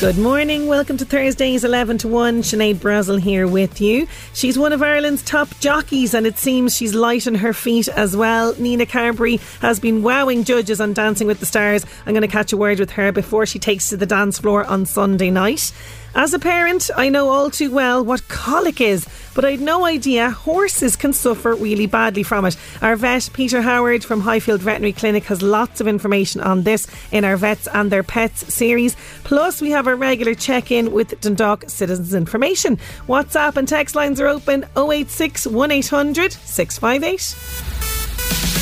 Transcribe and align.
Good 0.00 0.16
morning. 0.16 0.66
Welcome 0.66 0.96
to 0.96 1.04
Thursday's 1.04 1.62
11 1.62 1.98
to 1.98 2.08
1. 2.08 2.40
Sinead 2.40 2.76
Brazel 2.76 3.20
here 3.20 3.46
with 3.46 3.82
you. 3.82 4.08
She's 4.32 4.58
one 4.58 4.72
of 4.72 4.82
Ireland's 4.82 5.22
top 5.22 5.50
jockeys, 5.60 6.14
and 6.14 6.26
it 6.26 6.38
seems 6.38 6.74
she's 6.74 6.94
light 6.94 7.26
on 7.26 7.34
her 7.34 7.52
feet 7.52 7.86
as 7.86 8.16
well. 8.16 8.54
Nina 8.58 8.86
Carberry 8.86 9.36
has 9.60 9.78
been 9.78 10.02
wowing 10.02 10.44
judges 10.44 10.80
on 10.80 10.94
Dancing 10.94 11.26
with 11.26 11.38
the 11.38 11.44
Stars. 11.44 11.84
I'm 12.06 12.14
going 12.14 12.22
to 12.22 12.28
catch 12.28 12.50
a 12.50 12.56
word 12.56 12.80
with 12.80 12.92
her 12.92 13.12
before 13.12 13.44
she 13.44 13.58
takes 13.58 13.90
to 13.90 13.98
the 13.98 14.06
dance 14.06 14.38
floor 14.38 14.64
on 14.64 14.86
Sunday 14.86 15.30
night. 15.30 15.70
As 16.14 16.34
a 16.34 16.38
parent, 16.38 16.90
I 16.96 17.08
know 17.08 17.28
all 17.28 17.50
too 17.50 17.70
well 17.70 18.04
what 18.04 18.26
colic 18.28 18.80
is, 18.80 19.06
but 19.34 19.44
I 19.44 19.52
had 19.52 19.60
no 19.60 19.84
idea 19.84 20.30
horses 20.30 20.96
can 20.96 21.12
suffer 21.12 21.54
really 21.54 21.86
badly 21.86 22.24
from 22.24 22.44
it. 22.44 22.56
Our 22.82 22.96
vet, 22.96 23.30
Peter 23.32 23.62
Howard 23.62 24.04
from 24.04 24.20
Highfield 24.20 24.60
Veterinary 24.60 24.92
Clinic, 24.92 25.24
has 25.24 25.40
lots 25.40 25.80
of 25.80 25.86
information 25.86 26.40
on 26.40 26.64
this 26.64 26.88
in 27.12 27.24
our 27.24 27.36
Vets 27.36 27.68
and 27.68 27.92
Their 27.92 28.02
Pets 28.02 28.52
series. 28.52 28.96
Plus, 29.22 29.60
we 29.60 29.70
have 29.70 29.86
our 29.86 29.96
regular 29.96 30.34
check 30.34 30.72
in 30.72 30.92
with 30.92 31.20
Dundalk 31.20 31.64
Citizens 31.68 32.12
Information. 32.12 32.76
WhatsApp 33.06 33.56
and 33.56 33.68
text 33.68 33.94
lines 33.94 34.20
are 34.20 34.26
open 34.26 34.66
086 34.76 35.46
1800 35.46 36.32
658. 36.32 38.59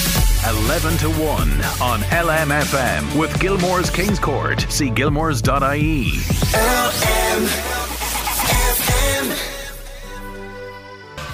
11 0.49 0.97
to 0.97 1.11
1 1.11 1.21
on 1.21 2.01
LMFM 2.01 3.21
with 3.21 3.39
Gilmore's 3.39 3.91
Kings 3.91 4.19
Court. 4.19 4.65
See 4.71 4.89
gilmores.ie. 4.89 6.05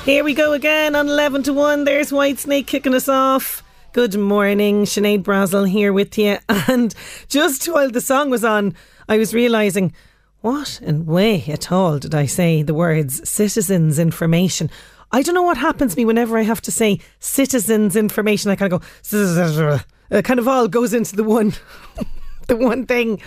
Here 0.05 0.25
we 0.25 0.35
go 0.35 0.53
again 0.53 0.97
on 0.97 1.09
11 1.09 1.45
to 1.45 1.53
1. 1.53 1.85
There's 1.85 2.11
Whitesnake 2.11 2.67
kicking 2.67 2.93
us 2.93 3.09
off. 3.09 3.63
Good 3.93 4.19
morning, 4.19 4.83
Sinead 4.83 5.23
Brazel 5.23 5.69
here 5.69 5.93
with 5.93 6.19
you. 6.19 6.39
And 6.49 6.93
just 7.29 7.67
while 7.67 7.93
the 7.93 8.01
song 8.01 8.31
was 8.31 8.43
on, 8.45 8.75
I 9.09 9.17
was 9.17 9.33
realising 9.33 9.93
what 10.41 10.81
in 10.83 11.07
way 11.07 11.45
at 11.47 11.71
all 11.71 12.01
did 12.01 12.17
I 12.17 12.27
say 12.27 12.65
the 12.65 12.75
words 12.75 13.27
citizens 13.29 14.01
information? 14.01 14.71
I 15.15 15.23
don't 15.23 15.37
know 15.37 15.45
what 15.45 15.57
happens 15.57 15.95
to 15.95 16.01
me 16.01 16.05
whenever 16.05 16.37
I 16.37 16.43
have 16.43 16.61
to 16.63 16.73
say 16.73 16.99
citizens 17.21 17.95
information. 17.95 18.51
I 18.51 18.57
kind 18.57 18.73
of 18.73 18.81
go, 18.81 19.79
it 20.11 20.25
kind 20.25 20.41
of 20.41 20.49
all 20.49 20.67
goes 20.67 20.93
into 20.93 21.15
the 21.15 21.23
one. 21.23 21.55
the 22.49 22.57
one 22.57 22.85
thing. 22.85 23.23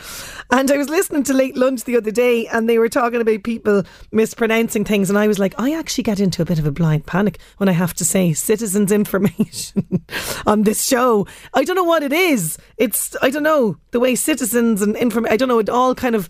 And 0.52 0.70
I 0.70 0.75
was 0.75 0.90
listening 0.90 1.24
to 1.24 1.34
Late 1.34 1.56
Lunch 1.56 1.86
the 1.86 1.96
other 1.96 2.12
day 2.12 2.46
and 2.48 2.68
they 2.68 2.78
were 2.78 2.90
talking 2.90 3.22
about 3.22 3.44
people 3.44 3.84
mispronouncing 4.12 4.84
things. 4.84 5.09
And 5.09 5.18
I 5.18 5.30
was 5.30 5.40
like, 5.40 5.56
I 5.58 5.74
actually 5.74 6.03
get 6.03 6.20
into 6.20 6.42
a 6.42 6.46
bit 6.46 6.59
of 6.59 6.66
a 6.66 6.74
blind 6.74 7.06
panic 7.06 7.40
when 7.56 7.70
I 7.70 7.72
have 7.72 7.94
to 7.96 8.06
say 8.06 8.34
citizens' 8.34 8.92
information 8.92 10.06
on 10.46 10.64
this 10.64 10.84
show. 10.86 11.25
I 11.54 11.64
don't 11.64 11.78
know 11.78 11.86
what 11.86 12.04
it 12.04 12.12
is. 12.12 12.58
It's, 12.75 13.16
I 13.22 13.30
don't 13.30 13.44
know, 13.44 13.78
the 13.92 14.02
way 14.02 14.14
citizens 14.16 14.81
and 14.81 14.98
information, 14.98 15.34
I 15.34 15.38
don't 15.38 15.48
know, 15.48 15.59
it 15.59 15.69
all 15.69 15.96
kind 15.96 16.16
of 16.16 16.28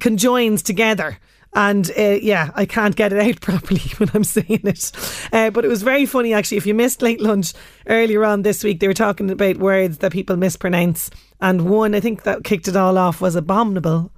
conjoins 0.00 0.62
together. 0.62 1.18
And 1.54 1.90
uh, 1.96 2.18
yeah, 2.20 2.50
I 2.54 2.66
can't 2.66 2.96
get 2.96 3.12
it 3.12 3.20
out 3.20 3.40
properly 3.40 3.82
when 3.98 4.10
I'm 4.14 4.24
saying 4.24 4.62
it. 4.64 4.92
Uh, 5.32 5.50
but 5.50 5.64
it 5.64 5.68
was 5.68 5.82
very 5.82 6.06
funny 6.06 6.34
actually. 6.34 6.56
If 6.56 6.66
you 6.66 6.74
missed 6.74 7.02
late 7.02 7.20
lunch 7.20 7.52
earlier 7.86 8.24
on 8.24 8.42
this 8.42 8.64
week, 8.64 8.80
they 8.80 8.88
were 8.88 8.94
talking 8.94 9.30
about 9.30 9.58
words 9.58 9.98
that 9.98 10.12
people 10.12 10.36
mispronounce. 10.36 11.10
And 11.40 11.68
one, 11.68 11.94
I 11.94 12.00
think 12.00 12.22
that 12.22 12.44
kicked 12.44 12.68
it 12.68 12.76
all 12.76 12.98
off, 12.98 13.20
was 13.20 13.36
abominable. 13.36 14.10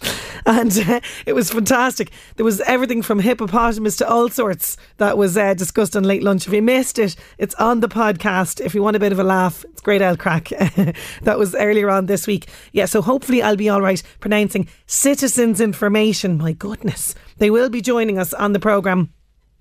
and 0.46 0.76
uh, 0.78 1.00
it 1.26 1.34
was 1.34 1.50
fantastic. 1.50 2.10
There 2.36 2.44
was 2.44 2.60
everything 2.62 3.02
from 3.02 3.20
hippopotamus 3.20 3.96
to 3.96 4.08
all 4.08 4.28
sorts 4.28 4.76
that 4.98 5.18
was 5.18 5.36
uh, 5.36 5.54
discussed 5.54 5.96
on 5.96 6.04
late 6.04 6.22
lunch. 6.22 6.46
If 6.46 6.52
you 6.52 6.62
missed 6.62 6.98
it, 6.98 7.16
it's 7.38 7.54
on 7.56 7.80
the 7.80 7.88
podcast. 7.88 8.60
If 8.60 8.74
you 8.74 8.82
want 8.82 8.96
a 8.96 9.00
bit 9.00 9.12
of 9.12 9.18
a 9.18 9.24
laugh, 9.24 9.64
it's 9.64 9.80
great 9.80 10.02
old 10.02 10.18
crack. 10.18 10.48
that 11.22 11.38
was 11.38 11.54
earlier 11.54 11.90
on 11.90 12.06
this 12.06 12.26
week. 12.26 12.48
Yeah, 12.72 12.86
so 12.86 13.02
hopefully 13.02 13.42
I'll 13.42 13.56
be 13.56 13.68
all 13.68 13.82
right 13.82 14.02
pronouncing 14.20 14.68
citizens' 14.86 15.60
information. 15.60 16.38
My 16.38 16.52
goodness, 16.52 17.14
they 17.38 17.50
will 17.50 17.70
be 17.70 17.80
joining 17.80 18.18
us 18.18 18.32
on 18.34 18.52
the 18.52 18.60
programme 18.60 19.12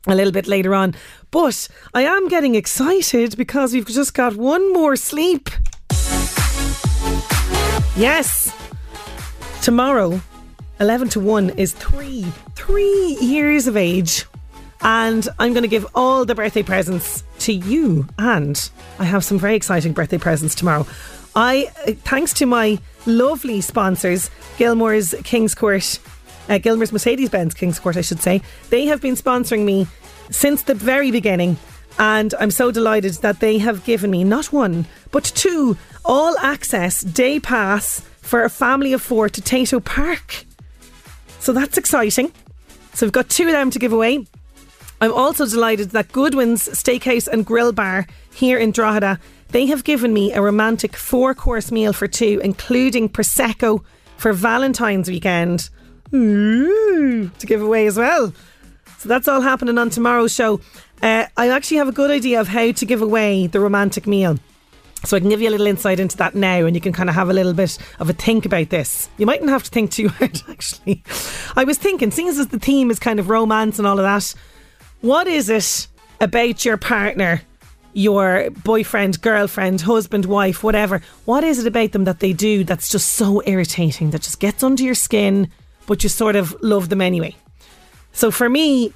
a 0.08 0.16
little 0.16 0.32
bit 0.32 0.48
later 0.48 0.74
on. 0.74 0.96
But 1.32 1.68
I 1.94 2.04
am 2.04 2.28
getting 2.28 2.56
excited 2.56 3.36
because 3.36 3.74
we've 3.74 3.86
just 3.86 4.14
got 4.14 4.36
one 4.36 4.72
more 4.72 4.96
sleep. 4.96 5.50
Yes. 7.96 8.54
Tomorrow, 9.68 10.22
11 10.80 11.10
to 11.10 11.20
1 11.20 11.50
is 11.58 11.74
three, 11.74 12.24
three 12.56 13.18
years 13.20 13.68
of 13.68 13.76
age. 13.76 14.24
And 14.80 15.28
I'm 15.40 15.52
going 15.52 15.64
to 15.64 15.68
give 15.68 15.86
all 15.94 16.24
the 16.24 16.36
birthday 16.36 16.64
presents 16.64 17.22
to 17.40 17.52
you. 17.52 18.08
And 18.18 18.58
I 18.98 19.04
have 19.04 19.26
some 19.26 19.38
very 19.38 19.56
exciting 19.56 19.92
birthday 19.92 20.20
presents 20.20 20.56
tomorrow. 20.56 20.88
I, 21.36 21.70
uh, 21.86 21.92
thanks 22.06 22.32
to 22.36 22.46
my 22.46 22.80
lovely 23.06 23.60
sponsors, 23.60 24.30
Gilmore's 24.58 25.14
Kings 25.26 25.54
Court, 25.54 26.00
uh, 26.48 26.60
Gilmore's 26.60 26.94
Mercedes 26.94 27.30
Benz 27.30 27.54
Kings 27.54 27.78
Court, 27.78 27.98
I 27.98 28.02
should 28.02 28.22
say, 28.22 28.42
they 28.70 28.86
have 28.86 29.02
been 29.02 29.16
sponsoring 29.16 29.66
me 29.66 29.86
since 30.32 30.64
the 30.64 30.76
very 30.76 31.12
beginning. 31.12 31.58
And 32.00 32.34
I'm 32.40 32.52
so 32.52 32.72
delighted 32.72 33.16
that 33.16 33.42
they 33.42 33.58
have 33.58 33.84
given 33.84 34.12
me 34.12 34.24
not 34.24 34.46
one, 34.54 34.86
but 35.12 35.26
two 35.26 35.76
all 36.06 36.38
access 36.38 37.02
day 37.02 37.42
pass 37.42 38.02
for 38.28 38.44
a 38.44 38.50
family 38.50 38.92
of 38.92 39.02
four 39.02 39.30
to 39.30 39.42
Tayto 39.42 39.84
Park. 39.84 40.44
So 41.40 41.54
that's 41.54 41.78
exciting. 41.78 42.34
So 42.94 43.06
we've 43.06 43.14
got 43.14 43.30
two 43.30 43.46
of 43.46 43.54
them 43.54 43.72
to 43.72 43.80
give 43.80 43.94
away. 43.94 44.26
I'm 45.00 45.14
also 45.14 45.46
delighted 45.46 45.92
that 45.92 46.12
Goodwin's 46.12 46.68
Steakhouse 46.68 47.28
and 47.28 47.46
Grill 47.46 47.72
Bar 47.72 48.06
here 48.34 48.58
in 48.58 48.72
Drogheda, 48.72 49.20
they 49.50 49.68
have 49.68 49.86
given 49.86 50.14
me 50.14 50.34
a 50.34 50.42
romantic 50.42 50.98
four 50.98 51.34
course 51.34 51.72
meal 51.72 51.94
for 51.94 52.08
two, 52.08 52.42
including 52.44 53.08
Prosecco 53.08 53.84
for 54.18 54.34
Valentine's 54.34 55.08
weekend. 55.08 55.70
Ooh, 56.14 57.30
to 57.30 57.46
give 57.46 57.62
away 57.62 57.88
as 57.88 57.98
well. 57.98 58.34
So 58.98 59.08
that's 59.08 59.30
all 59.30 59.42
happening 59.42 59.78
on 59.78 59.90
tomorrow's 59.90 60.34
show. 60.34 60.60
Uh, 61.02 61.28
I 61.38 61.50
actually 61.50 61.78
have 61.78 61.88
a 61.88 61.94
good 61.94 62.12
idea 62.12 62.42
of 62.42 62.50
how 62.50 62.72
to 62.72 62.86
give 62.86 63.02
away 63.02 63.48
the 63.48 63.62
romantic 63.62 64.06
meal. 64.06 64.38
So 65.06 65.16
I 65.16 65.20
can 65.20 65.30
give 65.30 65.42
you 65.42 65.50
a 65.50 65.52
little 65.52 65.68
insight 65.68 66.00
into 66.00 66.18
that 66.18 66.36
now 66.36 66.66
and 66.66 66.76
you 66.76 66.82
can 66.82 66.94
kind 66.94 67.10
of 67.10 67.16
have 67.16 67.30
a 67.30 67.34
little 67.34 67.54
bit 67.54 67.78
of 68.00 68.10
a 68.10 68.14
think 68.14 68.46
about 68.46 68.70
this. 68.70 69.10
You 69.18 69.26
mightn't 69.26 69.50
have 69.50 69.64
to 69.64 69.70
think 69.70 69.92
too 69.92 70.10
hard 70.10 70.42
actually. 70.50 71.04
I 71.56 71.64
was 71.64 71.78
thinking, 71.78 72.12
seeing 72.12 72.28
as 72.28 72.48
the 72.48 72.60
theme 72.60 72.90
is 72.92 73.00
kind 73.00 73.20
of 73.20 73.30
romance 73.30 73.78
and 73.78 73.88
all 73.88 74.00
of 74.00 74.04
that, 74.04 74.34
what 75.02 75.28
is 75.28 75.50
it 75.50 75.88
about 76.20 76.66
your 76.66 76.78
partner, 76.78 77.42
your 77.94 78.50
boyfriend, 78.64 79.22
girlfriend, 79.22 79.82
husband, 79.82 80.26
wife, 80.26 80.64
whatever, 80.64 81.02
what 81.26 81.44
is 81.44 81.60
it 81.60 81.68
about 81.68 81.92
them 81.92 82.06
that 82.06 82.20
they 82.20 82.34
do 82.34 82.64
that's 82.64 82.90
just 82.90 83.14
so 83.14 83.42
irritating, 83.46 84.10
that 84.12 84.22
just 84.22 84.40
gets 84.40 84.64
under 84.64 84.84
your 84.84 84.96
skin, 84.96 85.50
but 85.86 86.04
you 86.04 86.10
sort 86.10 86.36
of 86.36 86.56
love 86.62 86.90
them 86.90 87.02
anyway? 87.02 87.36
So 88.14 88.32
for 88.32 88.50
me, 88.50 88.92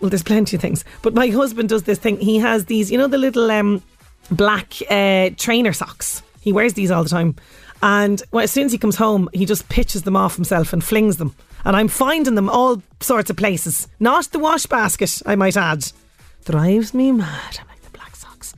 well, 0.00 0.08
there's 0.08 0.22
plenty 0.22 0.56
of 0.56 0.62
things, 0.62 0.84
but 1.02 1.14
my 1.14 1.28
husband 1.28 1.68
does 1.68 1.84
this 1.84 1.98
thing. 1.98 2.18
He 2.18 2.38
has 2.38 2.66
these, 2.66 2.90
you 2.90 2.98
know, 2.98 3.06
the 3.06 3.18
little 3.18 3.50
um, 3.50 3.82
black 4.30 4.74
uh, 4.90 5.30
trainer 5.36 5.72
socks. 5.72 6.22
He 6.40 6.52
wears 6.52 6.74
these 6.74 6.90
all 6.90 7.02
the 7.02 7.08
time. 7.08 7.36
And 7.82 8.22
well, 8.30 8.44
as 8.44 8.50
soon 8.50 8.66
as 8.66 8.72
he 8.72 8.78
comes 8.78 8.96
home, 8.96 9.28
he 9.32 9.44
just 9.44 9.68
pitches 9.68 10.02
them 10.02 10.16
off 10.16 10.36
himself 10.36 10.72
and 10.72 10.82
flings 10.82 11.16
them. 11.16 11.34
And 11.64 11.76
I'm 11.76 11.88
finding 11.88 12.34
them 12.34 12.48
all 12.48 12.82
sorts 13.00 13.30
of 13.30 13.36
places. 13.36 13.88
Not 14.00 14.26
the 14.26 14.38
wash 14.38 14.66
basket, 14.66 15.22
I 15.26 15.34
might 15.36 15.56
add. 15.56 15.92
drives 16.44 16.94
me 16.94 17.12
mad. 17.12 17.58
I'm 17.60 17.68
like 17.68 17.82
the 17.82 17.90
black 17.90 18.16
socks. 18.16 18.54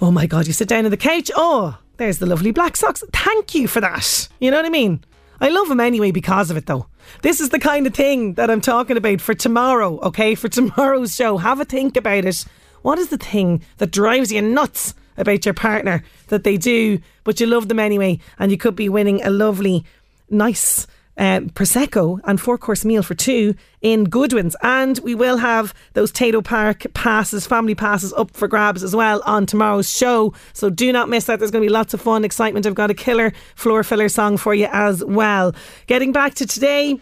Oh 0.00 0.10
my 0.10 0.26
god, 0.26 0.46
you 0.46 0.52
sit 0.52 0.68
down 0.68 0.84
on 0.84 0.90
the 0.90 0.96
couch. 0.96 1.30
Oh, 1.36 1.78
there's 1.96 2.18
the 2.18 2.26
lovely 2.26 2.50
black 2.50 2.76
socks. 2.76 3.02
Thank 3.12 3.54
you 3.54 3.68
for 3.68 3.80
that. 3.80 4.28
You 4.40 4.50
know 4.50 4.56
what 4.58 4.66
I 4.66 4.70
mean? 4.70 5.04
I 5.40 5.50
love 5.50 5.68
them 5.68 5.80
anyway 5.80 6.10
because 6.10 6.50
of 6.50 6.56
it 6.56 6.66
though. 6.66 6.86
This 7.22 7.40
is 7.40 7.50
the 7.50 7.58
kind 7.58 7.86
of 7.86 7.94
thing 7.94 8.34
that 8.34 8.50
I'm 8.50 8.60
talking 8.60 8.96
about 8.96 9.20
for 9.20 9.34
tomorrow, 9.34 9.98
okay? 10.00 10.34
For 10.34 10.48
tomorrow's 10.48 11.14
show. 11.14 11.36
Have 11.38 11.60
a 11.60 11.64
think 11.64 11.96
about 11.96 12.24
it. 12.24 12.44
What 12.82 12.98
is 12.98 13.08
the 13.08 13.18
thing 13.18 13.62
that 13.78 13.90
drives 13.90 14.32
you 14.32 14.42
nuts 14.42 14.94
about 15.16 15.44
your 15.44 15.54
partner 15.54 16.02
that 16.28 16.44
they 16.44 16.56
do, 16.56 17.00
but 17.24 17.40
you 17.40 17.46
love 17.46 17.68
them 17.68 17.80
anyway, 17.80 18.20
and 18.38 18.50
you 18.50 18.58
could 18.58 18.76
be 18.76 18.88
winning 18.88 19.22
a 19.22 19.30
lovely, 19.30 19.84
nice 20.30 20.86
uh, 21.18 21.40
prosecco 21.40 22.20
and 22.24 22.40
four 22.40 22.56
course 22.56 22.84
meal 22.84 23.02
for 23.02 23.14
two 23.14 23.54
in 23.82 24.04
Goodwin's, 24.04 24.56
and 24.62 24.98
we 25.00 25.14
will 25.14 25.36
have 25.38 25.74
those 25.94 26.12
Tayto 26.12 26.42
Park 26.42 26.86
passes, 26.94 27.46
family 27.46 27.74
passes 27.74 28.12
up 28.12 28.30
for 28.30 28.48
grabs 28.48 28.84
as 28.84 28.94
well 28.94 29.20
on 29.26 29.44
tomorrow's 29.44 29.90
show. 29.90 30.32
So 30.52 30.70
do 30.70 30.92
not 30.92 31.08
miss 31.08 31.24
that. 31.24 31.40
There's 31.40 31.50
going 31.50 31.62
to 31.62 31.68
be 31.68 31.72
lots 31.72 31.92
of 31.92 32.00
fun, 32.00 32.24
excitement. 32.24 32.66
I've 32.66 32.74
got 32.74 32.90
a 32.90 32.94
killer 32.94 33.32
floor 33.56 33.82
filler 33.82 34.08
song 34.08 34.36
for 34.36 34.54
you 34.54 34.68
as 34.72 35.04
well. 35.04 35.54
Getting 35.86 36.12
back 36.12 36.34
to 36.34 36.46
today. 36.46 37.00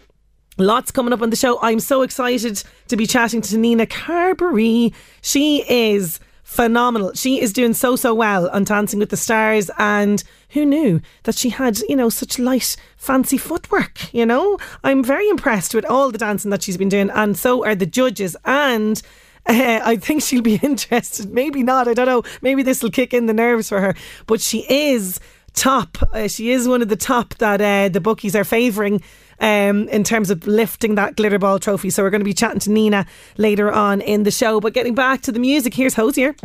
Lots 0.57 0.89
coming 0.89 1.13
up 1.13 1.21
on 1.21 1.29
the 1.29 1.35
show. 1.35 1.59
I'm 1.61 1.79
so 1.79 2.01
excited 2.01 2.63
to 2.87 2.97
be 2.97 3.05
chatting 3.05 3.41
to 3.41 3.57
Nina 3.57 3.85
Carberry. 3.85 4.91
She 5.21 5.63
is 5.69 6.19
phenomenal. 6.41 7.13
She 7.13 7.39
is 7.39 7.53
doing 7.53 7.75
so, 7.75 7.95
so 7.95 8.15
well 8.15 8.49
on 8.49 8.63
Dancing 8.63 8.97
with 8.99 9.11
the 9.11 9.17
Stars. 9.17 9.69
And 9.77 10.23
who 10.49 10.65
knew 10.65 10.99
that 11.23 11.35
she 11.35 11.49
had, 11.49 11.77
you 11.81 11.95
know, 11.95 12.09
such 12.09 12.39
light, 12.39 12.75
fancy 12.95 13.37
footwork? 13.37 14.11
You 14.11 14.25
know, 14.25 14.57
I'm 14.83 15.03
very 15.03 15.29
impressed 15.29 15.75
with 15.75 15.85
all 15.85 16.09
the 16.09 16.17
dancing 16.17 16.49
that 16.49 16.63
she's 16.63 16.77
been 16.77 16.89
doing. 16.89 17.11
And 17.11 17.37
so 17.37 17.63
are 17.63 17.75
the 17.75 17.85
judges. 17.85 18.35
And 18.43 18.99
uh, 19.45 19.81
I 19.83 19.97
think 19.97 20.23
she'll 20.23 20.41
be 20.41 20.55
interested. 20.63 21.31
Maybe 21.31 21.61
not. 21.61 21.87
I 21.87 21.93
don't 21.93 22.07
know. 22.07 22.23
Maybe 22.41 22.63
this 22.63 22.81
will 22.81 22.89
kick 22.89 23.13
in 23.13 23.27
the 23.27 23.33
nerves 23.33 23.69
for 23.69 23.79
her. 23.79 23.93
But 24.25 24.41
she 24.41 24.65
is 24.67 25.19
top. 25.53 25.97
Uh, 26.13 26.27
she 26.27 26.51
is 26.51 26.67
one 26.67 26.81
of 26.81 26.87
the 26.87 26.95
top 26.95 27.35
that 27.35 27.61
uh, 27.61 27.89
the 27.89 27.99
bookies 27.99 28.35
are 28.35 28.43
favouring 28.43 29.03
um, 29.39 29.87
in 29.89 30.03
terms 30.03 30.29
of 30.29 30.45
lifting 30.47 30.95
that 30.95 31.15
glitter 31.15 31.39
ball 31.39 31.59
trophy. 31.59 31.89
So 31.89 32.03
we're 32.03 32.09
going 32.09 32.21
to 32.21 32.25
be 32.25 32.33
chatting 32.33 32.59
to 32.61 32.71
Nina 32.71 33.05
later 33.37 33.71
on 33.71 34.01
in 34.01 34.23
the 34.23 34.31
show. 34.31 34.59
But 34.59 34.73
getting 34.73 34.95
back 34.95 35.21
to 35.23 35.31
the 35.31 35.39
music, 35.39 35.73
here's 35.73 35.95
Hozier. 35.95 36.35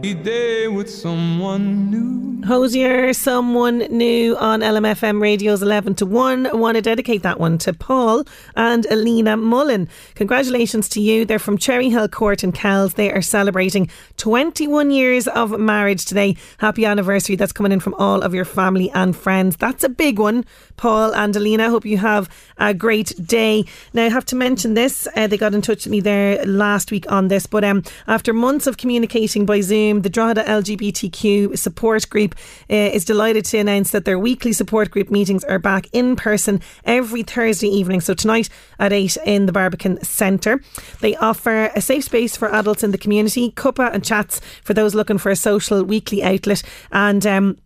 Day 0.00 0.68
with 0.68 0.88
someone 0.88 1.90
new. 1.90 2.28
Hozier, 2.46 3.12
someone 3.12 3.78
new 3.90 4.36
on 4.36 4.60
LMFM 4.60 5.20
Radio's 5.20 5.60
11 5.60 5.96
to 5.96 6.06
1. 6.06 6.46
I 6.46 6.52
want 6.52 6.76
to 6.76 6.80
dedicate 6.80 7.22
that 7.22 7.40
one 7.40 7.58
to 7.58 7.74
Paul 7.74 8.24
and 8.56 8.86
Alina 8.86 9.36
Mullen. 9.36 9.88
Congratulations 10.14 10.88
to 10.90 11.00
you. 11.00 11.24
They're 11.24 11.40
from 11.40 11.58
Cherry 11.58 11.90
Hill 11.90 12.08
Court 12.08 12.44
in 12.44 12.52
Kells. 12.52 12.94
They 12.94 13.12
are 13.12 13.20
celebrating 13.20 13.90
21 14.18 14.92
years 14.92 15.26
of 15.28 15.58
marriage 15.58 16.06
today. 16.06 16.36
Happy 16.58 16.86
anniversary. 16.86 17.36
That's 17.36 17.52
coming 17.52 17.72
in 17.72 17.80
from 17.80 17.94
all 17.94 18.22
of 18.22 18.34
your 18.34 18.44
family 18.44 18.90
and 18.92 19.16
friends. 19.16 19.56
That's 19.56 19.84
a 19.84 19.88
big 19.88 20.18
one, 20.18 20.44
Paul 20.76 21.14
and 21.14 21.34
Alina. 21.34 21.70
Hope 21.70 21.84
you 21.84 21.98
have 21.98 22.30
a 22.56 22.72
great 22.72 23.12
day. 23.26 23.64
Now, 23.92 24.06
I 24.06 24.10
have 24.10 24.24
to 24.26 24.36
mention 24.36 24.74
this. 24.74 25.08
Uh, 25.16 25.26
they 25.26 25.36
got 25.36 25.54
in 25.54 25.60
touch 25.60 25.84
with 25.84 25.90
me 25.90 26.00
there 26.00 26.44
last 26.46 26.90
week 26.92 27.10
on 27.10 27.28
this, 27.28 27.46
but 27.46 27.64
um, 27.64 27.82
after 28.06 28.32
months 28.32 28.66
of 28.66 28.76
communicating 28.76 29.44
by 29.44 29.60
Zoom, 29.60 29.87
the 29.96 30.08
Drogheda 30.08 30.44
LGBTQ 30.44 31.58
support 31.58 32.08
group 32.08 32.34
uh, 32.70 32.74
is 32.74 33.04
delighted 33.04 33.44
to 33.46 33.58
announce 33.58 33.90
that 33.90 34.04
their 34.04 34.18
weekly 34.18 34.52
support 34.52 34.90
group 34.90 35.10
meetings 35.10 35.44
are 35.44 35.58
back 35.58 35.86
in 35.92 36.14
person 36.16 36.60
every 36.84 37.22
Thursday 37.22 37.68
evening. 37.68 38.00
So 38.00 38.14
tonight 38.14 38.48
at 38.78 38.92
8 38.92 39.16
in 39.24 39.46
the 39.46 39.52
Barbican 39.52 40.02
Centre. 40.04 40.60
They 41.00 41.16
offer 41.16 41.70
a 41.74 41.80
safe 41.80 42.04
space 42.04 42.36
for 42.36 42.52
adults 42.54 42.84
in 42.84 42.90
the 42.90 42.98
community, 42.98 43.50
cuppa 43.52 43.92
and 43.92 44.04
chats 44.04 44.40
for 44.62 44.74
those 44.74 44.94
looking 44.94 45.18
for 45.18 45.30
a 45.30 45.36
social 45.36 45.82
weekly 45.82 46.22
outlet. 46.22 46.62
And 46.92 47.26
um, 47.26 47.56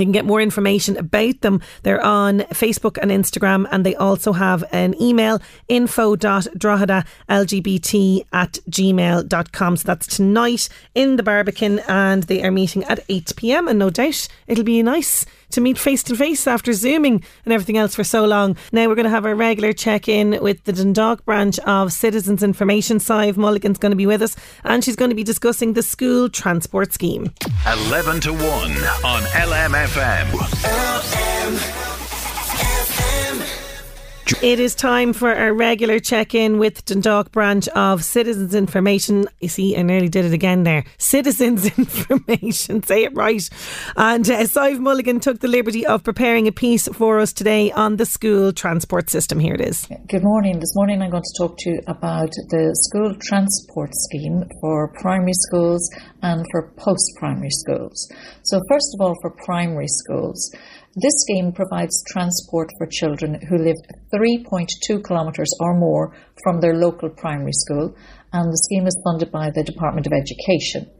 you 0.00 0.06
can 0.06 0.12
get 0.12 0.24
more 0.24 0.40
information 0.40 0.96
about 0.96 1.40
them. 1.40 1.60
They're 1.82 2.04
on 2.04 2.40
Facebook 2.50 2.98
and 3.00 3.10
Instagram, 3.10 3.66
and 3.70 3.86
they 3.86 3.96
also 3.96 4.32
have 4.32 4.64
an 4.72 5.00
email 5.00 5.40
info.droghedalgbt 5.68 8.26
at 8.32 8.52
gmail.com. 8.70 9.76
So 9.76 9.86
that's 9.86 10.06
tonight 10.06 10.68
in 10.94 11.16
the 11.16 11.22
Barbican, 11.22 11.80
and 11.88 12.22
they 12.24 12.42
are 12.42 12.50
meeting 12.50 12.84
at 12.84 13.00
8 13.08 13.32
pm. 13.36 13.68
And 13.68 13.78
no 13.78 13.90
doubt 13.90 14.28
it'll 14.46 14.64
be 14.64 14.82
nice 14.82 15.26
to 15.50 15.60
meet 15.60 15.78
face 15.78 16.02
to 16.04 16.16
face 16.16 16.46
after 16.46 16.72
Zooming 16.72 17.22
and 17.44 17.52
everything 17.52 17.76
else 17.76 17.94
for 17.94 18.04
so 18.04 18.24
long. 18.24 18.56
Now 18.72 18.88
we're 18.88 18.94
going 18.94 19.04
to 19.04 19.10
have 19.10 19.26
our 19.26 19.34
regular 19.34 19.72
check 19.72 20.08
in 20.08 20.42
with 20.42 20.64
the 20.64 20.72
Dundalk 20.72 21.24
branch 21.24 21.58
of 21.60 21.92
Citizens 21.92 22.42
Information. 22.42 23.00
Sive 23.00 23.36
Mulligan's 23.36 23.78
going 23.78 23.92
to 23.92 23.96
be 23.96 24.06
with 24.06 24.22
us 24.22 24.36
and 24.64 24.84
she's 24.84 24.96
going 24.96 25.10
to 25.10 25.16
be 25.16 25.24
discussing 25.24 25.72
the 25.72 25.82
school 25.82 26.28
transport 26.28 26.92
scheme. 26.92 27.32
11 27.66 28.20
to 28.20 28.32
1 28.32 28.40
on 28.42 29.22
LMFM. 29.22 30.28
LM. 31.84 31.87
It 34.42 34.60
is 34.60 34.74
time 34.74 35.14
for 35.14 35.34
our 35.34 35.54
regular 35.54 35.98
check 35.98 36.34
in 36.34 36.58
with 36.58 36.84
Dundalk 36.84 37.32
branch 37.32 37.66
of 37.68 38.04
Citizens 38.04 38.54
Information. 38.54 39.26
You 39.40 39.48
see, 39.48 39.74
I 39.74 39.80
nearly 39.80 40.10
did 40.10 40.26
it 40.26 40.34
again 40.34 40.64
there. 40.64 40.84
Citizens 40.98 41.64
Information, 41.78 42.82
say 42.82 43.04
it 43.04 43.16
right. 43.16 43.42
And 43.96 44.28
uh, 44.28 44.46
Sive 44.46 44.80
Mulligan 44.80 45.20
took 45.20 45.40
the 45.40 45.48
liberty 45.48 45.86
of 45.86 46.04
preparing 46.04 46.46
a 46.46 46.52
piece 46.52 46.88
for 46.88 47.18
us 47.20 47.32
today 47.32 47.72
on 47.72 47.96
the 47.96 48.04
school 48.04 48.52
transport 48.52 49.08
system. 49.08 49.40
Here 49.40 49.54
it 49.54 49.62
is. 49.62 49.88
Good 50.08 50.24
morning. 50.24 50.60
This 50.60 50.74
morning 50.76 51.00
I'm 51.00 51.10
going 51.10 51.22
to 51.22 51.42
talk 51.42 51.56
to 51.60 51.70
you 51.70 51.80
about 51.86 52.30
the 52.50 52.76
school 52.82 53.14
transport 53.22 53.90
scheme 53.94 54.44
for 54.60 54.92
primary 55.00 55.32
schools 55.32 55.90
and 56.22 56.44
for 56.50 56.70
post 56.76 57.12
primary 57.18 57.50
schools. 57.50 58.12
So, 58.42 58.60
first 58.68 58.94
of 58.94 59.06
all, 59.06 59.14
for 59.22 59.30
primary 59.30 59.88
schools, 59.88 60.54
this 61.00 61.14
scheme 61.26 61.52
provides 61.52 62.02
transport 62.08 62.70
for 62.78 62.86
children 62.86 63.40
who 63.48 63.58
live 63.58 63.76
3.2 64.14 65.04
kilometres 65.04 65.54
or 65.60 65.78
more 65.78 66.16
from 66.42 66.60
their 66.60 66.74
local 66.74 67.08
primary 67.10 67.52
school, 67.52 67.94
and 68.32 68.50
the 68.50 68.62
scheme 68.64 68.86
is 68.86 69.02
funded 69.04 69.30
by 69.30 69.50
the 69.50 69.62
Department 69.62 70.06
of 70.06 70.12
Education. 70.12 70.90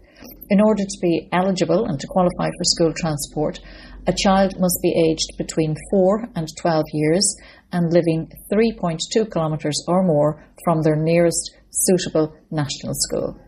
In 0.50 0.60
order 0.60 0.82
to 0.82 0.98
be 1.02 1.28
eligible 1.32 1.86
and 1.86 1.98
to 2.00 2.06
qualify 2.06 2.48
for 2.48 2.64
school 2.64 2.92
transport, 2.96 3.60
a 4.06 4.12
child 4.12 4.54
must 4.58 4.78
be 4.82 5.10
aged 5.10 5.36
between 5.36 5.74
4 5.90 6.28
and 6.36 6.48
12 6.60 6.84
years 6.92 7.36
and 7.72 7.92
living 7.92 8.30
3.2 8.52 9.32
kilometres 9.32 9.84
or 9.88 10.02
more 10.02 10.42
from 10.64 10.82
their 10.82 10.96
nearest 10.96 11.56
suitable 11.70 12.34
national 12.50 12.94
school. 12.94 13.38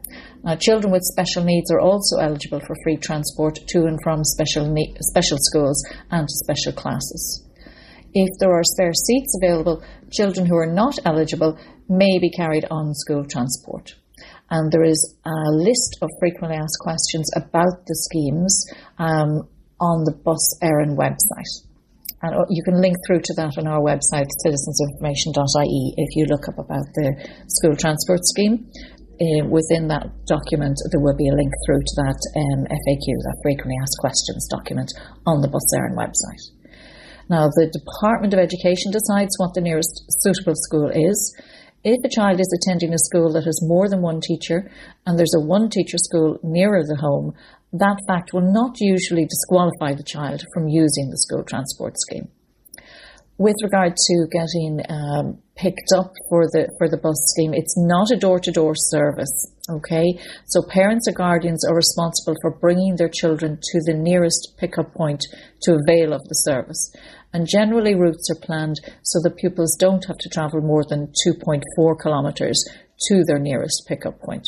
Now, 0.43 0.57
children 0.57 0.91
with 0.91 1.03
special 1.03 1.45
needs 1.45 1.71
are 1.71 1.81
also 1.81 2.17
eligible 2.17 2.61
for 2.61 2.75
free 2.83 2.97
transport 2.97 3.59
to 3.69 3.85
and 3.85 3.99
from 4.03 4.25
special, 4.25 4.73
ne- 4.73 4.95
special 5.01 5.37
schools 5.39 5.85
and 6.11 6.27
special 6.31 6.73
classes. 6.73 7.47
If 8.15 8.29
there 8.41 8.51
are 8.51 8.65
spare 8.65 8.95
seats 8.95 9.39
available, 9.43 9.85
children 10.11 10.47
who 10.47 10.57
are 10.57 10.73
not 10.73 10.99
eligible 11.05 11.59
may 11.89 12.19
be 12.19 12.31
carried 12.31 12.65
on 12.71 12.95
school 12.95 13.25
transport. 13.25 13.95
And 14.51 14.73
there 14.73 14.83
is 14.83 15.15
a 15.25 15.53
list 15.53 15.99
of 16.03 16.09
frequently 16.19 16.57
asked 16.57 16.79
questions 16.81 17.31
about 17.37 17.87
the 17.87 17.95
schemes 17.95 18.67
um, 18.99 19.47
on 19.79 20.05
the 20.05 20.17
Bus 20.25 20.59
Éireann 20.63 20.97
website. 20.97 21.69
And 22.23 22.35
uh, 22.35 22.45
you 22.51 22.63
can 22.65 22.81
link 22.81 22.97
through 23.07 23.21
to 23.21 23.35
that 23.37 23.57
on 23.59 23.67
our 23.67 23.81
website, 23.81 24.29
citizensinformation.ie, 24.45 25.95
if 25.97 26.17
you 26.17 26.27
look 26.27 26.49
up 26.49 26.59
about 26.59 26.85
the 26.95 27.15
school 27.49 27.77
transport 27.77 28.21
scheme 28.25 28.69
uh, 29.21 29.45
within 29.47 29.89
that 29.89 30.09
document, 30.25 30.81
there 30.91 31.01
will 31.01 31.17
be 31.17 31.29
a 31.29 31.37
link 31.37 31.53
through 31.67 31.85
to 31.85 31.95
that 32.01 32.21
um, 32.41 32.65
FAQ, 32.65 33.05
that 33.05 33.41
frequently 33.45 33.77
asked 33.77 34.01
questions 34.01 34.49
document, 34.49 34.89
on 35.27 35.45
the 35.45 35.53
Bus 35.53 35.69
website. 35.93 36.45
Now, 37.29 37.47
the 37.53 37.69
Department 37.69 38.33
of 38.33 38.41
Education 38.41 38.91
decides 38.91 39.37
what 39.37 39.53
the 39.55 39.61
nearest 39.61 39.93
suitable 40.25 40.57
school 40.57 40.89
is. 40.89 41.19
If 41.85 42.01
a 42.05 42.09
child 42.09 42.41
is 42.41 42.51
attending 42.59 42.93
a 42.93 42.99
school 42.99 43.33
that 43.35 43.45
has 43.45 43.61
more 43.63 43.89
than 43.89 44.03
one 44.03 44.21
teacher 44.21 44.71
and 45.07 45.19
there's 45.19 45.37
a 45.37 45.47
one 45.47 45.69
teacher 45.69 45.97
school 45.97 46.39
nearer 46.43 46.83
the 46.83 46.97
home, 46.97 47.33
that 47.73 48.01
fact 48.09 48.33
will 48.33 48.53
not 48.53 48.81
usually 48.81 49.25
disqualify 49.29 49.95
the 49.95 50.03
child 50.03 50.45
from 50.53 50.69
using 50.69 51.09
the 51.09 51.17
school 51.17 51.45
transport 51.45 51.95
scheme 51.97 52.29
with 53.41 53.57
regard 53.63 53.97
to 53.97 54.27
getting 54.31 54.83
um, 54.91 55.39
picked 55.57 55.93
up 55.97 56.13
for 56.29 56.45
the 56.53 56.69
for 56.77 56.91
the 56.91 56.99
bus 56.99 57.17
scheme, 57.33 57.55
it's 57.55 57.75
not 57.79 58.11
a 58.11 58.21
door 58.21 58.39
to 58.39 58.53
door 58.53 58.75
service. 58.77 59.33
Okay, 59.71 60.13
so 60.45 60.61
parents 60.69 61.09
or 61.09 61.13
guardians 61.13 61.65
are 61.65 61.75
responsible 61.75 62.37
for 62.43 62.51
bringing 62.51 62.97
their 62.97 63.09
children 63.09 63.57
to 63.57 63.81
the 63.87 63.95
nearest 63.95 64.53
pickup 64.59 64.93
point 64.93 65.25
to 65.63 65.73
avail 65.81 66.13
of 66.13 66.23
the 66.29 66.35
service. 66.35 66.93
And 67.33 67.49
generally, 67.49 67.95
routes 67.95 68.29
are 68.31 68.45
planned 68.45 68.77
so 69.03 69.21
that 69.23 69.39
pupils 69.39 69.75
don't 69.81 70.05
have 70.05 70.19
to 70.19 70.29
travel 70.29 70.61
more 70.61 70.85
than 70.85 71.11
2.4 71.27 71.97
kilometres 72.03 72.63
to 73.09 73.25
their 73.25 73.39
nearest 73.39 73.85
pickup 73.89 74.21
point. 74.21 74.47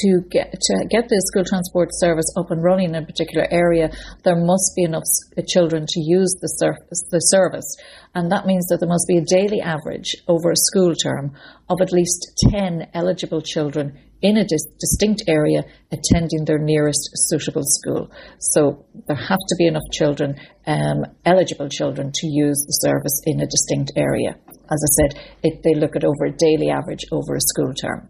To 0.00 0.20
get 0.30 0.52
to 0.52 0.86
get 0.90 1.08
the 1.08 1.20
school 1.28 1.44
transport 1.44 1.90
service 1.92 2.26
up 2.36 2.50
and 2.50 2.62
running 2.62 2.90
in 2.90 3.02
a 3.02 3.06
particular 3.06 3.46
area, 3.50 3.90
there 4.24 4.36
must 4.36 4.72
be 4.74 4.84
enough 4.84 5.04
children 5.46 5.84
to 5.86 6.00
use 6.00 6.34
the, 6.40 6.48
surface, 6.48 7.04
the 7.10 7.20
service, 7.20 7.76
and 8.14 8.32
that 8.32 8.46
means 8.46 8.66
that 8.68 8.78
there 8.80 8.88
must 8.88 9.06
be 9.06 9.18
a 9.18 9.24
daily 9.24 9.60
average 9.60 10.16
over 10.28 10.50
a 10.50 10.56
school 10.56 10.94
term 10.94 11.36
of 11.68 11.80
at 11.80 11.92
least 11.92 12.32
ten 12.50 12.88
eligible 12.94 13.42
children 13.42 13.98
in 14.22 14.36
a 14.36 14.44
dis- 14.44 14.66
distinct 14.78 15.24
area 15.26 15.62
attending 15.90 16.44
their 16.46 16.58
nearest 16.58 17.10
suitable 17.28 17.64
school. 17.64 18.10
So 18.38 18.86
there 19.06 19.16
have 19.16 19.44
to 19.48 19.56
be 19.58 19.66
enough 19.66 19.88
children, 19.92 20.36
um, 20.66 21.04
eligible 21.24 21.68
children, 21.68 22.12
to 22.14 22.26
use 22.28 22.64
the 22.66 22.88
service 22.88 23.20
in 23.26 23.40
a 23.40 23.46
distinct 23.46 23.92
area. 23.96 24.38
As 24.70 24.80
I 24.80 24.90
said, 25.02 25.22
it, 25.42 25.62
they 25.64 25.74
look 25.74 25.96
at 25.96 26.04
over 26.04 26.26
a 26.26 26.32
daily 26.32 26.70
average 26.70 27.04
over 27.10 27.34
a 27.34 27.40
school 27.40 27.74
term. 27.74 28.08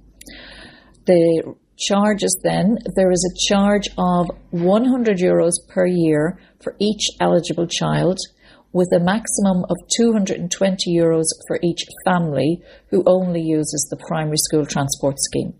The 1.06 1.56
charges 1.88 2.38
then, 2.42 2.78
there 2.96 3.10
is 3.10 3.24
a 3.24 3.52
charge 3.52 3.88
of 3.98 4.30
100 4.50 5.18
euros 5.18 5.54
per 5.68 5.86
year 5.86 6.38
for 6.62 6.76
each 6.78 7.08
eligible 7.20 7.66
child 7.66 8.18
with 8.72 8.88
a 8.92 9.00
maximum 9.00 9.64
of 9.68 9.76
220 9.96 10.96
euros 10.96 11.26
for 11.46 11.58
each 11.62 11.84
family 12.04 12.62
who 12.90 13.02
only 13.06 13.40
uses 13.40 13.86
the 13.90 14.02
primary 14.08 14.38
school 14.38 14.64
transport 14.64 15.16
scheme. 15.18 15.52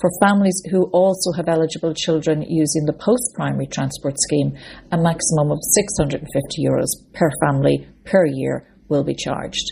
For 0.00 0.10
families 0.20 0.62
who 0.70 0.84
also 0.92 1.32
have 1.32 1.48
eligible 1.48 1.94
children 1.94 2.42
using 2.42 2.84
the 2.84 2.92
post 2.92 3.34
primary 3.34 3.66
transport 3.66 4.16
scheme, 4.18 4.56
a 4.92 4.98
maximum 4.98 5.50
of 5.50 5.58
650 5.74 6.28
euros 6.62 6.88
per 7.14 7.30
family 7.42 7.88
per 8.04 8.26
year 8.26 8.68
will 8.88 9.04
be 9.04 9.14
charged. 9.14 9.64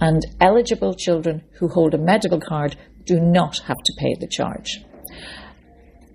And 0.00 0.22
eligible 0.40 0.94
children 0.94 1.42
who 1.58 1.68
hold 1.68 1.94
a 1.94 1.98
medical 1.98 2.40
card 2.40 2.76
do 3.04 3.20
not 3.20 3.58
have 3.66 3.76
to 3.84 3.92
pay 3.98 4.14
the 4.20 4.28
charge. 4.28 4.84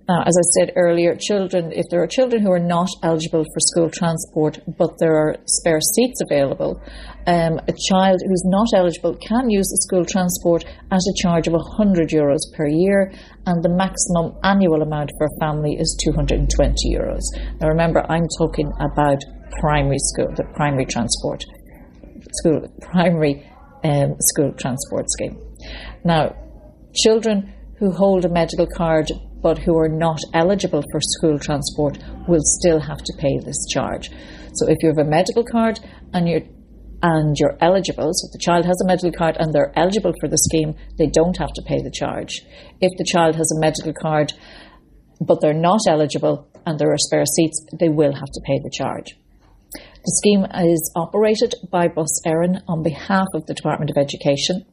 Now, 0.10 0.24
as 0.25 0.36
I 0.36 0.46
said 0.58 0.74
earlier, 0.75 1.15
children, 1.15 1.72
if 1.72 1.86
there 1.89 2.01
are 2.01 2.08
children 2.08 2.41
who 2.41 2.51
are 2.51 2.60
not 2.60 2.89
eligible 3.03 3.43
for 3.43 3.60
school 3.60 3.89
transport, 3.89 4.60
but 4.77 4.98
there 5.00 5.15
are 5.15 5.36
spare 5.46 5.79
seats 5.79 6.20
available, 6.22 6.81
um, 7.27 7.60
a 7.67 7.74
child 7.88 8.20
who's 8.27 8.43
not 8.46 8.67
eligible 8.74 9.15
can 9.17 9.50
use 9.50 9.67
the 9.67 9.77
school 9.88 10.05
transport 10.05 10.65
at 10.91 11.00
a 11.00 11.13
charge 11.22 11.48
of 11.48 11.53
100 11.53 12.10
euros 12.10 12.41
per 12.55 12.67
year, 12.67 13.12
and 13.46 13.63
the 13.63 13.70
maximum 13.70 14.34
annual 14.43 14.81
amount 14.81 15.12
for 15.17 15.27
a 15.27 15.39
family 15.39 15.77
is 15.79 15.96
220 16.03 16.50
euros. 16.93 17.22
Now, 17.60 17.67
remember, 17.67 18.03
I'm 18.10 18.27
talking 18.39 18.72
about 18.79 19.24
primary 19.60 20.00
school, 20.00 20.34
the 20.36 20.46
primary 20.55 20.86
transport, 20.86 21.46
school, 22.34 22.67
primary 22.81 23.48
um, 23.84 24.15
school 24.20 24.51
transport 24.58 25.05
scheme. 25.10 25.38
Now, 26.03 26.36
children 26.96 27.53
who 27.77 27.91
hold 27.91 28.25
a 28.25 28.29
medical 28.29 28.67
card 28.67 29.12
but 29.41 29.60
who 29.60 29.77
are 29.77 29.89
not 29.89 30.19
eligible 30.33 30.83
for 30.91 31.00
school 31.01 31.39
transport 31.39 31.98
will 32.27 32.43
still 32.43 32.79
have 32.79 33.00
to 33.00 33.13
pay 33.17 33.39
this 33.39 33.65
charge. 33.71 34.10
So 34.53 34.67
if 34.67 34.77
you 34.81 34.89
have 34.89 35.05
a 35.05 35.10
medical 35.10 35.43
card 35.43 35.79
and 36.13 36.27
you're 36.27 36.41
and 37.03 37.36
you're 37.39 37.57
eligible, 37.60 38.12
so 38.13 38.27
if 38.27 38.31
the 38.31 38.45
child 38.45 38.63
has 38.65 38.79
a 38.79 38.86
medical 38.86 39.12
card 39.12 39.36
and 39.39 39.51
they're 39.51 39.74
eligible 39.75 40.13
for 40.21 40.29
the 40.29 40.38
scheme, 40.38 40.75
they 41.00 41.07
don't 41.07 41.36
have 41.38 41.51
to 41.53 41.63
pay 41.63 41.81
the 41.81 41.89
charge. 41.89 42.41
If 42.79 42.91
the 43.00 43.10
child 43.12 43.36
has 43.38 43.51
a 43.51 43.60
medical 43.60 43.91
card 43.91 44.33
but 45.21 45.39
they're 45.39 45.53
not 45.53 45.81
eligible 45.88 46.50
and 46.65 46.79
there 46.79 46.91
are 46.91 46.98
spare 46.98 47.25
seats, 47.25 47.65
they 47.79 47.89
will 47.89 48.13
have 48.13 48.31
to 48.33 48.41
pay 48.45 48.60
the 48.63 48.71
charge. 48.71 49.15
The 49.74 50.19
scheme 50.19 50.45
is 50.67 50.91
operated 50.95 51.53
by 51.69 51.88
Bus 51.88 52.21
Éireann 52.25 52.62
on 52.67 52.81
behalf 52.81 53.27
of 53.36 53.45
the 53.45 53.53
Department 53.53 53.91
of 53.91 53.98
Education 53.98 54.65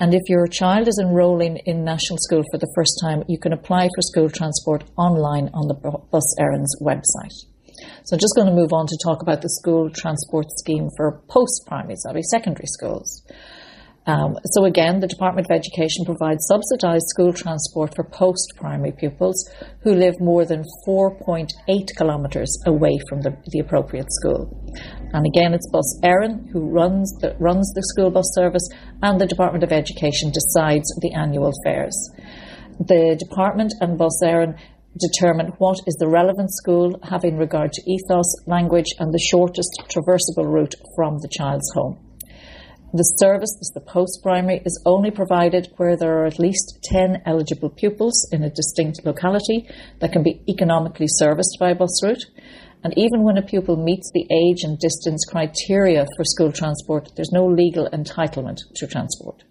and 0.00 0.14
if 0.14 0.22
your 0.28 0.46
child 0.46 0.88
is 0.88 0.98
enrolling 0.98 1.58
in 1.66 1.84
national 1.84 2.18
school 2.20 2.42
for 2.50 2.58
the 2.58 2.72
first 2.74 2.98
time, 3.02 3.22
you 3.28 3.38
can 3.38 3.52
apply 3.52 3.88
for 3.94 4.00
school 4.00 4.30
transport 4.30 4.82
online 4.96 5.50
on 5.52 5.68
the 5.68 5.74
Bus 5.74 6.34
Éireann's 6.40 6.74
website. 6.80 7.36
So 8.04 8.16
I'm 8.16 8.18
just 8.18 8.34
going 8.34 8.48
to 8.48 8.54
move 8.54 8.72
on 8.72 8.86
to 8.86 8.98
talk 9.04 9.20
about 9.20 9.42
the 9.42 9.50
school 9.50 9.90
transport 9.90 10.46
scheme 10.58 10.88
for 10.96 11.20
post-primary, 11.28 11.96
sorry, 11.96 12.22
secondary 12.22 12.66
schools. 12.66 13.22
Um, 14.10 14.34
so 14.44 14.64
again, 14.64 14.98
the 14.98 15.06
Department 15.06 15.46
of 15.46 15.54
Education 15.54 16.04
provides 16.04 16.48
subsidised 16.48 17.06
school 17.10 17.32
transport 17.32 17.94
for 17.94 18.02
post-primary 18.02 18.90
pupils 18.90 19.48
who 19.84 19.94
live 19.94 20.18
more 20.18 20.44
than 20.44 20.64
4.8 20.84 21.46
kilometres 21.96 22.58
away 22.66 22.98
from 23.08 23.20
the, 23.20 23.36
the, 23.52 23.60
appropriate 23.60 24.10
school. 24.10 24.50
And 25.12 25.24
again, 25.26 25.54
it's 25.54 25.70
Bus 25.70 26.00
Éireann 26.02 26.50
who 26.50 26.70
runs 26.70 27.14
the, 27.20 27.36
runs 27.38 27.72
the 27.72 27.84
school 27.94 28.10
bus 28.10 28.26
service, 28.34 28.68
and 29.00 29.20
the 29.20 29.26
Department 29.26 29.62
of 29.62 29.70
Education 29.70 30.32
decides 30.32 30.90
the 31.00 31.12
annual 31.14 31.52
fares. 31.62 31.94
The 32.80 33.14
department 33.16 33.74
and 33.80 33.96
Bus 33.96 34.20
Éireann 34.24 34.58
determine 34.98 35.52
what 35.58 35.78
is 35.86 35.94
the 36.00 36.08
relevant 36.08 36.50
school 36.52 36.98
having 37.04 37.36
regard 37.36 37.72
to 37.74 37.82
ethos, 37.88 38.34
language, 38.48 38.90
and 38.98 39.14
the 39.14 39.24
shortest 39.30 39.70
traversable 39.86 40.50
route 40.50 40.74
from 40.96 41.18
the 41.18 41.30
child's 41.30 41.70
home. 41.74 42.09
The 42.92 43.04
service, 43.04 43.56
the 43.72 43.80
post-primary, 43.80 44.62
is 44.64 44.82
only 44.84 45.12
provided 45.12 45.68
where 45.76 45.96
there 45.96 46.18
are 46.18 46.26
at 46.26 46.40
least 46.40 46.80
10 46.90 47.22
eligible 47.24 47.70
pupils 47.70 48.28
in 48.32 48.42
a 48.42 48.50
distinct 48.50 49.04
locality 49.04 49.68
that 50.00 50.10
can 50.10 50.24
be 50.24 50.42
economically 50.48 51.06
serviced 51.08 51.56
by 51.60 51.70
a 51.70 51.76
bus 51.76 52.02
route. 52.02 52.26
And 52.82 52.92
even 52.98 53.22
when 53.22 53.38
a 53.38 53.42
pupil 53.42 53.76
meets 53.76 54.10
the 54.12 54.26
age 54.28 54.64
and 54.64 54.76
distance 54.76 55.24
criteria 55.24 56.04
for 56.16 56.24
school 56.24 56.50
transport, 56.50 57.12
there's 57.14 57.30
no 57.30 57.46
legal 57.46 57.88
entitlement 57.92 58.58
to 58.74 58.88
transport. 58.88 59.44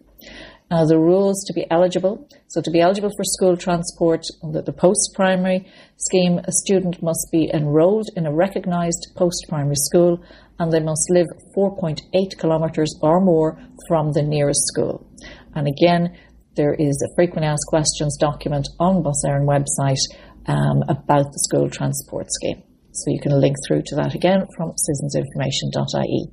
Now, 0.70 0.84
the 0.86 1.00
rules 1.00 1.44
to 1.46 1.54
be 1.54 1.66
eligible. 1.72 2.28
So, 2.48 2.62
to 2.62 2.70
be 2.70 2.82
eligible 2.82 3.10
for 3.16 3.24
school 3.24 3.56
transport 3.56 4.22
under 4.44 4.62
the 4.62 4.74
post 4.74 5.14
primary 5.16 5.66
scheme, 5.96 6.40
a 6.40 6.52
student 6.52 7.02
must 7.02 7.30
be 7.32 7.50
enrolled 7.54 8.10
in 8.18 8.28
a 8.28 8.36
recognised 8.36 9.14
post 9.16 9.46
primary 9.48 9.78
school 9.78 10.22
and 10.60 10.72
they 10.72 10.80
must 10.80 11.10
live 11.10 11.28
4.8 11.56 12.40
kilometres 12.40 12.98
or 13.02 13.22
more 13.22 13.60
from 13.88 14.12
the 14.12 14.22
nearest 14.22 14.62
school. 14.68 15.08
And 15.56 15.68
again, 15.68 16.18
there 16.56 16.74
is 16.74 17.02
a 17.02 17.16
frequently 17.16 17.48
asked 17.48 17.68
questions 17.68 18.18
document 18.20 18.68
on 18.80 19.02
Bus 19.02 19.24
Éireann 19.26 19.48
website 19.48 20.04
um, 20.48 20.84
about 20.90 21.32
the 21.32 21.40
school 21.48 21.70
transport 21.70 22.28
scheme. 22.30 22.62
So 22.92 23.12
you 23.12 23.20
can 23.22 23.40
link 23.40 23.56
through 23.68 23.84
to 23.88 23.96
that 23.96 24.16
again 24.16 24.46
from 24.58 24.72
citizensinformation.ie. 24.72 26.28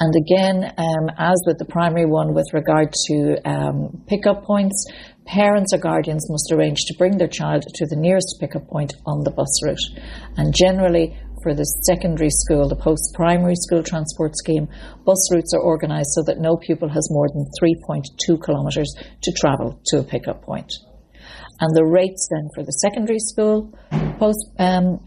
And 0.00 0.14
again, 0.16 0.72
um, 0.78 1.10
as 1.18 1.36
with 1.46 1.58
the 1.58 1.66
primary 1.66 2.06
one, 2.06 2.32
with 2.32 2.46
regard 2.54 2.94
to 3.08 3.36
um, 3.44 4.02
pickup 4.06 4.44
points, 4.44 4.86
parents 5.26 5.74
or 5.74 5.78
guardians 5.78 6.26
must 6.30 6.50
arrange 6.52 6.78
to 6.86 6.94
bring 6.96 7.18
their 7.18 7.28
child 7.28 7.62
to 7.74 7.86
the 7.86 7.96
nearest 7.96 8.36
pickup 8.40 8.66
point 8.68 8.94
on 9.06 9.24
the 9.24 9.30
bus 9.30 9.62
route. 9.64 10.02
And 10.36 10.54
generally, 10.54 11.18
for 11.42 11.54
the 11.54 11.64
secondary 11.64 12.30
school, 12.30 12.68
the 12.68 12.76
post 12.76 13.14
primary 13.14 13.56
school 13.56 13.82
transport 13.82 14.36
scheme, 14.36 14.68
bus 15.04 15.32
routes 15.32 15.54
are 15.54 15.62
organised 15.62 16.14
so 16.14 16.22
that 16.24 16.38
no 16.38 16.56
pupil 16.56 16.88
has 16.88 17.08
more 17.10 17.28
than 17.28 17.46
3.2 17.62 18.44
kilometres 18.44 18.94
to 19.22 19.32
travel 19.32 19.80
to 19.86 20.00
a 20.00 20.04
pickup 20.04 20.42
point. 20.42 20.72
And 21.60 21.76
the 21.76 21.84
rates 21.84 22.28
then 22.30 22.48
for 22.54 22.64
the 22.64 22.72
secondary 22.72 23.18
school 23.18 23.72
post 24.18 24.50
um, 24.58 25.00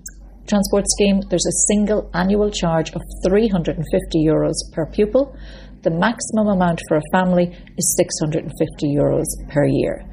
transport 0.47 0.85
scheme, 0.87 1.21
there's 1.29 1.45
a 1.45 1.73
single 1.73 2.09
annual 2.13 2.51
charge 2.51 2.91
of 2.91 3.01
350 3.25 3.83
euros 4.25 4.55
per 4.73 4.85
pupil. 4.87 5.35
The 5.81 5.91
maximum 5.91 6.47
amount 6.47 6.81
for 6.87 6.97
a 6.97 7.01
family 7.11 7.51
is 7.77 7.95
650 7.97 8.47
euros 8.95 9.25
per 9.49 9.65
year. 9.65 10.05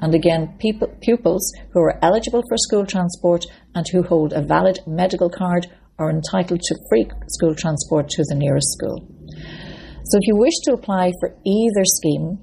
And 0.00 0.14
again, 0.14 0.54
people, 0.58 0.88
pupils 1.00 1.52
who 1.72 1.80
are 1.80 1.98
eligible 2.02 2.42
for 2.48 2.56
school 2.56 2.86
transport 2.86 3.44
and 3.74 3.86
who 3.88 4.02
hold 4.02 4.32
a 4.32 4.42
valid 4.42 4.80
medical 4.86 5.28
card 5.30 5.66
are 5.98 6.10
entitled 6.10 6.60
to 6.60 6.76
free 6.88 7.08
school 7.28 7.54
transport 7.54 8.08
to 8.10 8.24
the 8.28 8.34
nearest 8.34 8.72
school. 8.72 9.08
So 10.04 10.18
if 10.18 10.26
you 10.26 10.36
wish 10.36 10.58
to 10.64 10.72
apply 10.72 11.12
for 11.20 11.34
either 11.44 11.84
scheme 11.84 12.38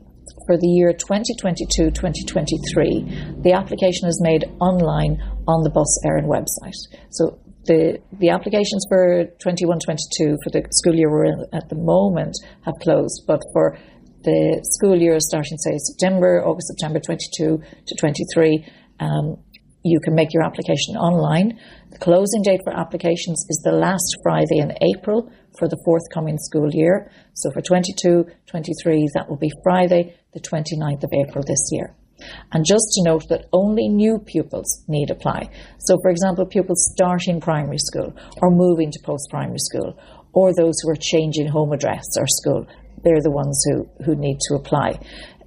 for 0.45 0.57
the 0.57 0.67
year 0.67 0.91
2022-2023, 0.91 3.43
the 3.43 3.53
application 3.53 4.07
is 4.07 4.19
made 4.22 4.43
online 4.60 5.22
on 5.48 5.63
the 5.63 5.69
Bus 5.69 6.00
Éireann 6.05 6.27
website. 6.27 6.75
So 7.12 7.39
the, 7.65 8.00
the 8.19 8.29
applications 8.29 8.86
for 8.89 9.25
21-22 9.39 10.36
for 10.43 10.50
the 10.51 10.63
school 10.72 10.95
year 10.95 11.10
we're 11.10 11.25
in 11.25 11.45
at 11.53 11.69
the 11.69 11.75
moment 11.75 12.36
have 12.65 12.75
closed, 12.81 13.24
but 13.27 13.41
for 13.53 13.77
the 14.23 14.61
school 14.63 14.99
year 14.99 15.19
starting, 15.19 15.57
say, 15.57 15.77
September, 15.77 16.43
August, 16.45 16.67
September 16.67 16.99
22 16.99 17.61
to 17.87 17.95
23, 17.95 18.65
um, 18.99 19.37
you 19.83 19.99
can 19.99 20.15
make 20.15 20.33
your 20.33 20.43
application 20.43 20.95
online. 20.95 21.59
The 21.91 21.99
closing 21.99 22.41
date 22.41 22.61
for 22.63 22.73
applications 22.73 23.45
is 23.49 23.61
the 23.63 23.73
last 23.73 24.17
Friday 24.23 24.59
in 24.59 24.71
April 24.81 25.29
for 25.59 25.67
the 25.67 25.77
forthcoming 25.85 26.37
school 26.37 26.69
year. 26.71 27.11
So 27.33 27.51
for 27.51 27.61
22 27.61 28.25
23, 28.47 29.07
that 29.15 29.29
will 29.29 29.37
be 29.37 29.51
Friday, 29.63 30.15
the 30.33 30.39
29th 30.39 31.03
of 31.03 31.11
April 31.13 31.43
this 31.45 31.69
year. 31.71 31.95
And 32.53 32.65
just 32.65 32.85
to 32.93 33.03
note 33.03 33.27
that 33.29 33.47
only 33.51 33.89
new 33.89 34.19
pupils 34.19 34.83
need 34.87 35.09
apply. 35.11 35.49
So, 35.79 35.97
for 36.01 36.09
example, 36.09 36.45
pupils 36.45 36.89
starting 36.93 37.41
primary 37.41 37.79
school 37.79 38.15
or 38.41 38.49
moving 38.49 38.91
to 38.91 38.99
post 39.03 39.29
primary 39.29 39.59
school, 39.59 39.99
or 40.31 40.53
those 40.53 40.75
who 40.81 40.89
are 40.89 40.97
changing 40.99 41.47
home 41.47 41.73
address 41.73 42.05
or 42.17 42.25
school, 42.27 42.65
they're 43.03 43.22
the 43.22 43.31
ones 43.31 43.62
who, 43.67 43.88
who 44.05 44.15
need 44.15 44.39
to 44.48 44.55
apply. 44.55 45.00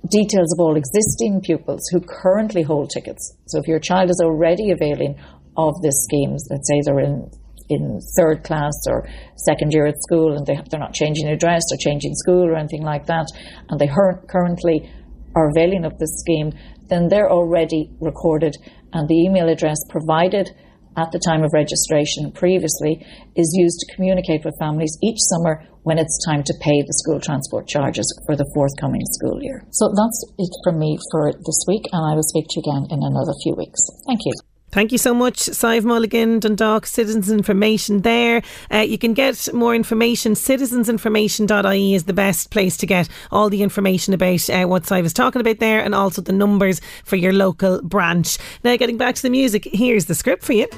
details 0.09 0.53
of 0.53 0.61
all 0.61 0.77
existing 0.77 1.41
pupils 1.41 1.89
who 1.91 2.01
currently 2.01 2.63
hold 2.63 2.91
tickets. 2.91 3.37
So 3.47 3.59
if 3.59 3.67
your 3.67 3.81
child 3.81 4.11
is 4.11 4.21
already 4.23 4.71
availing 4.71 5.19
of 5.57 5.75
this 5.83 6.05
scheme, 6.05 6.37
let's 6.51 6.69
say 6.69 6.81
they're 6.85 7.01
in 7.01 7.31
in 7.69 7.99
third 8.17 8.45
class 8.45 8.75
or 8.87 9.09
second 9.35 9.73
year 9.73 9.87
at 9.87 10.01
school 10.01 10.37
and 10.37 10.47
they, 10.47 10.55
they're 10.71 10.79
not 10.79 10.95
changing 10.95 11.27
address 11.27 11.63
or 11.73 11.77
changing 11.81 12.15
school 12.15 12.45
or 12.45 12.55
anything 12.55 12.83
like 12.83 13.07
that, 13.07 13.27
and 13.69 13.81
they 13.81 13.89
currently 14.29 14.89
are 15.35 15.51
availing 15.51 15.85
of 15.85 15.99
this 15.99 16.21
scheme, 16.21 16.53
then 16.89 17.09
they're 17.09 17.29
already 17.29 17.91
recorded 18.01 18.55
and 18.93 19.09
the 19.09 19.21
email 19.21 19.49
address 19.49 19.79
provided 19.89 20.49
at 20.97 21.13
the 21.13 21.21
time 21.21 21.45
of 21.45 21.53
registration 21.53 22.33
previously 22.33 23.05
is 23.37 23.53
used 23.55 23.79
to 23.81 23.95
communicate 23.95 24.45
with 24.45 24.59
families 24.59 24.97
each 25.03 25.21
summer 25.21 25.63
when 25.85 25.99
it's 25.99 26.19
time 26.27 26.43
to 26.43 26.55
pay 26.61 26.83
the 26.83 26.97
school 27.05 27.21
transport 27.21 27.69
charges 27.69 28.09
for 28.27 28.35
the 28.35 28.49
forthcoming 28.55 29.05
school 29.21 29.39
year. 29.43 29.63
So 29.71 29.93
that's 29.95 30.19
it 30.39 30.53
from 30.65 30.79
me 30.79 30.99
for 31.13 31.33
this 31.33 31.61
week, 31.69 31.87
and 31.93 32.03
I 32.03 32.15
will 32.15 32.27
speak 32.27 32.47
to 32.51 32.55
you 32.59 32.63
again 32.67 32.91
in 32.91 33.01
another 33.05 33.33
few 33.45 33.55
weeks. 33.55 33.79
Thank 34.09 34.21
you. 34.25 34.56
Thank 34.77 34.93
you 34.93 34.99
so 34.99 35.15
much, 35.15 35.39
Sive 35.39 35.87
Mulligan, 35.87 36.39
Dundalk 36.39 36.85
Citizens 36.85 37.31
Information 37.31 38.03
there. 38.03 38.43
Uh, 38.71 38.81
you 38.81 38.99
can 38.99 39.15
get 39.15 39.49
more 39.55 39.75
information. 39.75 40.35
Citizensinformation.ie 40.35 41.95
is 41.95 42.05
the 42.05 42.13
best 42.13 42.51
place 42.51 42.77
to 42.77 42.85
get 42.85 43.09
all 43.31 43.49
the 43.49 43.63
information 43.63 44.13
about 44.13 44.51
uh, 44.51 44.67
what 44.67 44.85
Sive 44.85 45.07
is 45.07 45.15
talking 45.15 45.41
about 45.41 45.61
there 45.61 45.83
and 45.83 45.95
also 45.95 46.21
the 46.21 46.35
numbers 46.35 46.83
for 47.07 47.17
your 47.17 47.33
local 47.33 47.81
branch. 47.81 48.37
Now, 48.65 48.77
getting 48.77 48.99
back 48.99 49.15
to 49.15 49.23
the 49.23 49.31
music, 49.31 49.67
here's 49.73 50.05
the 50.05 50.15
script 50.15 50.45
for 50.45 50.53
you. 50.53 50.69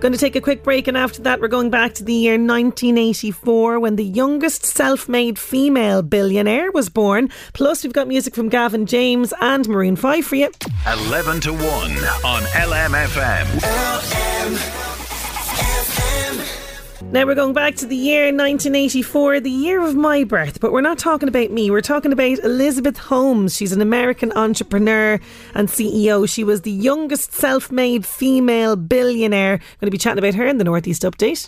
Going 0.00 0.12
to 0.12 0.18
take 0.18 0.36
a 0.36 0.42
quick 0.42 0.62
break, 0.62 0.88
and 0.88 0.96
after 0.96 1.22
that, 1.22 1.40
we're 1.40 1.48
going 1.48 1.70
back 1.70 1.94
to 1.94 2.04
the 2.04 2.12
year 2.12 2.34
1984 2.34 3.80
when 3.80 3.96
the 3.96 4.04
youngest 4.04 4.66
self 4.66 5.08
made 5.08 5.38
female 5.38 6.02
billionaire 6.02 6.70
was 6.70 6.90
born. 6.90 7.30
Plus, 7.54 7.82
we've 7.82 7.94
got 7.94 8.06
music 8.06 8.34
from 8.34 8.50
Gavin 8.50 8.84
James 8.84 9.32
and 9.40 9.66
Maroon 9.66 9.96
5 9.96 10.26
for 10.26 10.36
you. 10.36 10.50
11 10.86 11.40
to 11.40 11.52
1 11.52 11.62
on 11.62 12.42
LMFM. 12.42 13.46
LMFM. 13.62 14.85
Now 17.12 17.24
we're 17.24 17.36
going 17.36 17.54
back 17.54 17.76
to 17.76 17.86
the 17.86 17.94
year 17.94 18.24
1984, 18.24 19.38
the 19.38 19.48
year 19.48 19.80
of 19.80 19.94
my 19.94 20.24
birth, 20.24 20.58
but 20.60 20.72
we're 20.72 20.80
not 20.80 20.98
talking 20.98 21.28
about 21.28 21.52
me. 21.52 21.70
We're 21.70 21.80
talking 21.80 22.12
about 22.12 22.40
Elizabeth 22.40 22.98
Holmes. 22.98 23.54
She's 23.54 23.70
an 23.70 23.80
American 23.80 24.32
entrepreneur 24.32 25.20
and 25.54 25.68
CEO. 25.68 26.28
She 26.28 26.42
was 26.42 26.62
the 26.62 26.72
youngest 26.72 27.32
self 27.32 27.70
made 27.70 28.04
female 28.04 28.74
billionaire. 28.74 29.54
I'm 29.54 29.60
Going 29.80 29.86
to 29.86 29.92
be 29.92 29.98
chatting 29.98 30.18
about 30.18 30.34
her 30.34 30.46
in 30.46 30.58
the 30.58 30.64
Northeast 30.64 31.02
Update. 31.02 31.46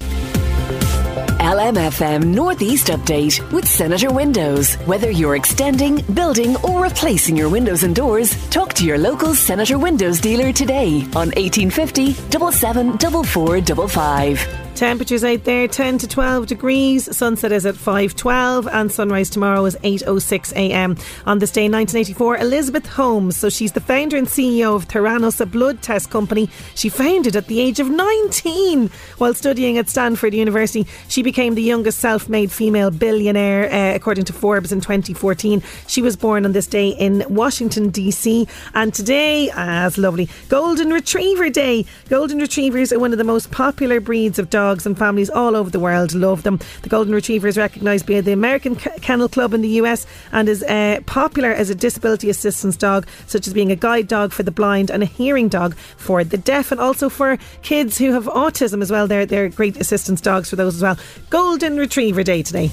LMFM 1.40 2.26
Northeast 2.26 2.86
Update 2.86 3.52
with 3.52 3.66
Senator 3.66 4.12
Windows. 4.12 4.76
Whether 4.86 5.10
you're 5.10 5.34
extending, 5.34 6.02
building, 6.14 6.54
or 6.58 6.84
replacing 6.84 7.36
your 7.36 7.48
windows 7.48 7.82
and 7.82 7.96
doors, 7.96 8.36
talk 8.50 8.74
to 8.74 8.86
your 8.86 8.98
local 8.98 9.34
Senator 9.34 9.76
Windows 9.78 10.20
dealer 10.20 10.52
today 10.52 11.00
on 11.16 11.32
1850 11.34 12.12
774455. 12.12 14.67
Temperatures 14.78 15.24
out 15.24 15.42
there 15.42 15.66
10 15.66 15.98
to 15.98 16.06
12 16.06 16.46
degrees. 16.46 17.16
Sunset 17.16 17.50
is 17.50 17.66
at 17.66 17.74
5:12 17.74 18.68
and 18.72 18.92
sunrise 18.92 19.28
tomorrow 19.28 19.64
is 19.64 19.76
8:06 19.82 20.52
a.m. 20.52 20.96
On 21.26 21.40
this 21.40 21.50
day 21.50 21.68
1984, 21.68 22.36
Elizabeth 22.36 22.86
Holmes, 22.86 23.36
so 23.36 23.48
she's 23.48 23.72
the 23.72 23.80
founder 23.80 24.16
and 24.16 24.28
CEO 24.28 24.76
of 24.76 24.86
Theranos, 24.86 25.40
a 25.40 25.46
blood 25.46 25.82
test 25.82 26.10
company. 26.10 26.48
She 26.76 26.88
founded 26.90 27.34
at 27.34 27.48
the 27.48 27.58
age 27.58 27.80
of 27.80 27.90
19 27.90 28.88
while 29.16 29.34
studying 29.34 29.78
at 29.78 29.88
Stanford 29.88 30.32
University. 30.32 30.86
She 31.08 31.24
became 31.24 31.56
the 31.56 31.62
youngest 31.62 31.98
self-made 31.98 32.52
female 32.52 32.92
billionaire 32.92 33.64
uh, 33.72 33.96
according 33.96 34.26
to 34.26 34.32
Forbes 34.32 34.70
in 34.70 34.80
2014. 34.80 35.60
She 35.88 36.02
was 36.02 36.14
born 36.14 36.44
on 36.44 36.52
this 36.52 36.68
day 36.68 36.90
in 36.90 37.24
Washington 37.28 37.90
DC 37.90 38.48
and 38.74 38.94
today, 38.94 39.50
as 39.56 39.98
lovely, 39.98 40.28
Golden 40.48 40.90
Retriever 40.90 41.50
Day. 41.50 41.84
Golden 42.08 42.38
Retrievers 42.38 42.92
are 42.92 43.00
one 43.00 43.10
of 43.10 43.18
the 43.18 43.24
most 43.24 43.50
popular 43.50 43.98
breeds 43.98 44.38
of 44.38 44.48
dogs 44.48 44.67
dogs 44.68 44.84
and 44.84 44.98
families 44.98 45.30
all 45.30 45.56
over 45.56 45.70
the 45.70 45.80
world 45.80 46.14
love 46.14 46.42
them. 46.42 46.60
The 46.82 46.90
Golden 46.90 47.14
Retriever 47.14 47.48
is 47.48 47.56
recognised 47.56 48.06
by 48.06 48.20
the 48.20 48.32
American 48.32 48.76
Kennel 48.76 49.30
Club 49.30 49.54
in 49.54 49.62
the 49.62 49.80
US 49.80 50.06
and 50.30 50.46
is 50.46 50.62
uh, 50.64 51.00
popular 51.06 51.50
as 51.50 51.70
a 51.70 51.74
disability 51.74 52.28
assistance 52.28 52.76
dog, 52.76 53.06
such 53.26 53.46
as 53.46 53.54
being 53.54 53.72
a 53.72 53.76
guide 53.76 54.08
dog 54.08 54.30
for 54.30 54.42
the 54.42 54.50
blind 54.50 54.90
and 54.90 55.02
a 55.02 55.06
hearing 55.06 55.48
dog 55.48 55.74
for 55.96 56.22
the 56.22 56.36
deaf, 56.36 56.70
and 56.70 56.78
also 56.78 57.08
for 57.08 57.38
kids 57.62 57.96
who 57.96 58.12
have 58.12 58.24
autism 58.24 58.82
as 58.82 58.90
well. 58.90 59.06
They're, 59.06 59.24
they're 59.24 59.48
great 59.48 59.78
assistance 59.78 60.20
dogs 60.20 60.50
for 60.50 60.56
those 60.56 60.76
as 60.76 60.82
well. 60.82 60.98
Golden 61.30 61.78
Retriever 61.78 62.22
Day 62.22 62.42
today. 62.42 62.68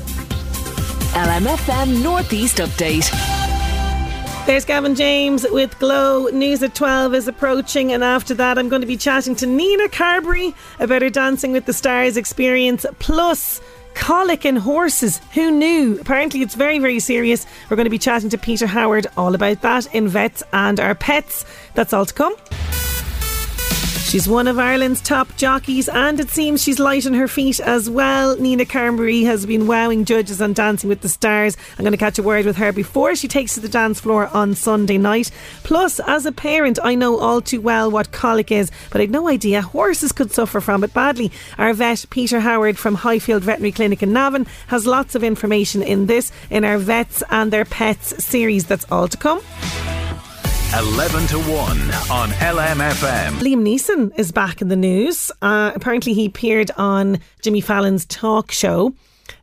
LMFM 1.15 2.03
Northeast 2.03 2.57
Update. 2.57 3.34
There's 4.45 4.63
Gavin 4.63 4.93
James 4.93 5.43
with 5.49 5.77
Glow. 5.79 6.27
News 6.27 6.61
at 6.61 6.75
12 6.75 7.15
is 7.15 7.27
approaching, 7.27 7.91
and 7.91 8.03
after 8.03 8.35
that, 8.35 8.59
I'm 8.59 8.69
going 8.69 8.81
to 8.81 8.87
be 8.87 8.95
chatting 8.95 9.35
to 9.37 9.47
Nina 9.47 9.89
Carberry 9.89 10.53
about 10.79 11.01
her 11.01 11.09
Dancing 11.09 11.51
with 11.51 11.65
the 11.65 11.73
Stars 11.73 12.15
experience, 12.15 12.85
plus 12.99 13.59
colic 13.95 14.45
in 14.45 14.55
horses. 14.55 15.19
Who 15.33 15.49
knew? 15.49 15.99
Apparently, 15.99 16.43
it's 16.43 16.53
very, 16.53 16.77
very 16.77 16.99
serious. 16.99 17.47
We're 17.71 17.75
going 17.75 17.85
to 17.85 17.89
be 17.89 17.97
chatting 17.97 18.29
to 18.29 18.37
Peter 18.37 18.67
Howard 18.67 19.07
all 19.17 19.33
about 19.33 19.61
that 19.61 19.93
in 19.95 20.07
Vets 20.07 20.43
and 20.53 20.79
Our 20.79 20.93
Pets. 20.93 21.43
That's 21.73 21.91
all 21.91 22.05
to 22.05 22.13
come. 22.13 22.35
She's 24.05 24.29
one 24.29 24.47
of 24.47 24.59
Ireland's 24.59 25.01
top 25.01 25.35
jockeys, 25.35 25.89
and 25.89 26.19
it 26.19 26.29
seems 26.29 26.63
she's 26.63 26.79
light 26.79 27.07
on 27.07 27.15
her 27.15 27.27
feet 27.27 27.59
as 27.59 27.89
well. 27.89 28.37
Nina 28.37 28.63
Carberry 28.63 29.23
has 29.23 29.47
been 29.47 29.65
wowing 29.65 30.05
judges 30.05 30.41
on 30.43 30.53
Dancing 30.53 30.87
with 30.87 31.01
the 31.01 31.09
Stars. 31.09 31.57
I'm 31.71 31.83
going 31.83 31.91
to 31.91 31.97
catch 31.97 32.19
a 32.19 32.23
word 32.23 32.45
with 32.45 32.55
her 32.57 32.71
before 32.71 33.15
she 33.15 33.27
takes 33.27 33.55
to 33.55 33.59
the 33.59 33.67
dance 33.67 33.99
floor 33.99 34.27
on 34.27 34.53
Sunday 34.53 34.99
night. 34.99 35.31
Plus, 35.63 35.99
as 35.99 36.27
a 36.27 36.31
parent, 36.31 36.77
I 36.83 36.93
know 36.93 37.19
all 37.19 37.41
too 37.41 37.59
well 37.59 37.89
what 37.89 38.11
colic 38.11 38.51
is, 38.51 38.71
but 38.91 39.01
I'd 39.01 39.09
no 39.09 39.27
idea 39.27 39.63
horses 39.63 40.11
could 40.11 40.31
suffer 40.31 40.61
from 40.61 40.83
it 40.83 40.93
badly. 40.93 41.31
Our 41.57 41.73
vet, 41.73 42.05
Peter 42.11 42.39
Howard 42.39 42.77
from 42.77 42.95
Highfield 42.95 43.43
Veterinary 43.43 43.71
Clinic 43.71 44.03
in 44.03 44.13
Navan, 44.13 44.45
has 44.67 44.85
lots 44.85 45.15
of 45.15 45.23
information 45.23 45.81
in 45.81 46.05
this 46.05 46.31
in 46.51 46.63
our 46.63 46.77
Vets 46.77 47.23
and 47.31 47.51
Their 47.51 47.65
Pets 47.65 48.23
series. 48.23 48.65
That's 48.65 48.85
all 48.91 49.07
to 49.07 49.17
come. 49.17 49.41
11 50.77 51.27
to 51.27 51.37
1 51.37 51.47
on 52.11 52.29
LMFM. 52.31 53.29
Liam 53.39 53.63
Neeson 53.63 54.11
is 54.19 54.33
back 54.33 54.61
in 54.61 54.67
the 54.67 54.75
news. 54.75 55.31
Uh, 55.41 55.71
apparently, 55.73 56.13
he 56.13 56.25
appeared 56.25 56.69
on 56.75 57.17
Jimmy 57.41 57.61
Fallon's 57.61 58.05
talk 58.07 58.51
show 58.51 58.93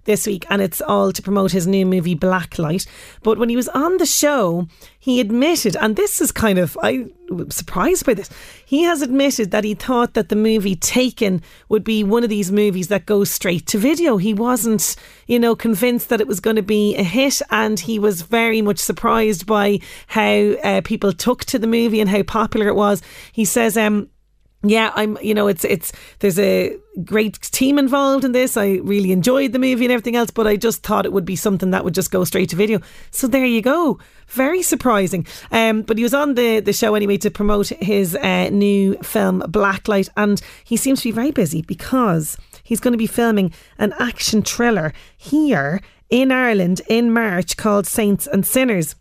this 0.05 0.27
week, 0.27 0.45
and 0.51 0.61
it's 0.61 0.81
all 0.81 1.13
to 1.13 1.23
promote 1.23 1.53
his 1.53 1.67
new 1.67 1.87
movie 1.87 2.17
Blacklight. 2.17 2.87
But 3.23 3.39
when 3.39 3.49
he 3.49 3.57
was 3.57 3.69
on 3.69 3.99
the 3.99 4.07
show, 4.07 4.69
he 4.99 5.21
admitted, 5.21 5.77
and 5.77 5.97
this 5.97 6.21
is 6.21 6.33
kind 6.33 6.59
of 6.59 6.77
I 6.83 7.07
am 7.31 7.51
surprised 7.51 8.07
by 8.07 8.15
this. 8.15 8.31
He 8.65 8.83
has 8.83 9.03
admitted 9.03 9.51
that 9.51 9.65
he 9.65 9.75
thought 9.75 10.15
that 10.15 10.29
the 10.29 10.37
movie 10.37 10.77
Taken 10.77 11.43
would 11.69 11.85
be 11.85 12.05
one 12.05 12.25
of 12.25 12.31
these 12.31 12.53
movies 12.53 12.89
that 12.89 13.07
goes 13.07 13.31
straight 13.31 13.67
to 13.69 13.79
video. 13.79 14.17
He 14.17 14.35
wasn't, 14.35 14.97
you 15.27 15.39
know, 15.39 15.55
convinced 15.55 16.09
that 16.09 16.21
it 16.21 16.27
was 16.27 16.41
going 16.41 16.57
to 16.57 16.63
be 16.63 16.97
a 16.97 17.03
hit, 17.03 17.41
and 17.51 17.79
he 17.79 17.99
was 17.99 18.23
very 18.23 18.63
much 18.63 18.79
surprised 18.79 19.47
by 19.47 19.81
how 20.09 20.31
uh, 20.63 20.81
people 20.85 21.13
took 21.13 21.45
to 21.47 21.59
the 21.59 21.67
movie 21.67 22.01
and 22.01 22.11
how 22.11 22.23
popular 22.23 22.69
it 22.69 22.77
was. 22.77 23.03
He 23.33 23.45
says, 23.45 23.77
um, 23.77 24.09
yeah, 24.65 24.93
I'm. 24.95 25.19
You 25.21 25.35
know, 25.35 25.49
it's 25.49 25.65
it's 25.65 25.93
there's 26.21 26.39
a 26.39 26.77
great 27.05 27.41
team 27.41 27.79
involved 27.79 28.25
in 28.25 28.33
this. 28.33 28.57
I 28.57 28.75
really 28.83 29.11
enjoyed 29.11 29.53
the 29.53 29.59
movie 29.59 29.85
and 29.85 29.93
everything 29.93 30.15
else, 30.15 30.31
but 30.31 30.47
I 30.47 30.57
just 30.57 30.83
thought 30.83 31.05
it 31.05 31.13
would 31.13 31.25
be 31.25 31.35
something 31.35 31.71
that 31.71 31.85
would 31.85 31.95
just 31.95 32.13
go 32.13 32.23
straight 32.23 32.51
to 32.51 32.57
video. 32.57 32.81
So 33.11 33.27
there 33.27 33.45
you 33.45 33.61
go. 33.61 33.99
Very 34.29 34.63
surprising. 34.63 35.27
Um, 35.51 35.83
but 35.83 35.97
he 35.97 36.05
was 36.05 36.15
on 36.15 36.35
the 36.35 36.61
the 36.61 36.73
show 36.73 36.95
anyway 36.95 37.17
to 37.19 37.31
promote 37.31 37.69
his 37.69 38.15
uh, 38.15 38.51
new 38.51 38.95
film 39.03 39.43
Blacklight, 39.43 40.09
and 40.17 40.41
he 40.65 40.77
seems 40.77 41.01
to 41.01 41.09
be 41.09 41.13
very 41.13 41.33
busy 41.33 41.63
because 41.63 42.37
he's 42.63 42.81
going 42.81 42.93
to 42.93 42.99
be 42.99 43.09
filming 43.09 43.53
an 43.79 43.93
action 43.99 44.43
thriller 44.43 44.93
here 45.17 45.81
in 46.09 46.31
Ireland 46.31 46.83
in 46.89 47.13
March 47.13 47.57
called 47.57 47.87
Saints 47.87 48.29
and 48.29 48.47
Sinners 48.47 48.95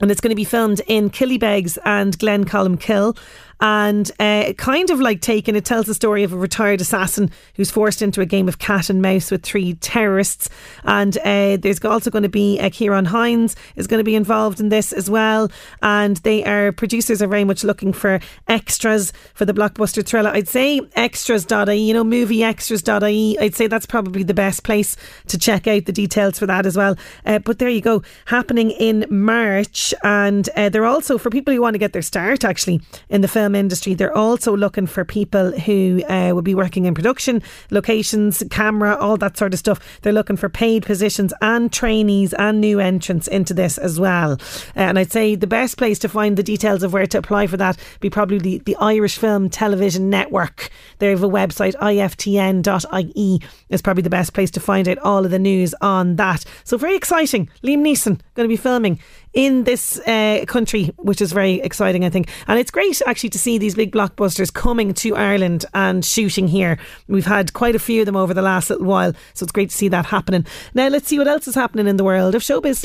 and 0.00 0.10
it's 0.10 0.20
going 0.20 0.30
to 0.30 0.36
be 0.36 0.44
filmed 0.44 0.80
in 0.86 1.10
Killybegs 1.10 1.78
and 1.84 2.18
Glencolmcille 2.18 3.16
and 3.60 4.10
uh, 4.18 4.52
kind 4.54 4.90
of 4.90 5.00
like 5.00 5.20
Taken, 5.20 5.56
it 5.56 5.64
tells 5.64 5.86
the 5.86 5.94
story 5.94 6.22
of 6.22 6.32
a 6.32 6.36
retired 6.36 6.80
assassin 6.80 7.30
who's 7.54 7.70
forced 7.70 8.02
into 8.02 8.20
a 8.20 8.26
game 8.26 8.48
of 8.48 8.58
cat 8.58 8.88
and 8.88 9.02
mouse 9.02 9.30
with 9.30 9.42
three 9.42 9.74
terrorists. 9.74 10.48
And 10.84 11.18
uh, 11.18 11.56
there's 11.56 11.84
also 11.84 12.10
going 12.10 12.22
to 12.22 12.28
be 12.28 12.60
uh, 12.60 12.70
Ciarán 12.70 13.06
Hinds 13.06 13.56
is 13.76 13.86
going 13.86 13.98
to 13.98 14.04
be 14.04 14.14
involved 14.14 14.60
in 14.60 14.68
this 14.68 14.92
as 14.92 15.10
well. 15.10 15.50
And 15.82 16.18
they 16.18 16.44
are 16.44 16.72
producers 16.72 17.20
are 17.20 17.26
very 17.26 17.44
much 17.44 17.64
looking 17.64 17.92
for 17.92 18.20
extras 18.46 19.12
for 19.34 19.44
the 19.44 19.52
blockbuster 19.52 20.06
thriller. 20.06 20.30
I'd 20.30 20.48
say 20.48 20.80
extras.ie, 20.94 21.74
you 21.74 21.94
know, 21.94 22.04
movie 22.04 22.28
movieextras.ie. 22.28 23.38
I'd 23.38 23.54
say 23.54 23.66
that's 23.66 23.86
probably 23.86 24.22
the 24.22 24.34
best 24.34 24.62
place 24.62 24.96
to 25.28 25.38
check 25.38 25.66
out 25.66 25.86
the 25.86 25.92
details 25.92 26.38
for 26.38 26.46
that 26.46 26.66
as 26.66 26.76
well. 26.76 26.96
Uh, 27.24 27.38
but 27.38 27.58
there 27.58 27.68
you 27.68 27.80
go, 27.80 28.02
happening 28.26 28.70
in 28.70 29.06
March. 29.10 29.94
And 30.02 30.48
uh, 30.56 30.68
they're 30.68 30.86
also, 30.86 31.18
for 31.18 31.30
people 31.30 31.54
who 31.54 31.60
want 31.60 31.74
to 31.74 31.78
get 31.78 31.92
their 31.92 32.02
start 32.02 32.44
actually 32.44 32.80
in 33.08 33.20
the 33.20 33.28
film 33.28 33.47
film 33.48 33.54
industry. 33.54 33.94
They're 33.94 34.16
also 34.16 34.54
looking 34.54 34.86
for 34.86 35.06
people 35.06 35.52
who 35.60 36.02
uh, 36.08 36.32
will 36.34 36.42
be 36.42 36.54
working 36.54 36.84
in 36.84 36.94
production, 36.94 37.42
locations, 37.70 38.42
camera, 38.50 38.94
all 38.96 39.16
that 39.16 39.38
sort 39.38 39.54
of 39.54 39.58
stuff. 39.58 40.00
They're 40.02 40.12
looking 40.12 40.36
for 40.36 40.50
paid 40.50 40.84
positions 40.84 41.32
and 41.40 41.72
trainees 41.72 42.34
and 42.34 42.60
new 42.60 42.78
entrants 42.78 43.26
into 43.26 43.54
this 43.54 43.78
as 43.78 43.98
well. 43.98 44.32
Uh, 44.32 44.88
and 44.88 44.98
I'd 44.98 45.12
say 45.12 45.34
the 45.34 45.46
best 45.46 45.78
place 45.78 45.98
to 46.00 46.10
find 46.10 46.36
the 46.36 46.42
details 46.42 46.82
of 46.82 46.92
where 46.92 47.06
to 47.06 47.18
apply 47.18 47.46
for 47.46 47.56
that 47.56 47.78
be 48.00 48.10
probably 48.10 48.38
the, 48.38 48.58
the 48.66 48.76
Irish 48.76 49.16
Film 49.16 49.48
Television 49.48 50.10
Network. 50.10 50.68
They 50.98 51.08
have 51.08 51.22
a 51.22 51.28
website, 51.28 51.74
iftn.ie, 51.76 53.40
is 53.70 53.82
probably 53.82 54.02
the 54.02 54.10
best 54.10 54.34
place 54.34 54.50
to 54.50 54.60
find 54.60 54.88
out 54.88 54.98
all 54.98 55.24
of 55.24 55.30
the 55.30 55.38
news 55.38 55.74
on 55.80 56.16
that. 56.16 56.44
So 56.64 56.76
very 56.76 56.96
exciting. 56.96 57.48
Liam 57.62 57.78
Neeson 57.78 58.20
going 58.34 58.46
to 58.46 58.52
be 58.52 58.56
filming 58.56 58.98
in 59.38 59.62
this 59.62 60.00
uh, 60.00 60.44
country, 60.48 60.86
which 60.96 61.22
is 61.22 61.30
very 61.30 61.60
exciting, 61.60 62.04
I 62.04 62.10
think. 62.10 62.28
And 62.48 62.58
it's 62.58 62.72
great 62.72 63.00
actually 63.06 63.30
to 63.30 63.38
see 63.38 63.56
these 63.56 63.76
big 63.76 63.92
blockbusters 63.92 64.52
coming 64.52 64.92
to 64.94 65.14
Ireland 65.14 65.64
and 65.74 66.04
shooting 66.04 66.48
here. 66.48 66.76
We've 67.06 67.24
had 67.24 67.52
quite 67.52 67.76
a 67.76 67.78
few 67.78 68.02
of 68.02 68.06
them 68.06 68.16
over 68.16 68.34
the 68.34 68.42
last 68.42 68.68
little 68.68 68.86
while, 68.86 69.12
so 69.34 69.44
it's 69.44 69.52
great 69.52 69.70
to 69.70 69.76
see 69.76 69.86
that 69.88 70.06
happening. 70.06 70.44
Now, 70.74 70.88
let's 70.88 71.06
see 71.06 71.18
what 71.18 71.28
else 71.28 71.46
is 71.46 71.54
happening 71.54 71.86
in 71.86 71.98
the 71.98 72.02
world 72.02 72.34
of 72.34 72.42
showbiz. 72.42 72.82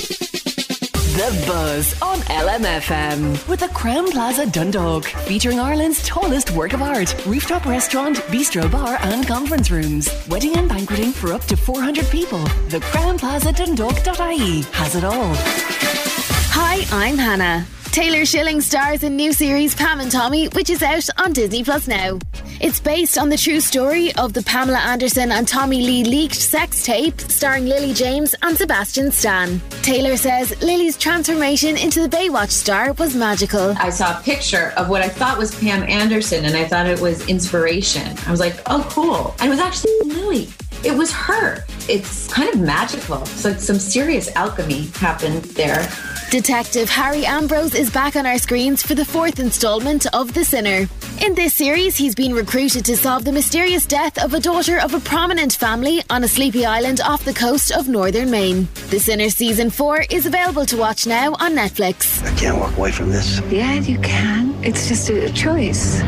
The 1.13 1.45
Buzz 1.47 1.99
on 2.03 2.19
LMFM 2.19 3.47
with 3.47 3.59
the 3.59 3.67
Crowne 3.67 4.11
Plaza 4.11 4.45
Dundalk, 4.45 5.05
featuring 5.05 5.59
Ireland's 5.59 6.07
tallest 6.07 6.51
work 6.51 6.73
of 6.73 6.83
art, 6.83 7.15
rooftop 7.25 7.65
restaurant, 7.65 8.17
bistro 8.27 8.71
bar, 8.71 8.99
and 9.01 9.27
conference 9.27 9.71
rooms. 9.71 10.07
Wedding 10.27 10.55
and 10.55 10.69
banqueting 10.69 11.13
for 11.13 11.33
up 11.33 11.45
to 11.45 11.57
400 11.57 12.05
people. 12.09 12.43
The 12.69 12.79
Crowne 12.91 13.19
Plaza 13.19 13.51
Dundalk.ie 13.53 14.61
has 14.71 14.95
it 14.95 15.03
all. 15.03 16.12
Hi, 16.55 16.85
I'm 16.91 17.17
Hannah. 17.17 17.65
Taylor 17.85 18.25
Schilling 18.25 18.61
stars 18.61 19.01
in 19.01 19.15
new 19.15 19.33
series 19.33 19.73
Pam 19.73 19.99
and 19.99 20.11
Tommy, 20.11 20.49
which 20.49 20.69
is 20.69 20.83
out 20.83 21.03
on 21.17 21.33
Disney 21.33 21.63
Plus 21.63 21.87
now. 21.87 22.19
It's 22.61 22.79
based 22.79 23.17
on 23.17 23.29
the 23.29 23.37
true 23.37 23.59
story 23.59 24.13
of 24.17 24.33
the 24.33 24.43
Pamela 24.43 24.77
Anderson 24.77 25.31
and 25.31 25.47
Tommy 25.47 25.81
Lee 25.81 26.03
leaked 26.03 26.35
sex 26.35 26.85
tape 26.85 27.19
starring 27.21 27.65
Lily 27.65 27.91
James 27.91 28.35
and 28.43 28.55
Sebastian 28.55 29.11
Stan. 29.11 29.59
Taylor 29.81 30.15
says 30.15 30.61
Lily's 30.61 30.95
transformation 30.95 31.75
into 31.75 32.07
the 32.07 32.15
Baywatch 32.15 32.51
star 32.51 32.93
was 32.93 33.15
magical. 33.15 33.71
I 33.79 33.89
saw 33.89 34.19
a 34.19 34.21
picture 34.21 34.73
of 34.77 34.89
what 34.89 35.01
I 35.01 35.09
thought 35.09 35.39
was 35.39 35.59
Pam 35.59 35.81
Anderson 35.81 36.45
and 36.45 36.55
I 36.55 36.65
thought 36.65 36.85
it 36.85 37.01
was 37.01 37.27
inspiration. 37.27 38.15
I 38.27 38.29
was 38.29 38.39
like, 38.39 38.61
oh, 38.67 38.87
cool. 38.91 39.33
And 39.39 39.47
it 39.47 39.49
was 39.49 39.59
actually 39.59 39.97
Lily. 40.05 40.49
It 40.83 40.95
was 40.95 41.11
her. 41.13 41.65
It's 41.89 42.31
kind 42.31 42.53
of 42.53 42.59
magical. 42.59 43.19
Like 43.43 43.59
some 43.59 43.79
serious 43.79 44.29
alchemy 44.35 44.89
happened 44.97 45.45
there. 45.55 45.89
Detective 46.33 46.89
Harry 46.89 47.27
Ambrose 47.27 47.75
is 47.75 47.91
back 47.91 48.15
on 48.15 48.25
our 48.25 48.39
screens 48.39 48.81
for 48.81 48.95
the 48.95 49.05
fourth 49.05 49.39
installment 49.39 50.07
of 50.15 50.33
The 50.33 50.43
Sinner. 50.43 50.87
In 51.23 51.35
this 51.35 51.53
series, 51.53 51.95
he's 51.95 52.15
been 52.15 52.33
recruited 52.33 52.83
to 52.85 52.97
solve 52.97 53.23
the 53.23 53.31
mysterious 53.31 53.85
death 53.85 54.17
of 54.17 54.33
a 54.33 54.39
daughter 54.39 54.79
of 54.79 54.95
a 54.95 54.99
prominent 55.01 55.53
family 55.53 56.01
on 56.09 56.23
a 56.23 56.27
sleepy 56.27 56.65
island 56.65 57.01
off 57.01 57.23
the 57.23 57.35
coast 57.35 57.71
of 57.71 57.87
northern 57.87 58.31
Maine. 58.31 58.67
The 58.89 58.99
Sinner 58.99 59.29
Season 59.29 59.69
4 59.69 60.05
is 60.09 60.25
available 60.25 60.65
to 60.65 60.75
watch 60.75 61.05
now 61.05 61.33
on 61.33 61.53
Netflix. 61.53 62.25
I 62.25 62.35
can't 62.35 62.57
walk 62.57 62.75
away 62.77 62.91
from 62.91 63.11
this. 63.11 63.39
Yeah, 63.51 63.73
you 63.75 63.99
can. 63.99 64.55
It's 64.63 64.87
just 64.87 65.11
a 65.11 65.31
choice. 65.31 66.01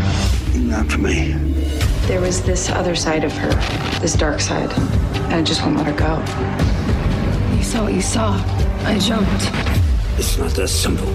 Not 0.55 0.91
for 0.91 0.97
me. 0.97 1.33
There 2.07 2.19
was 2.19 2.41
this 2.41 2.71
other 2.71 2.95
side 2.95 3.25
of 3.25 3.31
her, 3.33 3.53
this 3.99 4.15
dark 4.15 4.39
side, 4.39 4.73
and 4.73 5.35
I 5.35 5.43
just 5.43 5.61
won't 5.61 5.77
let 5.77 5.85
her 5.85 5.93
go. 5.93 6.15
You 7.55 7.63
saw 7.63 7.83
what 7.83 7.93
you 7.93 8.01
saw. 8.01 8.33
I 8.85 8.97
jumped. 8.97 9.84
It's 10.25 10.39
not 10.39 10.51
that 10.55 10.67
simple. 10.69 11.13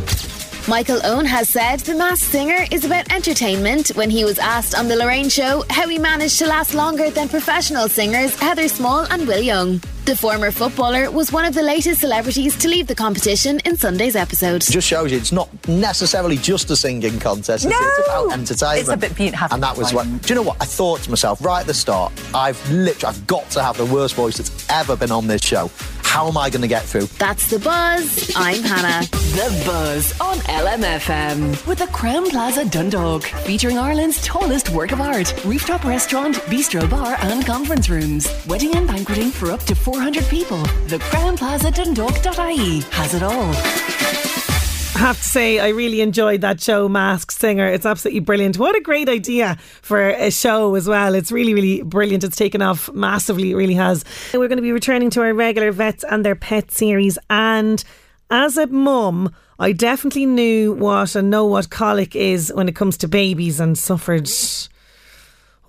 Michael 0.68 1.00
Owen 1.04 1.26
has 1.26 1.48
said 1.48 1.80
The 1.80 1.96
Masked 1.96 2.30
Singer 2.30 2.64
is 2.70 2.84
about 2.84 3.12
entertainment 3.12 3.88
when 3.96 4.08
he 4.08 4.24
was 4.24 4.38
asked 4.38 4.76
on 4.78 4.86
The 4.86 4.94
Lorraine 4.94 5.28
Show 5.28 5.64
how 5.68 5.88
he 5.88 5.98
managed 5.98 6.38
to 6.38 6.46
last 6.46 6.74
longer 6.74 7.10
than 7.10 7.28
professional 7.28 7.88
singers 7.88 8.38
Heather 8.38 8.68
Small 8.68 9.06
and 9.10 9.26
Will 9.26 9.40
Young. 9.40 9.80
The 10.04 10.14
former 10.14 10.52
footballer 10.52 11.10
was 11.10 11.32
one 11.32 11.44
of 11.44 11.54
the 11.54 11.62
latest 11.62 12.00
celebrities 12.00 12.56
to 12.58 12.68
leave 12.68 12.86
the 12.86 12.94
competition 12.94 13.58
in 13.64 13.76
Sunday's 13.76 14.14
episode. 14.14 14.62
Just 14.62 14.86
shows 14.86 15.10
you 15.10 15.18
it's 15.18 15.32
not 15.32 15.48
necessarily 15.66 16.36
just 16.36 16.70
a 16.70 16.76
singing 16.76 17.18
contest. 17.18 17.64
No! 17.64 17.72
It's 17.74 18.06
about 18.06 18.32
entertainment. 18.32 18.80
It's 18.80 18.88
a 18.90 18.96
bit 18.96 19.14
Pete 19.16 19.52
And 19.52 19.62
that 19.62 19.76
was 19.76 19.92
what. 19.92 20.04
Do 20.22 20.28
you 20.28 20.34
know 20.36 20.42
what? 20.42 20.56
I 20.60 20.66
thought 20.66 21.00
to 21.02 21.10
myself 21.10 21.44
right 21.44 21.60
at 21.60 21.66
the 21.66 21.74
start, 21.74 22.12
I've 22.32 22.58
literally, 22.70 23.16
I've 23.16 23.26
got 23.26 23.50
to 23.50 23.62
have 23.62 23.76
the 23.76 23.86
worst 23.86 24.14
voice 24.14 24.36
that's 24.36 24.70
ever 24.70 24.94
been 24.94 25.10
on 25.10 25.26
this 25.26 25.42
show. 25.42 25.68
How 26.10 26.26
am 26.26 26.36
I 26.36 26.50
going 26.50 26.62
to 26.62 26.66
get 26.66 26.82
through? 26.82 27.06
That's 27.20 27.48
The 27.48 27.60
Buzz. 27.60 28.32
I'm 28.34 28.64
Hannah. 28.64 29.06
The 29.06 29.62
Buzz 29.64 30.20
on 30.20 30.38
LMFM 30.38 31.64
with 31.68 31.78
the 31.78 31.86
Crowne 31.86 32.28
Plaza 32.28 32.64
Dundalk, 32.64 33.22
featuring 33.22 33.78
Ireland's 33.78 34.20
tallest 34.20 34.70
work 34.70 34.90
of 34.90 35.00
art, 35.00 35.32
rooftop 35.44 35.84
restaurant, 35.84 36.34
bistro 36.50 36.90
bar, 36.90 37.16
and 37.20 37.46
conference 37.46 37.88
rooms. 37.88 38.28
Wedding 38.48 38.74
and 38.74 38.88
banqueting 38.88 39.30
for 39.30 39.52
up 39.52 39.62
to 39.62 39.76
400 39.76 40.24
people. 40.24 40.60
The 40.88 40.98
Crowne 40.98 41.38
Plaza 41.38 41.70
Dundalk.ie 41.70 42.80
has 42.90 43.14
it 43.14 43.22
all. 43.22 44.39
Have 45.00 45.16
to 45.16 45.24
say, 45.24 45.58
I 45.58 45.68
really 45.70 46.02
enjoyed 46.02 46.42
that 46.42 46.60
show, 46.60 46.86
Masked 46.86 47.32
Singer. 47.32 47.66
It's 47.66 47.86
absolutely 47.86 48.20
brilliant. 48.20 48.58
What 48.58 48.76
a 48.76 48.82
great 48.82 49.08
idea 49.08 49.56
for 49.80 50.10
a 50.10 50.30
show 50.30 50.74
as 50.74 50.86
well. 50.86 51.14
It's 51.14 51.32
really, 51.32 51.54
really 51.54 51.80
brilliant. 51.80 52.22
It's 52.22 52.36
taken 52.36 52.60
off 52.60 52.92
massively, 52.92 53.52
it 53.52 53.56
really 53.56 53.74
has. 53.74 54.04
We're 54.34 54.46
going 54.46 54.58
to 54.58 54.62
be 54.62 54.72
returning 54.72 55.08
to 55.10 55.22
our 55.22 55.32
regular 55.32 55.72
vets 55.72 56.04
and 56.04 56.22
their 56.22 56.36
pet 56.36 56.70
series. 56.70 57.18
And 57.30 57.82
as 58.30 58.58
a 58.58 58.66
mum, 58.66 59.34
I 59.58 59.72
definitely 59.72 60.26
knew 60.26 60.74
what 60.74 61.16
and 61.16 61.30
know 61.30 61.46
what 61.46 61.70
colic 61.70 62.14
is 62.14 62.52
when 62.54 62.68
it 62.68 62.76
comes 62.76 62.98
to 62.98 63.08
babies 63.08 63.58
and 63.58 63.78
suffered. 63.78 64.28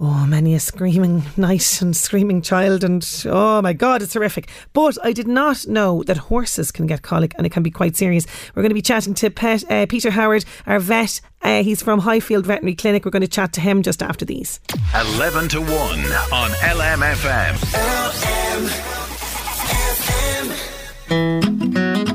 Oh, 0.03 0.25
many 0.25 0.55
a 0.55 0.59
screaming 0.59 1.21
night 1.37 1.79
and 1.79 1.95
screaming 1.95 2.41
child, 2.41 2.83
and 2.83 3.07
oh 3.27 3.61
my 3.61 3.73
God, 3.73 4.01
it's 4.01 4.15
horrific. 4.15 4.49
But 4.73 4.97
I 5.03 5.13
did 5.13 5.27
not 5.27 5.67
know 5.67 6.01
that 6.03 6.17
horses 6.17 6.71
can 6.71 6.87
get 6.87 7.03
colic 7.03 7.35
and 7.37 7.45
it 7.45 7.51
can 7.51 7.61
be 7.61 7.69
quite 7.69 7.95
serious. 7.95 8.25
We're 8.55 8.63
going 8.63 8.71
to 8.71 8.75
be 8.75 8.81
chatting 8.81 9.13
to 9.13 9.29
Pet, 9.29 9.63
uh, 9.69 9.85
Peter 9.87 10.09
Howard, 10.09 10.43
our 10.65 10.79
vet. 10.79 11.21
Uh, 11.43 11.61
he's 11.61 11.83
from 11.83 11.99
Highfield 11.99 12.47
Veterinary 12.47 12.73
Clinic. 12.73 13.05
We're 13.05 13.11
going 13.11 13.21
to 13.21 13.27
chat 13.27 13.53
to 13.53 13.61
him 13.61 13.83
just 13.83 14.01
after 14.01 14.25
these. 14.25 14.59
11 14.95 15.49
to 15.49 15.61
1 15.61 15.69
on 15.69 16.49
LMFM. 16.49 17.59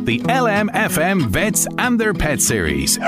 The 0.05 0.19
LMFM 0.21 1.27
Vets 1.29 1.69
and 1.79 2.01
Their 2.01 2.15
Pet 2.15 2.41
series 2.41 2.99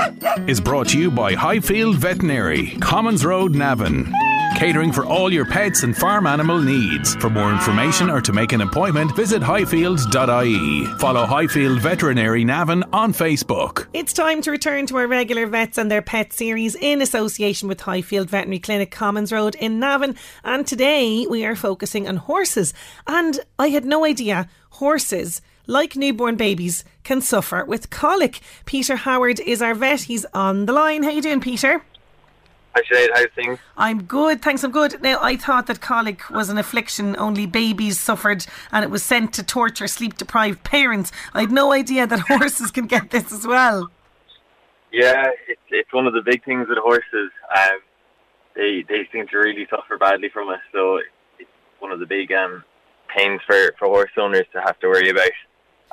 is 0.46 0.60
brought 0.60 0.88
to 0.90 0.98
you 1.00 1.10
by 1.10 1.34
Highfield 1.34 1.96
Veterinary, 1.96 2.76
Commons 2.80 3.24
Road, 3.24 3.56
Navan. 3.56 4.12
Catering 4.58 4.90
for 4.90 5.06
all 5.06 5.32
your 5.32 5.44
pets 5.44 5.84
and 5.84 5.96
farm 5.96 6.26
animal 6.26 6.60
needs. 6.60 7.14
For 7.14 7.30
more 7.30 7.52
information 7.52 8.10
or 8.10 8.20
to 8.20 8.32
make 8.32 8.50
an 8.50 8.60
appointment, 8.60 9.14
visit 9.14 9.40
highfield.ie. 9.40 10.84
Follow 10.98 11.26
Highfield 11.26 11.80
Veterinary 11.80 12.42
Navan 12.42 12.82
on 12.92 13.12
Facebook. 13.12 13.86
It's 13.92 14.12
time 14.12 14.42
to 14.42 14.50
return 14.50 14.86
to 14.86 14.96
our 14.96 15.06
regular 15.06 15.46
vets 15.46 15.78
and 15.78 15.88
their 15.88 16.02
pet 16.02 16.32
series 16.32 16.74
in 16.74 17.00
association 17.00 17.68
with 17.68 17.82
Highfield 17.82 18.30
Veterinary 18.30 18.58
Clinic 18.58 18.90
Commons 18.90 19.30
Road 19.30 19.54
in 19.54 19.78
Navan. 19.78 20.16
And 20.42 20.66
today 20.66 21.24
we 21.30 21.44
are 21.44 21.54
focusing 21.54 22.08
on 22.08 22.16
horses. 22.16 22.74
And 23.06 23.38
I 23.60 23.68
had 23.68 23.84
no 23.84 24.04
idea 24.04 24.48
horses 24.70 25.40
like 25.68 25.94
newborn 25.94 26.34
babies, 26.34 26.82
can 27.04 27.20
suffer 27.20 27.64
with 27.64 27.90
colic. 27.90 28.40
Peter 28.64 28.96
Howard 28.96 29.38
is 29.38 29.62
our 29.62 29.74
vet. 29.74 30.00
He's 30.00 30.24
on 30.34 30.66
the 30.66 30.72
line. 30.72 31.04
How 31.04 31.10
you 31.10 31.22
doing, 31.22 31.40
Peter? 31.40 31.84
Hi 32.78 32.84
Sinead, 32.84 33.08
how's 33.12 33.26
things? 33.34 33.58
I'm 33.76 34.02
good, 34.04 34.40
thanks. 34.40 34.62
I'm 34.62 34.70
good. 34.70 35.02
Now, 35.02 35.18
I 35.20 35.36
thought 35.36 35.66
that 35.66 35.80
colic 35.80 36.30
was 36.30 36.48
an 36.48 36.58
affliction 36.58 37.16
only 37.18 37.44
babies 37.44 37.98
suffered, 37.98 38.46
and 38.70 38.84
it 38.84 38.90
was 38.90 39.02
sent 39.02 39.34
to 39.34 39.42
torture 39.42 39.88
sleep-deprived 39.88 40.62
parents. 40.62 41.10
I 41.34 41.40
had 41.40 41.50
no 41.50 41.72
idea 41.72 42.06
that 42.06 42.20
horses 42.28 42.70
can 42.70 42.86
get 42.86 43.10
this 43.10 43.32
as 43.32 43.44
well. 43.44 43.90
Yeah, 44.92 45.26
it's 45.48 45.60
it's 45.70 45.92
one 45.92 46.06
of 46.06 46.12
the 46.12 46.22
big 46.22 46.44
things 46.44 46.68
with 46.68 46.78
horses. 46.78 47.32
Um, 47.56 47.80
they 48.54 48.84
they 48.88 49.08
seem 49.12 49.26
to 49.26 49.38
really 49.38 49.66
suffer 49.68 49.98
badly 49.98 50.28
from 50.28 50.50
it, 50.50 50.60
so 50.72 50.98
it's 51.40 51.50
one 51.80 51.90
of 51.90 51.98
the 51.98 52.06
big 52.06 52.30
um 52.30 52.62
pains 53.08 53.40
for 53.44 53.74
for 53.76 53.88
horse 53.88 54.12
owners 54.16 54.46
to 54.52 54.60
have 54.60 54.78
to 54.78 54.86
worry 54.86 55.10
about. 55.10 55.32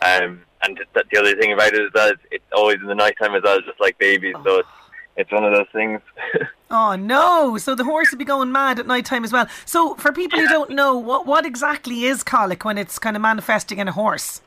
Um, 0.03 0.43
and 0.61 0.77
th- 0.77 1.05
the 1.11 1.19
other 1.19 1.35
thing 1.35 1.51
about 1.51 1.73
it 1.73 1.81
is 1.81 1.91
that 1.95 2.17
it's, 2.29 2.43
always 2.55 2.77
in 2.79 2.87
the 2.87 2.95
night 2.95 3.15
time 3.19 3.33
as 3.33 3.43
well, 3.43 3.59
just 3.61 3.79
like 3.79 3.97
babies. 3.97 4.35
So 4.43 4.59
it's 4.59 4.69
it's 5.15 5.31
one 5.31 5.43
of 5.43 5.53
those 5.53 5.67
things. 5.71 6.01
Oh 6.71 6.95
no! 6.95 7.59
So 7.59 7.75
the 7.75 7.83
horse 7.83 8.11
would 8.11 8.17
be 8.17 8.25
going 8.25 8.51
mad 8.51 8.79
at 8.79 8.87
night 8.87 9.05
time 9.05 9.23
as 9.23 9.31
well. 9.31 9.47
So 9.65 9.93
for 9.95 10.11
people 10.11 10.39
who 10.39 10.47
don't 10.47 10.71
know, 10.71 10.97
what 10.97 11.27
what 11.27 11.45
exactly 11.45 12.05
is 12.05 12.23
colic 12.23 12.65
when 12.65 12.79
it's 12.79 12.97
kind 12.97 13.15
of 13.15 13.21
manifesting 13.21 13.77
in 13.77 13.87
a 13.87 13.91
horse? 13.91 14.41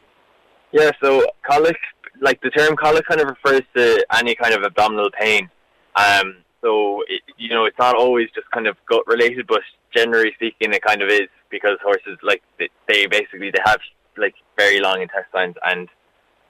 Yeah, 0.72 0.90
so 1.00 1.24
colic, 1.48 1.76
like 2.20 2.40
the 2.42 2.50
term 2.50 2.76
colic, 2.76 3.06
kind 3.06 3.20
of 3.20 3.28
refers 3.28 3.62
to 3.76 4.04
any 4.12 4.34
kind 4.34 4.52
of 4.52 4.64
abdominal 4.64 5.10
pain. 5.12 5.48
Um, 5.94 6.38
so 6.60 7.02
it, 7.08 7.22
you 7.36 7.50
know, 7.50 7.66
it's 7.66 7.78
not 7.78 7.94
always 7.94 8.28
just 8.34 8.50
kind 8.50 8.66
of 8.66 8.76
gut 8.90 9.06
related, 9.06 9.46
but 9.46 9.62
generally 9.94 10.32
speaking, 10.34 10.72
it 10.72 10.82
kind 10.82 11.02
of 11.02 11.08
is 11.08 11.28
because 11.50 11.78
horses, 11.82 12.18
like 12.22 12.42
they, 12.58 12.68
they 12.88 13.06
basically 13.06 13.52
they 13.52 13.62
have 13.64 13.78
like 14.16 14.34
very 14.58 14.80
long 14.80 15.00
intestines, 15.00 15.54
and 15.64 15.88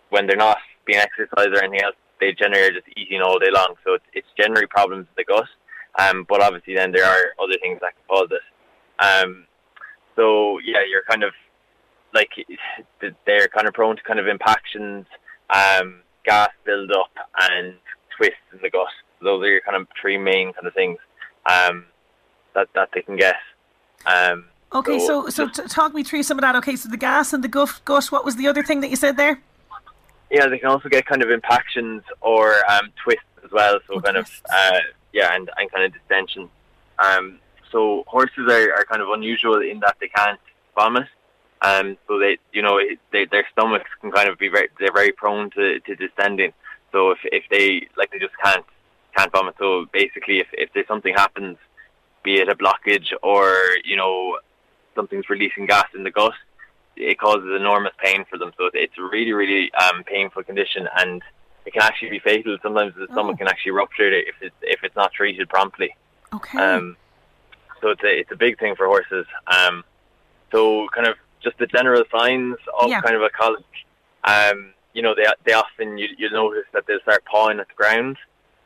when 0.09 0.26
they're 0.26 0.37
not 0.37 0.59
being 0.87 0.98
exercised 0.98 1.50
or 1.50 1.62
anything 1.62 1.83
else, 1.83 1.94
they 2.20 2.33
generally 2.33 2.68
are 2.68 2.72
just 2.72 2.88
eating 2.96 3.20
all 3.20 3.38
day 3.38 3.50
long. 3.50 3.74
So 3.85 3.94
it's, 3.94 4.04
it's 4.12 4.28
generally 4.37 4.66
problems 4.66 5.07
in 5.09 5.14
the 5.16 5.24
gut. 5.24 5.48
Um, 5.98 6.26
but 6.28 6.42
obviously 6.42 6.74
then 6.74 6.92
there 6.92 7.04
are 7.04 7.33
other 7.42 7.59
things 7.61 7.78
that 7.81 7.94
can 7.94 8.04
cause 8.09 8.28
it. 8.31 8.42
Um, 9.02 9.46
so 10.16 10.59
yeah, 10.64 10.81
you're 10.88 11.04
kind 11.09 11.22
of 11.22 11.33
like 12.14 12.31
they're 13.26 13.48
kind 13.48 13.68
of 13.68 13.74
prone 13.74 13.96
to 13.96 14.02
kind 14.02 14.18
of 14.18 14.26
impactions, 14.26 15.07
um, 15.50 16.02
gas 16.24 16.50
build 16.64 16.90
up, 16.92 17.11
and 17.50 17.74
twists 18.16 18.37
in 18.52 18.59
the 18.62 18.70
gut. 18.70 18.87
Those 19.22 19.42
are 19.42 19.50
your 19.50 19.61
kind 19.61 19.76
of 19.76 19.87
three 20.00 20.18
main 20.18 20.52
kind 20.52 20.66
of 20.66 20.74
things 20.74 20.98
um, 21.46 21.87
that 22.54 22.68
that 22.74 22.90
they 22.94 23.02
can 23.02 23.16
get. 23.16 23.37
Um, 24.07 24.46
okay, 24.72 24.98
so 24.98 25.28
so, 25.28 25.48
so 25.52 25.66
talk 25.66 25.94
me 25.94 26.04
through 26.04 26.22
some 26.22 26.38
of 26.38 26.42
that. 26.42 26.57
Okay, 26.57 26.76
so 26.76 26.88
the 26.88 26.96
gas 26.96 27.33
and 27.33 27.42
the 27.42 27.48
gut, 27.48 27.81
gut. 27.85 28.07
What 28.07 28.24
was 28.24 28.37
the 28.37 28.46
other 28.46 28.62
thing 28.62 28.81
that 28.81 28.90
you 28.90 28.96
said 28.96 29.16
there? 29.16 29.40
Yeah, 30.31 30.47
they 30.47 30.59
can 30.59 30.69
also 30.69 30.88
get 30.88 31.07
kind 31.07 31.23
of 31.23 31.31
impactions 31.31 32.03
or 32.21 32.55
um, 32.71 32.91
twists 33.03 33.25
as 33.45 33.51
well. 33.51 33.79
So 33.87 33.95
oh, 33.95 34.01
kind 34.01 34.17
twists. 34.17 34.41
of 34.45 34.51
uh, 34.55 34.81
yeah, 35.12 35.35
and, 35.35 35.51
and 35.57 35.71
kind 35.71 35.85
of 35.85 35.93
distension. 35.93 36.51
Um, 36.99 37.38
so 37.71 38.05
horses 38.07 38.47
are, 38.51 38.73
are 38.75 38.85
kind 38.85 39.03
of 39.03 39.09
unusual 39.11 39.61
in 39.61 39.81
that 39.81 39.97
they 40.01 40.09
can't 40.09 40.41
vomit. 40.75 41.07
Um, 41.61 41.97
so 42.07 42.19
they, 42.19 42.38
you 42.53 42.62
know, 42.62 42.81
they, 43.12 43.25
their 43.25 43.47
stomachs 43.53 43.91
can 44.01 44.12
kind 44.12 44.29
of 44.29 44.38
be 44.38 44.49
very, 44.49 44.69
they're 44.79 44.93
very 44.93 45.12
prone 45.12 45.51
to, 45.51 45.81
to 45.81 45.97
distending. 45.97 46.53
So 46.93 47.11
if, 47.11 47.19
if 47.25 47.45
they, 47.51 47.88
like, 47.97 48.11
they 48.11 48.19
just 48.19 48.35
can't, 48.43 48.64
can't 49.17 49.33
vomit. 49.33 49.55
So 49.59 49.87
basically, 49.93 50.38
if, 50.38 50.47
if 50.53 50.71
there's 50.73 50.87
something 50.87 51.14
happens, 51.14 51.57
be 52.23 52.37
it 52.37 52.49
a 52.49 52.55
blockage 52.55 53.12
or, 53.23 53.57
you 53.85 53.97
know, 53.97 54.38
something's 54.95 55.29
releasing 55.29 55.67
gas 55.67 55.87
in 55.95 56.05
the 56.05 56.11
gut, 56.11 56.35
it 56.98 57.18
causes 57.18 57.48
enormous 57.54 57.92
pain 58.02 58.24
for 58.28 58.38
them. 58.38 58.52
So 58.56 58.70
it's 58.74 58.98
a 58.98 59.02
really, 59.02 59.32
really 59.32 59.72
um, 59.74 60.04
painful 60.04 60.42
condition 60.44 60.88
and 60.96 61.22
it 61.64 61.72
can 61.72 61.82
actually 61.82 62.11
be 62.11 62.18
fatal. 62.18 62.56
Sometimes 62.62 62.94
the 62.94 63.06
stomach 63.12 63.34
oh. 63.34 63.37
can 63.37 63.48
actually 63.48 63.72
rupture 63.72 64.11
if 64.11 64.34
it's, 64.40 64.56
if 64.62 64.82
it's 64.82 64.96
not 64.96 65.12
treated 65.12 65.48
promptly. 65.48 65.94
Okay. 66.32 66.58
Um, 66.58 66.96
so 67.80 67.90
it's 67.90 68.02
a, 68.02 68.18
it's 68.20 68.32
a 68.32 68.37
big 68.37 68.58
thing 68.58 68.74
for 68.74 68.87
horses. 68.87 69.26
Um, 69.46 69.84
so 70.50 70.88
kind 70.94 71.06
of 71.06 71.16
just 71.42 71.58
the 71.58 71.66
general 71.66 72.02
signs 72.11 72.56
of 72.80 72.88
yeah. 72.88 73.00
kind 73.00 73.16
of 73.16 73.22
a 73.22 73.30
colic. 73.30 73.64
Um, 74.24 74.70
you 74.94 75.02
know, 75.02 75.14
they 75.14 75.26
they 75.44 75.52
often 75.52 75.98
you 75.98 76.08
you 76.16 76.30
notice 76.30 76.64
that 76.72 76.87
they'll 76.87 77.00
start 77.00 77.24
pawing 77.24 77.61
at 77.61 77.68
the 77.68 77.74
ground, 77.74 78.16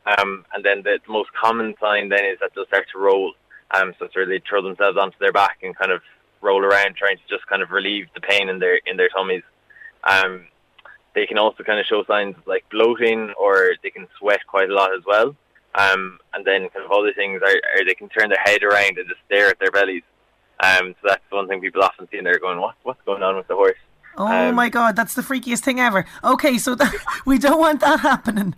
um, 0.05 0.45
and 0.53 0.63
then 0.63 0.81
the, 0.81 0.99
the 1.05 1.11
most 1.11 1.29
common 1.33 1.75
sign 1.79 2.09
then 2.09 2.25
is 2.25 2.39
that 2.39 2.51
they'll 2.55 2.65
start 2.65 2.87
to 2.93 2.99
roll. 2.99 3.33
Um, 3.71 3.93
so 3.97 4.07
sort 4.13 4.23
of 4.23 4.29
they 4.29 4.41
throw 4.47 4.61
themselves 4.61 4.97
onto 4.97 5.17
their 5.19 5.31
back 5.31 5.59
and 5.63 5.75
kind 5.75 5.91
of 5.91 6.01
roll 6.43 6.63
around, 6.63 6.95
trying 6.95 7.17
to 7.17 7.23
just 7.29 7.47
kind 7.47 7.61
of 7.61 7.71
relieve 7.71 8.07
the 8.13 8.21
pain 8.21 8.49
in 8.49 8.59
their 8.59 8.77
in 8.85 8.97
their 8.97 9.09
tummies. 9.09 9.43
Um, 10.03 10.45
they 11.15 11.25
can 11.25 11.37
also 11.37 11.63
kind 11.63 11.79
of 11.79 11.85
show 11.85 12.03
signs 12.05 12.35
like 12.45 12.65
bloating, 12.69 13.33
or 13.39 13.73
they 13.81 13.89
can 13.89 14.07
sweat 14.19 14.41
quite 14.47 14.69
a 14.69 14.73
lot 14.73 14.93
as 14.93 15.03
well. 15.05 15.35
Um, 15.75 16.19
and 16.33 16.45
then 16.45 16.69
kind 16.69 16.85
of 16.85 16.91
other 16.91 17.13
things 17.13 17.41
are, 17.41 17.49
are 17.49 17.85
they 17.85 17.95
can 17.95 18.09
turn 18.09 18.29
their 18.29 18.43
head 18.43 18.63
around 18.63 18.97
and 18.97 19.07
just 19.07 19.21
stare 19.25 19.49
at 19.49 19.59
their 19.59 19.71
bellies. 19.71 20.03
Um, 20.59 20.95
so 21.01 21.07
that's 21.07 21.23
one 21.29 21.47
thing 21.47 21.61
people 21.61 21.83
often 21.83 22.07
see 22.11 22.17
and 22.17 22.25
they're 22.25 22.39
going, 22.39 22.59
what, 22.59 22.75
what's 22.83 23.01
going 23.05 23.23
on 23.23 23.35
with 23.35 23.47
the 23.47 23.55
horse? 23.55 23.77
Oh 24.17 24.27
um, 24.27 24.55
my 24.55 24.69
God, 24.69 24.95
that's 24.95 25.15
the 25.15 25.23
freakiest 25.23 25.61
thing 25.61 25.79
ever. 25.79 26.05
Okay, 26.23 26.59
so 26.59 26.75
that, 26.75 26.93
we 27.25 27.39
don't 27.39 27.59
want 27.59 27.79
that 27.81 28.01
happening. 28.01 28.55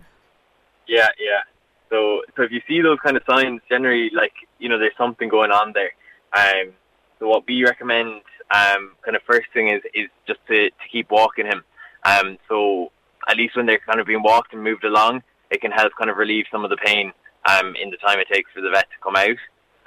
Yeah, 0.86 1.08
yeah. 1.18 1.40
So, 1.88 2.22
so 2.36 2.42
if 2.42 2.50
you 2.50 2.60
see 2.68 2.82
those 2.82 2.98
kind 3.02 3.16
of 3.16 3.22
signs, 3.28 3.60
generally, 3.68 4.10
like 4.14 4.34
you 4.58 4.68
know, 4.68 4.78
there's 4.78 4.96
something 4.98 5.28
going 5.28 5.50
on 5.50 5.72
there. 5.72 5.92
Um, 6.36 6.72
so 7.18 7.28
what 7.28 7.46
we 7.46 7.64
recommend, 7.64 8.22
um, 8.50 8.92
kind 9.04 9.16
of 9.16 9.22
first 9.26 9.46
thing 9.52 9.68
is 9.68 9.82
is 9.94 10.08
just 10.26 10.40
to, 10.48 10.70
to 10.70 10.88
keep 10.90 11.10
walking 11.10 11.46
him. 11.46 11.62
Um, 12.04 12.38
so 12.48 12.92
at 13.28 13.36
least 13.36 13.56
when 13.56 13.66
they're 13.66 13.78
kind 13.78 14.00
of 14.00 14.06
being 14.06 14.22
walked 14.22 14.52
and 14.52 14.62
moved 14.62 14.84
along, 14.84 15.22
it 15.50 15.60
can 15.60 15.72
help 15.72 15.92
kind 15.98 16.10
of 16.10 16.16
relieve 16.16 16.46
some 16.50 16.64
of 16.64 16.70
the 16.70 16.76
pain 16.76 17.12
um, 17.48 17.74
in 17.80 17.90
the 17.90 17.96
time 17.96 18.18
it 18.18 18.28
takes 18.32 18.50
for 18.52 18.60
the 18.60 18.70
vet 18.70 18.86
to 18.90 19.02
come 19.02 19.16
out 19.16 19.38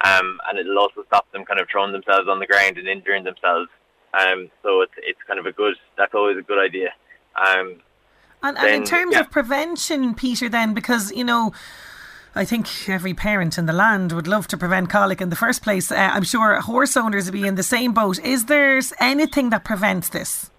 um, 0.04 0.40
and 0.48 0.58
it'll 0.58 0.78
also 0.78 1.04
stop 1.06 1.30
them 1.32 1.44
kind 1.44 1.60
of 1.60 1.68
throwing 1.70 1.92
themselves 1.92 2.28
on 2.28 2.38
the 2.38 2.46
ground 2.46 2.78
and 2.78 2.88
injuring 2.88 3.24
themselves. 3.24 3.68
Um, 4.14 4.50
so 4.62 4.80
it's 4.80 4.92
it's 4.98 5.18
kind 5.26 5.38
of 5.38 5.46
a 5.46 5.52
good. 5.52 5.74
That's 5.96 6.14
always 6.14 6.38
a 6.38 6.42
good 6.42 6.58
idea. 6.58 6.88
Um, 7.36 7.80
and, 8.42 8.56
then, 8.56 8.66
and 8.66 8.74
in 8.76 8.84
terms 8.84 9.12
yeah. 9.12 9.20
of 9.20 9.30
prevention, 9.30 10.14
Peter, 10.14 10.48
then 10.48 10.74
because 10.74 11.12
you 11.12 11.24
know. 11.24 11.52
I 12.34 12.44
think 12.44 12.88
every 12.88 13.12
parent 13.12 13.58
in 13.58 13.66
the 13.66 13.72
land 13.72 14.12
would 14.12 14.28
love 14.28 14.46
to 14.48 14.56
prevent 14.56 14.88
colic 14.88 15.20
in 15.20 15.30
the 15.30 15.36
first 15.36 15.62
place. 15.62 15.90
Uh, 15.90 15.96
I'm 15.96 16.22
sure 16.22 16.60
horse 16.60 16.96
owners 16.96 17.24
would 17.24 17.32
be 17.32 17.46
in 17.46 17.56
the 17.56 17.64
same 17.64 17.92
boat. 17.92 18.20
Is 18.20 18.46
there 18.46 18.80
anything 19.00 19.50
that 19.50 19.64
prevents 19.64 20.10
this? 20.10 20.50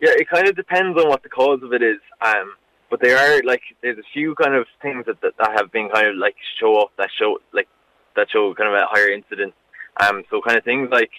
Yeah, 0.00 0.12
it 0.16 0.28
kind 0.28 0.48
of 0.48 0.56
depends 0.56 0.98
on 0.98 1.08
what 1.08 1.22
the 1.22 1.28
cause 1.28 1.62
of 1.62 1.72
it 1.72 1.82
is. 1.82 1.98
Um, 2.22 2.54
but 2.90 3.00
there 3.02 3.18
are 3.18 3.42
like 3.42 3.60
there's 3.82 3.98
a 3.98 4.08
few 4.14 4.34
kind 4.34 4.54
of 4.54 4.66
things 4.80 5.04
that, 5.06 5.20
that, 5.20 5.34
have 5.56 5.70
been 5.70 5.90
kind 5.90 6.06
of 6.06 6.16
like 6.16 6.36
show 6.58 6.80
up 6.80 6.90
that 6.96 7.10
show 7.18 7.38
like 7.52 7.68
that 8.16 8.30
show 8.30 8.54
kind 8.54 8.68
of 8.68 8.74
a 8.74 8.86
higher 8.86 9.10
incidence. 9.10 9.52
Um, 10.00 10.22
so 10.30 10.40
kind 10.40 10.56
of 10.56 10.64
things 10.64 10.88
like 10.90 11.10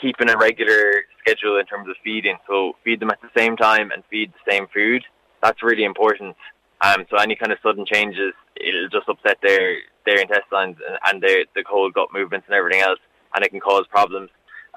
keeping 0.00 0.30
a 0.30 0.36
regular 0.36 1.02
schedule 1.20 1.58
in 1.58 1.66
terms 1.66 1.88
of 1.88 1.96
feeding. 2.04 2.36
So 2.46 2.74
feed 2.84 3.00
them 3.00 3.10
at 3.10 3.20
the 3.22 3.30
same 3.36 3.56
time 3.56 3.90
and 3.90 4.04
feed 4.08 4.32
the 4.32 4.52
same 4.52 4.66
food. 4.72 5.02
That's 5.42 5.62
really 5.62 5.84
important. 5.84 6.36
Um, 6.84 7.06
so 7.08 7.16
any 7.16 7.34
kind 7.34 7.50
of 7.50 7.58
sudden 7.62 7.86
changes, 7.86 8.34
it'll 8.56 8.88
just 8.90 9.08
upset 9.08 9.38
their 9.42 9.78
their 10.04 10.20
intestines 10.20 10.76
and, 10.86 10.98
and 11.06 11.22
their 11.22 11.44
the 11.54 11.64
whole 11.66 11.90
gut 11.90 12.08
movements 12.12 12.46
and 12.46 12.54
everything 12.54 12.82
else, 12.82 12.98
and 13.34 13.44
it 13.44 13.50
can 13.50 13.60
cause 13.60 13.86
problems. 13.88 14.28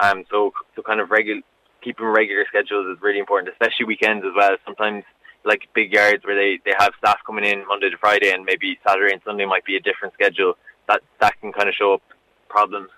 Um, 0.02 0.24
so 0.32 0.54
so 0.76 0.82
kind 0.82 1.02
of 1.02 1.12
regular 1.12 1.42
keeping 1.84 2.06
regular 2.06 2.46
schedules 2.48 2.88
is 2.96 3.02
really 3.02 3.20
important, 3.20 3.52
especially 3.52 3.86
weekends 3.86 4.26
as 4.26 4.32
well. 4.36 4.56
Sometimes 4.66 5.04
like 5.44 5.68
big 5.74 5.94
yards 5.94 6.26
where 6.26 6.36
they, 6.36 6.60
they 6.66 6.76
have 6.78 6.92
staff 6.98 7.18
coming 7.26 7.46
in 7.46 7.66
Monday 7.68 7.90
to 7.90 7.98
Friday 7.98 8.32
and 8.32 8.44
maybe 8.46 8.78
Saturday 8.86 9.14
and 9.14 9.22
Sunday 9.24 9.46
might 9.46 9.66
be 9.66 9.78
a 9.78 9.80
different 9.80 10.14
schedule 10.14 10.56
that 10.88 11.02
that 11.20 11.40
can 11.42 11.52
kind 11.52 11.70
of 11.70 11.76
show 11.76 11.94
up 11.94 12.02
problems. 12.50 12.90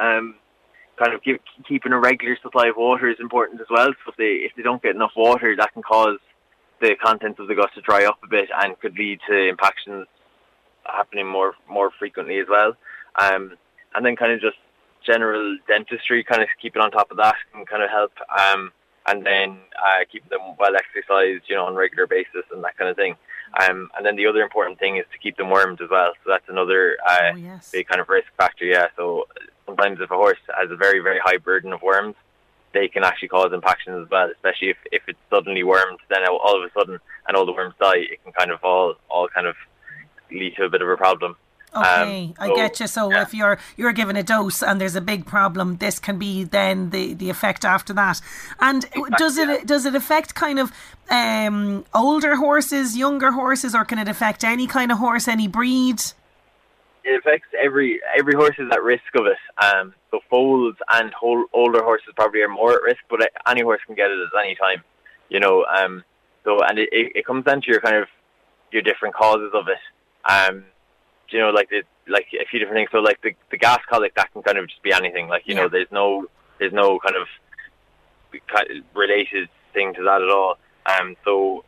Um, 0.00 0.36
kind 0.96 1.12
of 1.12 1.22
keep, 1.22 1.40
keeping 1.66 1.92
a 1.92 1.98
regular 1.98 2.36
supply 2.42 2.68
of 2.68 2.76
water 2.76 3.08
is 3.10 3.16
important 3.20 3.60
as 3.60 3.66
well. 3.70 3.88
So 4.04 4.10
if 4.10 4.16
they 4.16 4.46
if 4.46 4.52
they 4.56 4.62
don't 4.62 4.82
get 4.82 4.94
enough 4.94 5.12
water, 5.16 5.54
that 5.56 5.72
can 5.72 5.82
cause 5.82 6.18
the 6.84 6.94
contents 7.02 7.40
of 7.40 7.48
the 7.48 7.54
gut 7.54 7.70
to 7.74 7.80
dry 7.80 8.04
up 8.04 8.18
a 8.22 8.28
bit 8.28 8.48
and 8.60 8.78
could 8.80 8.96
lead 8.98 9.18
to 9.26 9.48
impactions 9.48 10.06
happening 10.84 11.26
more 11.26 11.54
more 11.68 11.90
frequently 11.98 12.38
as 12.38 12.46
well. 12.48 12.76
Um, 13.18 13.56
and 13.94 14.04
then 14.04 14.16
kind 14.16 14.32
of 14.32 14.40
just 14.40 14.58
general 15.06 15.56
dentistry, 15.66 16.22
kind 16.24 16.42
of 16.42 16.48
keeping 16.60 16.82
on 16.82 16.90
top 16.90 17.10
of 17.10 17.16
that 17.16 17.36
can 17.52 17.64
kind 17.64 17.82
of 17.82 17.90
help. 17.90 18.12
Um, 18.38 18.70
and 19.06 19.24
then 19.24 19.58
uh, 19.76 20.04
keeping 20.10 20.30
them 20.30 20.56
well 20.58 20.74
exercised, 20.76 21.44
you 21.48 21.56
know, 21.56 21.64
on 21.66 21.74
a 21.74 21.76
regular 21.76 22.06
basis 22.06 22.44
and 22.52 22.64
that 22.64 22.76
kind 22.76 22.90
of 22.90 22.96
thing. 22.96 23.14
Um, 23.62 23.90
and 23.96 24.04
then 24.04 24.16
the 24.16 24.26
other 24.26 24.40
important 24.40 24.78
thing 24.78 24.96
is 24.96 25.04
to 25.12 25.18
keep 25.18 25.36
them 25.36 25.50
wormed 25.50 25.80
as 25.80 25.90
well. 25.90 26.12
So 26.24 26.30
that's 26.30 26.48
another 26.48 26.96
uh, 27.06 27.32
oh, 27.32 27.36
yes. 27.36 27.70
big 27.70 27.86
kind 27.86 28.00
of 28.00 28.08
risk 28.08 28.28
factor. 28.36 28.64
Yeah. 28.64 28.88
So 28.96 29.24
sometimes 29.66 30.00
if 30.00 30.10
a 30.10 30.16
horse 30.16 30.38
has 30.58 30.70
a 30.70 30.76
very 30.76 31.00
very 31.00 31.20
high 31.22 31.38
burden 31.38 31.72
of 31.72 31.82
worms, 31.82 32.16
they 32.74 32.88
can 32.88 33.04
actually 33.04 33.28
cause 33.28 33.52
impactions 33.52 34.04
as 34.04 34.10
well. 34.10 34.28
Especially 34.30 34.68
if, 34.68 34.76
if 34.92 35.02
it's 35.08 35.18
suddenly 35.30 35.62
wormed, 35.62 36.00
then 36.10 36.26
all 36.28 36.62
of 36.62 36.68
a 36.68 36.72
sudden 36.78 36.98
and 37.26 37.36
all 37.36 37.46
the 37.46 37.52
worms 37.52 37.74
die, 37.80 37.96
it 37.96 38.22
can 38.22 38.32
kind 38.32 38.50
of 38.50 38.62
all 38.62 38.96
all 39.08 39.28
kind 39.28 39.46
of 39.46 39.56
lead 40.30 40.54
to 40.56 40.64
a 40.64 40.68
bit 40.68 40.82
of 40.82 40.88
a 40.88 40.96
problem. 40.96 41.36
Okay, 41.76 42.26
um, 42.26 42.34
so, 42.36 42.52
I 42.52 42.54
get 42.54 42.80
you. 42.80 42.86
So 42.86 43.10
yeah. 43.10 43.22
if 43.22 43.34
you're 43.34 43.58
you're 43.76 43.92
given 43.92 44.16
a 44.16 44.22
dose 44.22 44.62
and 44.62 44.80
there's 44.80 44.94
a 44.94 45.00
big 45.00 45.26
problem, 45.26 45.78
this 45.78 45.98
can 45.98 46.18
be 46.18 46.44
then 46.44 46.90
the, 46.90 47.14
the 47.14 47.30
effect 47.30 47.64
after 47.64 47.92
that. 47.94 48.20
And 48.60 48.84
exactly, 48.84 49.10
does 49.18 49.38
it 49.38 49.48
yeah. 49.48 49.64
does 49.64 49.86
it 49.86 49.94
affect 49.94 50.34
kind 50.34 50.58
of 50.58 50.72
um, 51.10 51.84
older 51.92 52.36
horses, 52.36 52.96
younger 52.96 53.32
horses, 53.32 53.74
or 53.74 53.84
can 53.84 53.98
it 53.98 54.08
affect 54.08 54.44
any 54.44 54.66
kind 54.66 54.92
of 54.92 54.98
horse, 54.98 55.26
any 55.26 55.48
breed? 55.48 56.00
It 57.04 57.18
affects 57.18 57.48
every 57.58 58.00
every 58.18 58.34
horse 58.34 58.56
is 58.58 58.70
at 58.72 58.82
risk 58.82 59.14
of 59.14 59.26
it. 59.26 59.36
Um, 59.62 59.94
so 60.10 60.20
foals 60.30 60.74
and 60.90 61.12
whole, 61.12 61.44
older 61.52 61.82
horses 61.82 62.08
probably 62.16 62.40
are 62.40 62.48
more 62.48 62.72
at 62.72 62.82
risk, 62.82 63.00
but 63.10 63.20
any 63.46 63.62
horse 63.62 63.80
can 63.86 63.94
get 63.94 64.10
it 64.10 64.18
at 64.18 64.44
any 64.44 64.54
time. 64.54 64.82
You 65.28 65.40
know, 65.40 65.64
um, 65.64 66.02
so 66.44 66.60
and 66.62 66.78
it, 66.78 66.88
it, 66.92 67.12
it 67.14 67.26
comes 67.26 67.44
down 67.44 67.60
to 67.62 67.70
your 67.70 67.80
kind 67.80 67.96
of 67.96 68.08
your 68.72 68.82
different 68.82 69.14
causes 69.14 69.52
of 69.54 69.66
it. 69.68 69.78
Um, 70.30 70.64
you 71.28 71.38
know, 71.38 71.50
like 71.50 71.68
it, 71.70 71.86
like 72.08 72.26
a 72.32 72.44
few 72.46 72.58
different 72.58 72.78
things. 72.78 72.90
So 72.92 72.98
like 72.98 73.20
the 73.22 73.32
the 73.50 73.58
gas 73.58 73.80
colic 73.88 74.14
that 74.14 74.32
can 74.32 74.42
kind 74.42 74.58
of 74.58 74.68
just 74.68 74.82
be 74.82 74.92
anything. 74.92 75.28
Like 75.28 75.42
you 75.46 75.54
yeah. 75.54 75.62
know, 75.62 75.68
there's 75.68 75.90
no 75.90 76.26
there's 76.58 76.72
no 76.72 76.98
kind 76.98 77.16
of 77.16 77.26
related 78.94 79.48
thing 79.72 79.94
to 79.94 80.02
that 80.02 80.22
at 80.22 80.30
all. 80.30 80.56
Um, 80.86 81.16
so, 81.24 81.64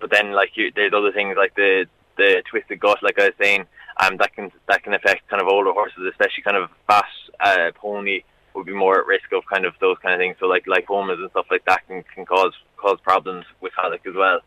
but 0.00 0.10
then 0.10 0.32
like 0.32 0.56
you, 0.56 0.72
there's 0.74 0.92
other 0.94 1.12
things 1.12 1.36
like 1.36 1.54
the 1.54 1.86
the 2.16 2.42
twisted 2.48 2.80
gut, 2.80 3.02
like 3.02 3.18
I 3.18 3.26
was 3.26 3.34
saying, 3.40 3.66
um, 3.98 4.16
that 4.18 4.34
can 4.34 4.50
that 4.68 4.82
can 4.82 4.94
affect 4.94 5.28
kind 5.28 5.40
of 5.42 5.48
older 5.48 5.72
horses, 5.72 6.02
especially 6.10 6.42
kind 6.42 6.56
of 6.56 6.70
fast 6.86 7.06
uh, 7.40 7.70
pony 7.74 8.22
would 8.54 8.66
be 8.66 8.72
more 8.72 9.00
at 9.00 9.06
risk 9.06 9.32
of 9.32 9.44
kind 9.52 9.64
of 9.64 9.74
those 9.80 9.96
kind 10.02 10.14
of 10.14 10.18
things. 10.18 10.36
So 10.38 10.46
like 10.46 10.66
like 10.66 10.86
lipomas 10.86 11.18
and 11.18 11.30
stuff 11.30 11.46
like 11.50 11.64
that 11.66 11.86
can, 11.86 12.04
can 12.14 12.24
cause 12.24 12.52
cause 12.76 12.98
problems 13.02 13.44
with 13.60 13.72
colic 13.74 14.02
as 14.06 14.14
well. 14.14 14.40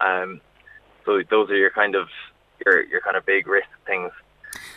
Um, 0.00 0.40
so 1.04 1.22
those 1.30 1.50
are 1.50 1.56
your 1.56 1.70
kind 1.70 1.94
of 1.94 2.08
your 2.64 2.84
your 2.84 3.00
kind 3.00 3.16
of 3.16 3.24
big 3.26 3.46
risk 3.46 3.68
things. 3.86 4.10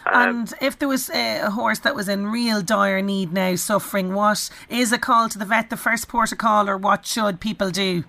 Um, 0.06 0.40
and 0.40 0.54
if 0.62 0.80
there 0.80 0.88
was 0.88 1.10
a, 1.10 1.42
a, 1.42 1.50
horse 1.52 1.80
that 1.80 1.94
was 1.94 2.08
in 2.08 2.28
real 2.28 2.62
dire 2.62 3.02
need 3.02 3.34
now, 3.34 3.56
suffering, 3.56 4.14
what 4.14 4.50
is 4.70 4.92
a 4.92 4.98
call 4.98 5.30
to 5.30 5.38
the 5.38 5.46
vet 5.46 5.70
the 5.70 5.78
first 5.78 6.08
port 6.08 6.32
of 6.32 6.38
call, 6.38 6.70
or 6.70 6.78
what 6.78 7.06
should 7.06 7.40
people 7.40 7.70
do? 7.70 8.04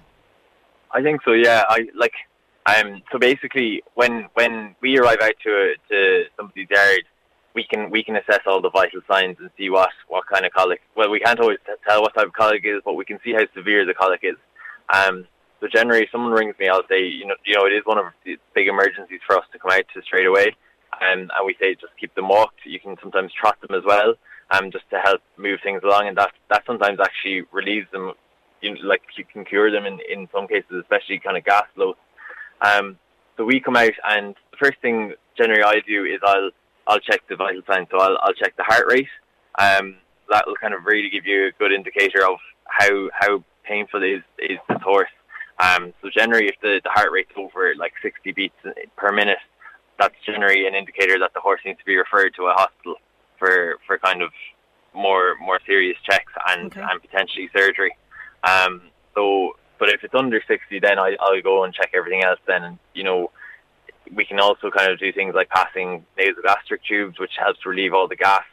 I 0.92 1.02
think 1.02 1.22
so. 1.24 1.32
Yeah, 1.32 1.64
I 1.68 1.88
like. 1.94 2.14
Um, 2.68 3.02
so 3.10 3.18
basically, 3.18 3.82
when 3.94 4.28
when 4.34 4.74
we 4.82 4.98
arrive 4.98 5.18
out 5.22 5.34
to 5.44 5.50
a, 5.50 5.74
to 5.88 6.24
somebody's 6.36 6.68
yard, 6.70 7.04
we 7.54 7.64
can 7.64 7.90
we 7.90 8.04
can 8.04 8.16
assess 8.16 8.40
all 8.46 8.60
the 8.60 8.70
vital 8.70 9.00
signs 9.10 9.36
and 9.40 9.50
see 9.56 9.70
what 9.70 9.90
what 10.08 10.24
kind 10.26 10.44
of 10.44 10.52
colic. 10.52 10.80
Well, 10.94 11.10
we 11.10 11.20
can't 11.20 11.40
always 11.40 11.58
tell 11.86 12.02
what 12.02 12.14
type 12.14 12.26
of 12.26 12.32
colic 12.34 12.64
it 12.64 12.68
is, 12.68 12.82
but 12.84 12.94
we 12.94 13.06
can 13.06 13.18
see 13.24 13.32
how 13.32 13.44
severe 13.54 13.86
the 13.86 13.94
colic 13.94 14.20
is. 14.22 14.36
Um, 14.92 15.26
so 15.60 15.66
generally, 15.66 16.02
if 16.02 16.10
someone 16.10 16.32
rings 16.32 16.54
me, 16.58 16.68
I'll 16.68 16.86
say, 16.88 17.06
you 17.06 17.26
know, 17.26 17.36
you 17.44 17.56
know, 17.56 17.66
it 17.66 17.72
is 17.72 17.82
one 17.84 17.98
of 17.98 18.06
the 18.24 18.36
big 18.54 18.68
emergencies 18.68 19.20
for 19.26 19.38
us 19.38 19.44
to 19.52 19.58
come 19.58 19.72
out 19.72 19.84
to 19.94 20.02
straight 20.02 20.26
away. 20.26 20.54
Um, 21.00 21.30
and 21.36 21.46
we 21.46 21.56
say 21.60 21.74
just 21.74 21.96
keep 21.98 22.14
them 22.14 22.28
walked. 22.28 22.60
You 22.64 22.80
can 22.80 22.96
sometimes 23.00 23.32
trot 23.32 23.58
them 23.60 23.76
as 23.76 23.84
well, 23.84 24.14
um, 24.50 24.70
just 24.70 24.88
to 24.90 24.98
help 24.98 25.20
move 25.36 25.60
things 25.62 25.82
along, 25.84 26.08
and 26.08 26.18
that 26.18 26.32
that 26.50 26.64
sometimes 26.66 26.98
actually 27.00 27.44
relieves 27.52 27.90
them. 27.92 28.12
You 28.60 28.74
know, 28.74 28.80
like 28.82 29.02
you 29.16 29.24
can 29.24 29.44
cure 29.44 29.70
them 29.70 29.86
in 29.86 30.00
in 30.10 30.28
some 30.34 30.48
cases, 30.48 30.82
especially 30.82 31.18
kind 31.18 31.36
of 31.38 31.44
gas 31.44 31.64
bloats. 31.76 31.96
Um, 32.62 32.98
so 33.36 33.44
we 33.44 33.60
come 33.60 33.76
out, 33.76 33.92
and 34.08 34.34
the 34.50 34.56
first 34.58 34.78
thing 34.80 35.14
generally 35.36 35.62
I 35.62 35.80
do 35.86 36.04
is 36.04 36.20
I'll 36.24 36.50
I'll 36.86 37.00
check 37.00 37.20
the 37.28 37.36
vital 37.36 37.62
signs. 37.66 37.88
So 37.90 37.98
I'll 37.98 38.18
I'll 38.22 38.32
check 38.34 38.56
the 38.56 38.64
heart 38.64 38.86
rate. 38.88 39.08
Um, 39.58 39.96
that 40.30 40.44
will 40.46 40.56
kind 40.56 40.74
of 40.74 40.84
really 40.84 41.10
give 41.10 41.26
you 41.26 41.46
a 41.46 41.52
good 41.58 41.72
indicator 41.72 42.26
of 42.26 42.38
how 42.66 43.10
how 43.12 43.44
painful 43.64 44.02
is 44.02 44.22
is 44.38 44.58
this 44.68 44.82
horse. 44.82 45.10
Um, 45.60 45.92
so 46.02 46.08
generally, 46.16 46.46
if 46.46 46.54
the, 46.62 46.80
the 46.84 46.90
heart 46.90 47.10
rate's 47.12 47.32
over 47.36 47.74
like 47.76 47.92
60 48.00 48.30
beats 48.32 48.54
per 48.96 49.10
minute, 49.12 49.38
that's 49.98 50.14
generally 50.24 50.66
an 50.68 50.74
indicator 50.74 51.18
that 51.18 51.34
the 51.34 51.40
horse 51.40 51.60
needs 51.64 51.80
to 51.80 51.84
be 51.84 51.96
referred 51.96 52.32
to 52.36 52.44
a 52.44 52.52
hospital 52.52 52.94
for, 53.40 53.78
for 53.86 53.98
kind 53.98 54.22
of 54.22 54.30
more 54.94 55.34
more 55.40 55.58
serious 55.66 55.96
checks 56.08 56.32
and, 56.48 56.66
Okay. 56.66 56.80
and 56.80 57.00
potentially 57.02 57.48
surgery. 57.56 57.96
Um, 58.44 58.82
so, 59.14 59.56
but 59.78 59.88
if 59.90 60.02
it's 60.04 60.14
under 60.14 60.42
60, 60.46 60.80
then 60.80 60.98
I, 60.98 61.16
I'll 61.20 61.40
go 61.42 61.64
and 61.64 61.74
check 61.74 61.90
everything 61.94 62.24
else. 62.24 62.40
Then, 62.46 62.64
and 62.64 62.78
you 62.94 63.04
know, 63.04 63.30
we 64.14 64.24
can 64.24 64.40
also 64.40 64.70
kind 64.70 64.90
of 64.92 64.98
do 64.98 65.12
things 65.12 65.34
like 65.34 65.48
passing 65.48 66.04
nasogastric 66.18 66.82
tubes, 66.88 67.18
which 67.18 67.32
helps 67.38 67.64
relieve 67.66 67.94
all 67.94 68.08
the 68.08 68.16
gas 68.16 68.44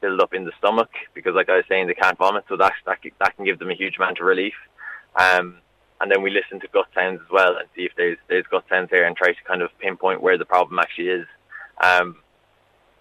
build 0.00 0.20
up 0.20 0.34
in 0.34 0.44
the 0.44 0.52
stomach 0.58 0.90
because, 1.14 1.34
like 1.34 1.48
I 1.48 1.56
was 1.56 1.64
saying, 1.68 1.86
they 1.86 1.94
can't 1.94 2.18
vomit, 2.18 2.44
so 2.48 2.56
that 2.56 2.72
that, 2.86 2.98
that 3.18 3.36
can 3.36 3.44
give 3.44 3.58
them 3.58 3.70
a 3.70 3.74
huge 3.74 3.96
amount 3.96 4.18
of 4.20 4.26
relief. 4.26 4.54
Um, 5.16 5.58
and 6.00 6.10
then 6.10 6.22
we 6.22 6.30
listen 6.30 6.60
to 6.60 6.68
gut 6.68 6.86
sounds 6.94 7.20
as 7.24 7.30
well 7.30 7.56
and 7.56 7.68
see 7.74 7.82
if 7.82 7.92
there's 7.96 8.18
there's 8.28 8.46
gut 8.50 8.64
sounds 8.68 8.90
there 8.90 9.06
and 9.06 9.16
try 9.16 9.32
to 9.32 9.44
kind 9.46 9.62
of 9.62 9.70
pinpoint 9.78 10.20
where 10.20 10.36
the 10.36 10.44
problem 10.44 10.78
actually 10.78 11.08
is. 11.08 11.26
Um, 11.82 12.16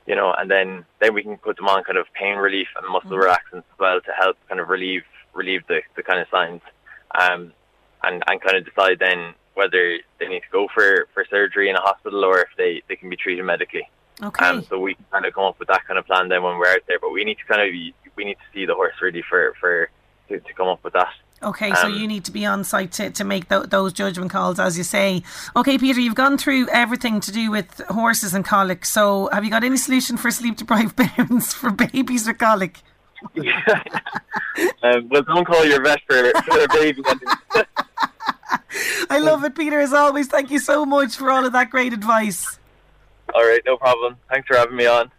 you 0.05 0.15
know, 0.15 0.33
and 0.37 0.49
then 0.49 0.85
then 1.01 1.13
we 1.13 1.23
can 1.23 1.37
put 1.37 1.57
them 1.57 1.67
on 1.67 1.83
kind 1.83 1.97
of 1.97 2.05
pain 2.13 2.37
relief 2.37 2.67
and 2.77 2.91
muscle 2.91 3.11
relaxants 3.11 3.67
as 3.71 3.79
well 3.79 3.99
to 4.01 4.11
help 4.17 4.37
kind 4.47 4.61
of 4.61 4.69
relieve 4.69 5.03
relieve 5.33 5.61
the, 5.67 5.81
the 5.95 6.03
kind 6.03 6.19
of 6.19 6.27
signs. 6.29 6.61
Um, 7.19 7.53
and, 8.03 8.23
and 8.27 8.41
kind 8.41 8.57
of 8.57 8.65
decide 8.65 8.99
then 8.99 9.33
whether 9.55 9.97
they 10.19 10.27
need 10.27 10.39
to 10.41 10.51
go 10.51 10.67
for, 10.73 11.07
for 11.13 11.25
surgery 11.29 11.69
in 11.69 11.75
a 11.75 11.81
hospital 11.81 12.23
or 12.25 12.39
if 12.39 12.49
they, 12.57 12.81
they 12.89 12.95
can 12.95 13.09
be 13.09 13.15
treated 13.15 13.43
medically. 13.45 13.87
Okay. 14.21 14.45
Um, 14.45 14.63
so 14.63 14.79
we 14.79 14.95
can 14.95 15.05
kind 15.11 15.25
of 15.25 15.33
come 15.33 15.45
up 15.45 15.59
with 15.59 15.67
that 15.67 15.85
kind 15.87 15.97
of 15.97 16.05
plan 16.05 16.29
then 16.29 16.43
when 16.43 16.57
we're 16.57 16.67
out 16.71 16.81
there. 16.87 16.99
But 16.99 17.11
we 17.11 17.23
need 17.23 17.37
to 17.37 17.45
kind 17.45 17.61
of 17.61 17.71
be, 17.71 17.93
we 18.15 18.25
need 18.25 18.35
to 18.35 18.53
see 18.53 18.65
the 18.65 18.75
horse 18.75 18.93
really 19.01 19.23
for 19.27 19.53
for 19.59 19.89
to, 20.29 20.39
to 20.39 20.53
come 20.53 20.67
up 20.67 20.83
with 20.83 20.93
that. 20.93 21.09
Okay, 21.41 21.73
so 21.73 21.87
Um, 21.87 21.95
you 21.95 22.07
need 22.07 22.23
to 22.25 22.31
be 22.31 22.45
on 22.45 22.63
site 22.63 22.93
to, 22.93 23.09
to 23.09 23.23
make 23.25 23.49
tho- 23.49 23.65
those 23.65 23.91
judgment 23.91 24.31
calls, 24.31 24.59
as 24.61 24.77
you 24.77 24.83
say. 24.85 25.23
Okay, 25.57 25.77
Peter, 25.77 25.99
you've 25.99 26.15
gone 26.15 26.37
through 26.37 26.69
everything 26.69 27.19
to 27.19 27.33
do 27.33 27.51
with 27.51 27.81
horses 27.89 28.33
and 28.33 28.45
colic. 28.45 28.85
So, 28.85 29.29
have 29.33 29.43
you 29.43 29.49
got 29.49 29.63
any 29.65 29.75
solution 29.75 30.15
for 30.15 30.31
sleep 30.31 30.55
deprived 30.55 30.95
parents 31.17 31.53
for 31.53 31.69
babies 31.71 32.27
with 32.27 32.37
colic? 32.37 32.79
Um, 34.83 35.09
well, 35.09 35.23
don't 35.23 35.45
call 35.45 35.65
your 35.65 35.81
vet 35.81 35.99
for, 36.07 36.31
for 36.43 36.59
a 36.59 36.67
baby. 36.73 37.01
I 39.09 39.19
love 39.19 39.43
it, 39.43 39.55
Peter, 39.55 39.79
as 39.79 39.93
always. 39.93 40.27
Thank 40.27 40.51
you 40.51 40.59
so 40.59 40.85
much 40.85 41.15
for 41.15 41.31
all 41.31 41.45
of 41.45 41.53
that 41.53 41.69
great 41.69 41.93
advice. 41.93 42.59
All 43.33 43.43
right, 43.43 43.61
no 43.65 43.77
problem. 43.77 44.17
Thanks 44.29 44.47
for 44.47 44.57
having 44.57 44.75
me 44.75 44.85
on. 44.85 45.11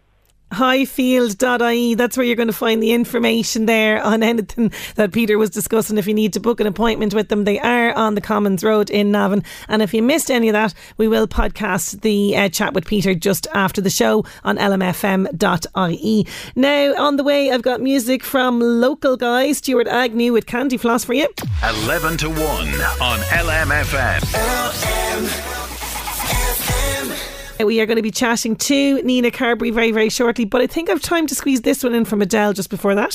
highfield.ie. 0.54 1.94
That's 1.94 2.16
where 2.16 2.24
you're 2.24 2.36
going 2.36 2.46
to 2.46 2.52
find 2.52 2.82
the 2.82 2.92
information 2.92 3.66
there 3.66 4.02
on 4.02 4.22
anything 4.22 4.72
that 4.94 5.12
Peter 5.12 5.36
was 5.36 5.50
discussing. 5.50 5.98
If 5.98 6.06
you 6.06 6.14
need 6.14 6.32
to 6.32 6.40
book 6.40 6.60
an 6.60 6.66
appointment 6.66 7.12
with 7.12 7.28
them, 7.28 7.44
they 7.44 7.58
are 7.58 7.92
on 7.92 8.14
the 8.14 8.20
Commons 8.20 8.64
Road 8.64 8.88
in 8.90 9.10
Navan. 9.10 9.42
And 9.68 9.82
if 9.82 9.92
you 9.92 10.02
missed 10.02 10.30
any 10.30 10.48
of 10.48 10.54
that, 10.54 10.72
we 10.96 11.08
will 11.08 11.26
podcast 11.26 12.00
the 12.00 12.36
uh, 12.36 12.48
chat 12.48 12.72
with 12.72 12.86
Peter 12.86 13.14
just 13.14 13.46
after 13.52 13.80
the 13.80 13.90
show 13.90 14.24
on 14.44 14.56
lmfm.ie. 14.56 16.26
Now, 16.56 16.94
on 16.94 17.16
the 17.16 17.24
way, 17.24 17.50
I've 17.50 17.62
got 17.62 17.80
music 17.80 18.22
from 18.22 18.60
local 18.60 19.16
guy 19.16 19.52
Stuart 19.52 19.88
Agnew 19.88 20.32
with 20.32 20.46
Candy 20.46 20.76
Floss 20.76 21.04
for 21.04 21.14
you. 21.14 21.28
11 21.84 22.16
to 22.18 22.28
1 22.28 22.38
on 22.38 23.18
LMFM. 23.20 24.22
Uh, 27.60 27.66
we 27.66 27.80
are 27.80 27.86
going 27.86 27.96
to 27.96 28.02
be 28.02 28.10
chatting 28.10 28.56
to 28.56 29.00
Nina 29.02 29.30
Carberry 29.30 29.70
very, 29.70 29.92
very 29.92 30.08
shortly, 30.08 30.44
but 30.44 30.60
I 30.60 30.66
think 30.66 30.90
I've 30.90 31.00
time 31.00 31.26
to 31.28 31.34
squeeze 31.34 31.60
this 31.60 31.84
one 31.84 31.94
in 31.94 32.04
from 32.04 32.20
Adele 32.20 32.52
just 32.52 32.68
before 32.68 32.96
that. 32.96 33.14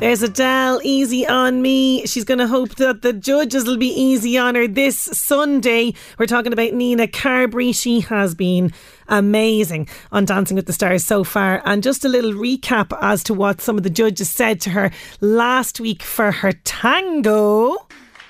There's 0.00 0.22
Adele, 0.22 0.80
easy 0.82 1.26
on 1.26 1.62
me. 1.62 2.04
She's 2.06 2.24
going 2.24 2.38
to 2.38 2.46
hope 2.46 2.76
that 2.76 3.02
the 3.02 3.12
judges 3.12 3.64
will 3.64 3.76
be 3.76 3.88
easy 3.88 4.36
on 4.36 4.54
her 4.54 4.66
this 4.66 4.98
Sunday. 4.98 5.94
We're 6.18 6.26
talking 6.26 6.52
about 6.52 6.72
Nina 6.72 7.06
Carberry. 7.06 7.72
She 7.72 8.00
has 8.00 8.34
been 8.34 8.72
amazing 9.08 9.88
on 10.10 10.24
Dancing 10.24 10.56
with 10.56 10.66
the 10.66 10.72
Stars 10.72 11.04
so 11.04 11.24
far. 11.24 11.62
And 11.64 11.82
just 11.82 12.04
a 12.04 12.08
little 12.08 12.32
recap 12.32 12.96
as 13.02 13.22
to 13.24 13.34
what 13.34 13.60
some 13.60 13.76
of 13.76 13.82
the 13.82 13.90
judges 13.90 14.30
said 14.30 14.60
to 14.62 14.70
her 14.70 14.90
last 15.20 15.78
week 15.78 16.02
for 16.02 16.32
her 16.32 16.52
tango. 16.64 17.83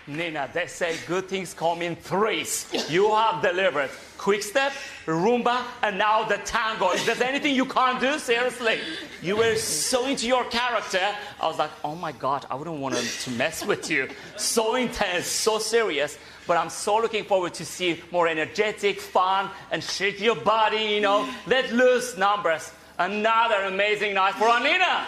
Nina, 0.06 0.50
they 0.52 0.66
say 0.66 0.96
good 1.06 1.28
things 1.28 1.54
come 1.54 1.80
in 1.82 1.96
threes. 1.96 2.66
You 2.88 3.14
have 3.14 3.42
delivered 3.42 3.90
quick 4.18 4.42
step, 4.42 4.72
rumba, 5.06 5.62
and 5.82 5.98
now 5.98 6.24
the 6.24 6.38
tango. 6.38 6.90
Is 6.92 7.04
there 7.04 7.22
anything 7.28 7.54
you 7.54 7.66
can't 7.66 8.00
do? 8.00 8.18
Seriously. 8.18 8.80
You 9.22 9.36
were 9.36 9.54
so 9.56 10.06
into 10.06 10.26
your 10.26 10.44
character. 10.44 11.06
I 11.40 11.46
was 11.46 11.58
like, 11.58 11.70
oh 11.84 11.94
my 11.94 12.12
god, 12.12 12.46
I 12.50 12.54
wouldn't 12.54 12.78
want 12.78 12.94
to 12.94 13.30
mess 13.32 13.64
with 13.64 13.90
you. 13.90 14.08
So 14.36 14.76
intense, 14.76 15.26
so 15.26 15.58
serious. 15.58 16.18
But 16.46 16.56
I'm 16.56 16.70
so 16.70 16.96
looking 16.96 17.24
forward 17.24 17.54
to 17.54 17.64
see 17.64 18.02
more 18.10 18.28
energetic, 18.28 19.00
fun, 19.00 19.50
and 19.70 19.82
shake 19.82 20.20
your 20.20 20.36
body, 20.36 20.84
you 20.84 21.00
know, 21.00 21.28
let 21.46 21.72
loose 21.72 22.16
numbers. 22.16 22.72
Another 22.98 23.64
amazing 23.64 24.14
night 24.14 24.34
for 24.34 24.58
Nina. 24.60 25.06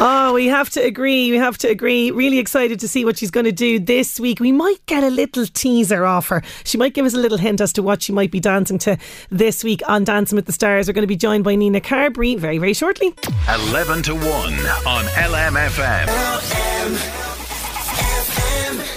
Bravo. 0.00 0.30
Oh, 0.30 0.34
we 0.34 0.46
have 0.46 0.70
to 0.70 0.80
agree. 0.80 1.30
We 1.30 1.36
have 1.36 1.58
to 1.58 1.68
agree. 1.68 2.10
Really 2.10 2.38
excited 2.38 2.80
to 2.80 2.88
see 2.88 3.04
what 3.04 3.18
she's 3.18 3.30
going 3.30 3.44
to 3.44 3.52
do 3.52 3.78
this 3.78 4.18
week. 4.18 4.40
We 4.40 4.52
might 4.52 4.84
get 4.86 5.04
a 5.04 5.10
little 5.10 5.44
teaser 5.46 6.04
off 6.04 6.28
her. 6.28 6.42
She 6.64 6.78
might 6.78 6.94
give 6.94 7.04
us 7.04 7.14
a 7.14 7.18
little 7.18 7.36
hint 7.38 7.60
as 7.60 7.72
to 7.74 7.82
what 7.82 8.02
she 8.02 8.12
might 8.12 8.30
be 8.30 8.40
dancing 8.40 8.78
to 8.78 8.96
this 9.30 9.62
week 9.62 9.82
on 9.88 10.04
Dancing 10.04 10.36
with 10.36 10.46
the 10.46 10.52
Stars. 10.52 10.88
We're 10.88 10.94
going 10.94 11.02
to 11.02 11.08
be 11.08 11.16
joined 11.16 11.44
by 11.44 11.54
Nina 11.54 11.80
Carberry 11.80 12.36
very, 12.36 12.58
very 12.58 12.74
shortly. 12.74 13.14
11 13.48 14.02
to 14.04 14.14
1 14.14 14.22
on 14.24 15.04
LMFM. 15.04 16.06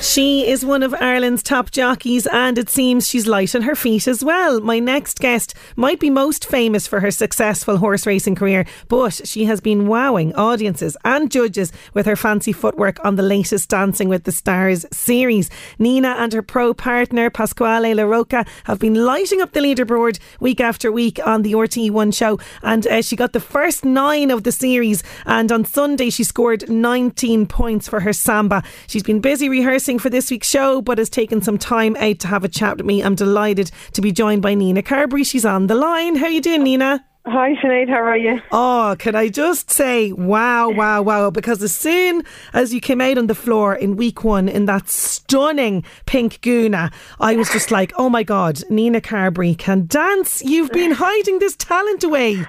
She 0.03 0.45
is 0.45 0.65
one 0.65 0.83
of 0.83 0.93
Ireland's 0.93 1.41
top 1.41 1.71
jockeys, 1.71 2.27
and 2.27 2.57
it 2.57 2.69
seems 2.69 3.07
she's 3.07 3.25
light 3.25 3.55
on 3.55 3.61
her 3.61 3.73
feet 3.73 4.05
as 4.05 4.21
well. 4.21 4.59
My 4.59 4.77
next 4.77 5.17
guest 5.17 5.55
might 5.77 6.01
be 6.01 6.09
most 6.09 6.43
famous 6.43 6.85
for 6.85 6.99
her 6.99 7.09
successful 7.09 7.77
horse 7.77 8.05
racing 8.05 8.35
career, 8.35 8.65
but 8.89 9.25
she 9.25 9.45
has 9.45 9.61
been 9.61 9.87
wowing 9.87 10.35
audiences 10.35 10.97
and 11.05 11.31
judges 11.31 11.71
with 11.93 12.05
her 12.05 12.17
fancy 12.17 12.51
footwork 12.51 13.03
on 13.05 13.15
the 13.15 13.23
latest 13.23 13.69
Dancing 13.69 14.09
with 14.09 14.25
the 14.25 14.33
Stars 14.33 14.85
series. 14.91 15.49
Nina 15.79 16.17
and 16.19 16.33
her 16.33 16.41
pro 16.41 16.73
partner, 16.73 17.29
Pasquale 17.29 17.93
La 17.93 18.03
Rocca, 18.03 18.45
have 18.65 18.79
been 18.79 19.05
lighting 19.05 19.41
up 19.41 19.53
the 19.53 19.61
leaderboard 19.61 20.19
week 20.41 20.59
after 20.59 20.91
week 20.91 21.17
on 21.25 21.43
the 21.43 21.53
RTE1 21.53 22.13
show, 22.13 22.37
and 22.61 22.85
uh, 22.87 23.01
she 23.01 23.15
got 23.15 23.31
the 23.31 23.39
first 23.39 23.85
nine 23.85 24.31
of 24.31 24.43
the 24.43 24.51
series. 24.51 25.01
And 25.25 25.49
on 25.49 25.63
Sunday, 25.63 26.09
she 26.09 26.25
scored 26.25 26.69
19 26.69 27.45
points 27.45 27.87
for 27.87 28.01
her 28.01 28.11
samba. 28.11 28.63
She's 28.87 29.03
been 29.03 29.21
busy 29.21 29.47
rehearsing 29.47 29.92
for 29.99 30.09
this 30.09 30.31
week's 30.31 30.49
show, 30.49 30.81
but 30.81 30.97
has 30.97 31.09
taken 31.09 31.41
some 31.41 31.57
time 31.57 31.95
out 31.97 32.19
to 32.19 32.27
have 32.27 32.43
a 32.43 32.49
chat 32.49 32.77
with 32.77 32.85
me. 32.85 33.01
I'm 33.01 33.15
delighted 33.15 33.71
to 33.93 34.01
be 34.01 34.11
joined 34.11 34.41
by 34.41 34.53
Nina 34.53 34.81
Carberry. 34.81 35.23
She's 35.23 35.45
on 35.45 35.67
the 35.67 35.75
line. 35.75 36.15
How 36.15 36.25
are 36.25 36.29
you 36.29 36.41
doing, 36.41 36.63
Nina? 36.63 37.05
Hi, 37.25 37.55
Sinead. 37.55 37.87
How 37.87 38.03
are 38.03 38.17
you? 38.17 38.41
Oh, 38.51 38.97
can 38.99 39.15
I 39.15 39.29
just 39.29 39.71
say, 39.71 40.11
wow, 40.11 40.67
wow, 40.69 41.01
wow. 41.01 41.29
Because 41.29 41.63
as 41.63 41.73
soon 41.73 42.23
as 42.51 42.73
you 42.73 42.81
came 42.81 42.99
out 42.99 43.17
on 43.17 43.27
the 43.27 43.35
floor 43.35 43.73
in 43.73 43.95
week 43.95 44.25
one 44.25 44.49
in 44.49 44.65
that 44.65 44.89
stunning 44.89 45.85
pink 46.05 46.41
guna, 46.41 46.91
I 47.21 47.37
was 47.37 47.49
just 47.49 47.71
like, 47.71 47.93
oh 47.95 48.09
my 48.09 48.23
God, 48.23 48.61
Nina 48.69 48.99
Carberry 48.99 49.55
can 49.55 49.87
dance. 49.87 50.43
You've 50.43 50.71
been 50.71 50.91
hiding 50.91 51.39
this 51.39 51.55
talent 51.55 52.03
away. 52.03 52.45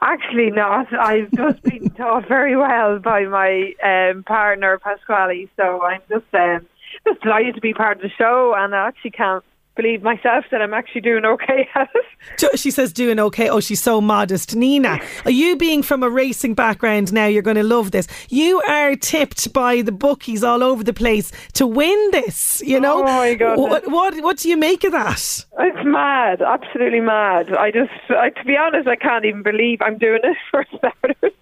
Actually, 0.00 0.50
not. 0.50 0.92
I've 0.92 1.30
just 1.32 1.62
been 1.62 1.90
taught 1.96 2.26
very 2.28 2.56
well 2.56 2.98
by 2.98 3.24
my 3.24 3.72
um, 3.84 4.24
partner 4.24 4.78
Pasquale, 4.78 5.48
so 5.56 5.82
I'm 5.82 6.00
just 6.08 6.32
um, 6.32 6.66
just 7.06 7.20
delighted 7.22 7.54
to 7.56 7.60
be 7.60 7.74
part 7.74 7.98
of 7.98 8.02
the 8.02 8.10
show, 8.16 8.54
and 8.56 8.74
I 8.74 8.88
actually 8.88 9.10
can't 9.10 9.44
believe 9.78 10.02
myself 10.02 10.44
that 10.50 10.60
I'm 10.60 10.74
actually 10.74 11.02
doing 11.02 11.24
okay 11.24 11.68
at 11.76 11.88
it. 11.94 12.58
She 12.58 12.72
says 12.72 12.92
doing 12.92 13.20
okay. 13.20 13.48
Oh, 13.48 13.60
she's 13.60 13.80
so 13.80 14.00
modest. 14.00 14.56
Nina, 14.56 15.00
are 15.24 15.30
you 15.30 15.56
being 15.56 15.84
from 15.84 16.02
a 16.02 16.10
racing 16.10 16.54
background 16.54 17.12
now? 17.12 17.26
You're 17.26 17.42
going 17.42 17.56
to 17.56 17.62
love 17.62 17.92
this. 17.92 18.08
You 18.28 18.60
are 18.62 18.96
tipped 18.96 19.52
by 19.52 19.82
the 19.82 19.92
bookies 19.92 20.42
all 20.42 20.64
over 20.64 20.82
the 20.82 20.92
place 20.92 21.30
to 21.54 21.66
win 21.66 22.10
this. 22.10 22.60
You 22.66 22.80
know. 22.80 23.00
Oh, 23.00 23.04
my 23.04 23.34
goodness. 23.34 23.58
What 23.58 23.88
what, 23.88 24.20
what 24.22 24.36
do 24.38 24.48
you 24.48 24.56
make 24.56 24.82
of 24.82 24.92
that? 24.92 25.46
It's 25.60 25.84
mad, 25.84 26.42
absolutely 26.42 27.00
mad. 27.00 27.52
I 27.54 27.70
just, 27.70 27.92
I, 28.10 28.30
to 28.30 28.44
be 28.44 28.56
honest, 28.56 28.88
I 28.88 28.96
can't 28.96 29.24
even 29.24 29.42
believe 29.42 29.80
I'm 29.80 29.98
doing 29.98 30.20
it 30.24 30.36
for 30.50 30.64
starters, 30.76 31.32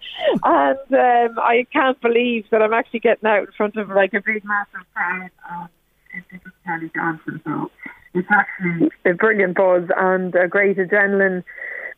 and 0.43 0.77
um, 0.93 1.39
I 1.39 1.65
can't 1.73 1.99
believe 2.01 2.45
that 2.51 2.61
I'm 2.61 2.73
actually 2.73 2.99
getting 2.99 3.27
out 3.27 3.47
in 3.47 3.51
front 3.57 3.77
of 3.77 3.89
like 3.89 4.13
a 4.13 4.21
big, 4.21 4.43
massive 4.45 4.85
crowd. 4.93 5.31
Um, 5.49 5.69
it's 6.13 6.43
just 6.43 6.55
Charlie 6.65 6.91
dancing, 6.93 7.41
so 7.43 7.71
it's 8.17 8.27
actually 8.31 8.89
a 9.05 9.13
brilliant 9.13 9.55
buzz 9.55 9.83
and 9.95 10.33
a 10.35 10.47
great 10.47 10.77
adrenaline 10.77 11.43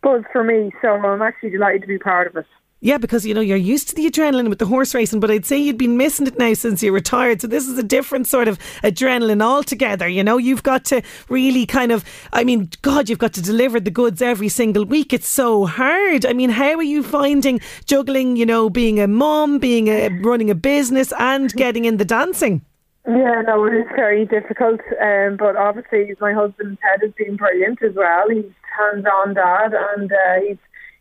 buzz 0.01 0.23
for 0.31 0.43
me. 0.43 0.71
So 0.81 0.89
I'm 0.89 1.21
actually 1.21 1.51
delighted 1.51 1.81
to 1.81 1.87
be 1.87 1.97
part 1.97 2.27
of 2.27 2.35
it. 2.37 2.45
Yeah, 2.81 2.97
because 2.97 3.25
you 3.25 3.33
know 3.33 3.41
you're 3.41 3.57
used 3.57 3.89
to 3.89 3.95
the 3.95 4.09
adrenaline 4.09 4.47
with 4.47 4.59
the 4.59 4.65
horse 4.65 4.95
racing, 4.95 5.19
but 5.19 5.29
I'd 5.29 5.45
say 5.45 5.57
you'd 5.57 5.77
been 5.77 5.97
missing 5.97 6.27
it 6.27 6.39
now 6.39 6.53
since 6.53 6.81
you 6.81 6.93
retired. 6.93 7.41
So 7.41 7.47
this 7.47 7.67
is 7.67 7.77
a 7.77 7.83
different 7.83 8.25
sort 8.25 8.47
of 8.47 8.57
adrenaline 8.83 9.41
altogether. 9.41 10.07
You 10.07 10.23
know, 10.23 10.37
you've 10.37 10.63
got 10.63 10.85
to 10.85 11.01
really 11.27 11.65
kind 11.65 11.91
of, 11.91 12.05
I 12.31 12.45
mean, 12.45 12.69
God, 12.81 13.09
you've 13.09 13.19
got 13.19 13.33
to 13.33 13.41
deliver 13.41 13.81
the 13.81 13.91
goods 13.91 14.21
every 14.21 14.47
single 14.47 14.85
week. 14.85 15.11
It's 15.11 15.27
so 15.27 15.65
hard. 15.65 16.25
I 16.25 16.31
mean, 16.31 16.51
how 16.51 16.75
are 16.75 16.83
you 16.83 17.03
finding 17.03 17.59
juggling? 17.83 18.37
You 18.37 18.45
know, 18.45 18.69
being 18.69 19.01
a 19.01 19.07
mom, 19.07 19.59
being 19.59 19.89
a 19.89 20.07
running 20.21 20.49
a 20.49 20.55
business, 20.55 21.11
and 21.19 21.51
getting 21.55 21.83
in 21.83 21.97
the 21.97 22.05
dancing. 22.05 22.61
Yeah, 23.07 23.41
no, 23.47 23.65
it 23.65 23.73
is 23.73 23.87
very 23.95 24.25
difficult. 24.25 24.81
Um, 25.01 25.37
but 25.37 25.55
obviously, 25.55 26.13
my 26.19 26.33
husband 26.33 26.77
Ted 26.81 27.01
has 27.01 27.11
been 27.13 27.37
brilliant 27.37 27.81
as 27.81 27.95
well. 27.95 28.29
He's 28.29 28.51
hands-on 28.77 29.33
dad, 29.33 29.73
and 29.73 30.11
uh, 30.11 30.47
he's 30.47 30.57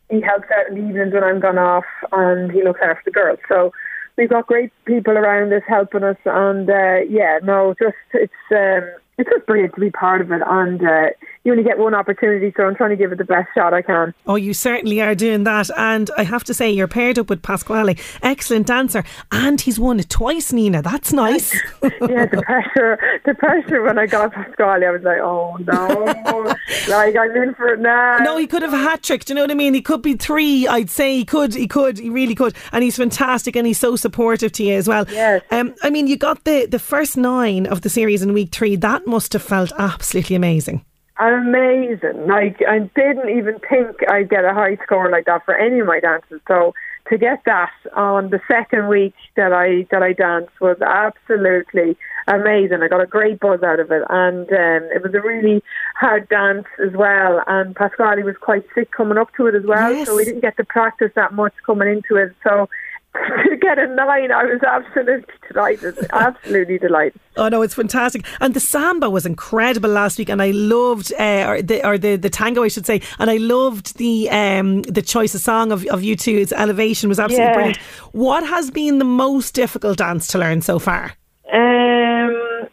he 0.09 0.23
helps 0.23 0.49
out 0.51 0.69
in 0.69 0.75
the 0.77 0.89
evenings 0.89 1.13
when 1.13 1.25
I'm 1.25 1.41
gone 1.41 1.59
off, 1.59 1.85
and 2.13 2.51
he 2.51 2.65
looks 2.65 2.81
after 2.83 3.03
the 3.05 3.11
girls. 3.11 3.41
So 3.47 3.73
we've 4.17 4.31
got 4.31 4.47
great 4.47 4.73
people 4.87 5.19
around 5.19 5.53
us 5.53 5.63
helping 5.69 6.05
us, 6.05 6.17
and 6.25 6.69
uh, 6.71 7.01
yeah, 7.09 7.41
no, 7.43 7.75
just 7.79 7.97
it's 8.15 8.33
um, 8.53 8.89
it's 9.19 9.29
just 9.29 9.47
brilliant 9.47 9.75
to 9.75 9.81
be 9.81 9.91
part 9.91 10.21
of 10.21 10.33
it, 10.33 10.43
and 10.47 10.83
uh, 10.83 11.11
you 11.49 11.53
only 11.53 11.65
get 11.65 11.79
one 11.79 11.95
opportunity, 11.95 12.53
so 12.57 12.65
I'm 12.65 12.77
trying 12.77 12.91
to 12.91 12.97
give 12.97 13.11
it 13.11 13.17
the 13.17 13.25
best 13.25 13.49
shot 13.55 13.73
I 13.73 13.81
can. 13.81 14.13
Oh, 14.27 14.37
you 14.37 14.53
certainly 14.53 15.01
are 15.01 15.15
doing 15.15 15.45
that. 15.45 15.71
And 15.79 16.11
I 16.19 16.25
have 16.25 16.45
to 16.45 16.53
say, 16.53 16.71
you're 16.71 16.87
paired 16.87 17.19
up 17.19 17.31
with 17.31 17.41
Pasquale, 17.43 17.97
excellent 18.23 18.67
dancer, 18.67 19.03
and 19.33 19.59
he's 19.59 19.81
won 19.81 19.99
it 19.99 20.11
twice, 20.11 20.53
Nina. 20.53 20.83
That's 20.83 21.11
nice. 21.11 21.55
yeah, 21.83 22.27
the 22.27 22.43
pressure, 22.45 23.21
the 23.25 23.35
pressure 23.35 23.83
when 23.83 23.99
I 23.99 24.05
got 24.05 24.35
Pasquale, 24.35 24.85
I 24.85 24.91
was 24.91 25.03
like, 25.03 25.21
oh 25.21 25.57
no, 25.67 26.55
like 26.89 27.17
I'm 27.17 27.35
in 27.35 27.55
for 27.55 27.73
it 27.73 27.81
now. 27.81 28.19
No, 28.19 28.37
he 28.37 28.47
could 28.47 28.61
have 28.61 28.75
a 28.75 28.79
hat 28.79 29.03
trick. 29.03 29.25
Do 29.25 29.33
you 29.33 29.37
know 29.37 29.43
what 29.43 29.51
I 29.51 29.55
mean? 29.55 29.73
He 29.73 29.81
could 29.81 30.03
be 30.03 30.15
three. 30.15 30.69
I'd 30.69 30.91
say 30.91 31.17
he 31.17 31.25
could. 31.25 31.55
He 31.55 31.67
could. 31.67 31.99
He 31.99 32.11
really 32.11 32.35
could. 32.35 32.55
And 32.73 32.85
he's 32.85 32.97
fantastic, 32.97 33.57
and 33.57 33.67
he's 33.67 33.79
so 33.79 33.97
supportive 33.97 34.53
to 34.53 34.65
you 34.65 34.75
as 34.75 34.87
well. 34.87 35.07
Yes. 35.11 35.43
Um, 35.51 35.75
I 35.83 35.89
mean, 35.89 36.09
you 36.09 36.19
got 36.19 36.45
the 36.45 36.67
the 36.67 36.79
first 36.79 37.17
nine 37.17 37.67
of 37.67 37.81
the 37.81 37.89
series 37.89 38.21
in 38.21 38.35
week 38.35 38.53
three. 38.53 38.77
That 38.77 39.07
must 39.07 39.33
have 39.33 39.43
felt 39.43 39.73
absolutely 39.79 40.37
amazing. 40.37 40.85
Amazing. 41.19 42.27
Like 42.27 42.59
I 42.67 42.79
didn't 42.79 43.31
even 43.37 43.59
think 43.69 43.97
I'd 44.09 44.29
get 44.29 44.45
a 44.45 44.55
high 44.55 44.77
score 44.85 45.11
like 45.11 45.27
that 45.27 45.45
for 45.45 45.55
any 45.55 45.81
of 45.81 45.87
my 45.87 46.01
dances. 46.01 46.41
So 46.47 46.75
to 47.11 47.19
get 47.19 47.43
that 47.47 47.73
on 47.97 48.31
the 48.31 48.41
second 48.51 48.89
week 48.89 49.15
that 49.37 49.53
I 49.53 49.87
that 49.91 50.03
I 50.03 50.13
danced 50.13 50.61
was 50.61 50.77
absolutely 50.81 51.97
amazing. 52.27 52.83
I 52.83 52.89
got 52.89 53.01
a 53.01 53.07
great 53.07 53.41
buzz 53.41 53.63
out 53.63 53.81
of 53.81 53.91
it, 53.91 54.03
and 54.11 54.49
um, 54.49 54.89
it 54.93 55.03
was 55.03 55.15
a 55.15 55.21
really 55.21 55.63
hard 55.97 56.29
dance 56.29 56.67
as 56.85 56.93
well. 56.93 57.43
And 57.47 57.75
Pasquale 57.75 58.23
was 58.23 58.37
quite 58.41 58.65
sick 58.75 58.91
coming 58.91 59.19
up 59.19 59.35
to 59.37 59.47
it 59.47 59.55
as 59.55 59.65
well, 59.65 60.05
so 60.05 60.17
we 60.17 60.25
didn't 60.25 60.41
get 60.41 60.57
to 60.59 60.65
practice 60.65 61.13
that 61.17 61.33
much 61.33 61.55
coming 61.65 61.89
into 61.89 62.17
it. 62.17 62.35
So. 62.45 62.69
To 63.49 63.57
get 63.57 63.79
a 63.79 63.87
nine, 63.87 64.31
I 64.31 64.45
was 64.45 64.61
absolutely 64.63 65.35
delighted. 65.51 65.97
Absolutely 66.13 66.79
delighted. 66.79 67.19
Oh 67.37 67.49
no, 67.49 67.63
it's 67.63 67.75
fantastic. 67.75 68.25
And 68.41 68.55
the 68.55 68.61
samba 68.61 69.11
was 69.11 69.27
incredible 69.27 69.91
last 69.91 70.19
week, 70.19 70.29
and 70.29 70.41
I 70.43 70.51
loved, 70.51 71.13
uh, 71.19 71.47
or, 71.49 71.63
the, 71.63 71.87
or 71.87 71.99
the 71.99 72.17
the 72.17 72.31
tango, 72.31 72.63
I 72.63 72.69
should 72.69 72.87
say, 72.87 73.01
and 73.19 73.31
I 73.31 73.37
loved 73.39 73.97
the 73.99 74.29
um, 74.31 74.83
the 74.83 75.03
choice 75.03 75.35
of 75.35 75.41
song 75.41 75.73
of, 75.73 75.85
of 75.87 76.03
you 76.03 76.15
two. 76.17 76.37
Its 76.37 76.53
elevation 76.53 77.09
was 77.09 77.19
absolutely 77.19 77.47
Yeah. 77.49 77.55
brilliant. 77.55 77.77
What 78.13 78.47
has 78.47 78.71
been 78.71 78.99
the 78.99 79.05
most 79.05 79.55
difficult 79.55 79.99
dance 79.99 80.27
to 80.29 80.39
learn 80.39 80.61
so 80.63 80.79
far? 80.79 81.13
Um, 81.53 82.69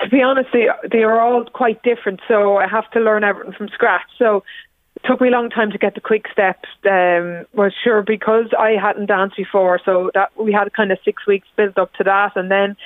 to 0.00 0.08
be 0.10 0.22
honest, 0.22 0.48
they 0.52 0.68
they 0.90 1.02
are 1.04 1.20
all 1.20 1.44
quite 1.44 1.82
different, 1.82 2.20
so 2.28 2.56
I 2.56 2.66
have 2.68 2.90
to 2.92 3.00
learn 3.00 3.24
everything 3.24 3.52
from 3.52 3.68
scratch. 3.68 4.02
So 4.18 4.42
took 5.04 5.20
me 5.20 5.28
a 5.28 5.30
long 5.30 5.50
time 5.50 5.70
to 5.70 5.78
get 5.78 5.94
the 5.94 6.00
quick 6.00 6.26
steps. 6.32 6.68
Um, 6.84 7.46
was 7.54 7.72
sure 7.84 8.02
because 8.02 8.46
I 8.58 8.72
hadn't 8.80 9.06
danced 9.06 9.36
before, 9.36 9.80
so 9.84 10.10
that 10.14 10.30
we 10.38 10.52
had 10.52 10.72
kind 10.72 10.92
of 10.92 10.98
six 11.04 11.26
weeks 11.26 11.46
built 11.56 11.78
up 11.78 11.92
to 11.94 12.04
that, 12.04 12.32
and 12.36 12.50
then 12.50 12.76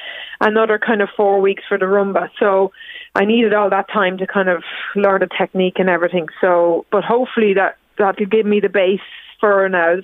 another 0.40 0.78
kind 0.78 1.02
of 1.02 1.08
four 1.16 1.40
weeks 1.40 1.62
for 1.68 1.78
the 1.78 1.86
rumba. 1.86 2.28
So 2.38 2.72
I 3.14 3.24
needed 3.24 3.54
all 3.54 3.70
that 3.70 3.90
time 3.92 4.18
to 4.18 4.26
kind 4.26 4.48
of 4.48 4.62
learn 4.96 5.20
the 5.20 5.28
technique 5.38 5.78
and 5.78 5.88
everything. 5.88 6.28
So, 6.40 6.86
but 6.90 7.04
hopefully 7.04 7.54
that 7.54 7.76
that'll 7.98 8.26
give 8.26 8.46
me 8.46 8.60
the 8.60 8.68
base 8.68 9.00
for 9.40 9.68
now 9.68 9.96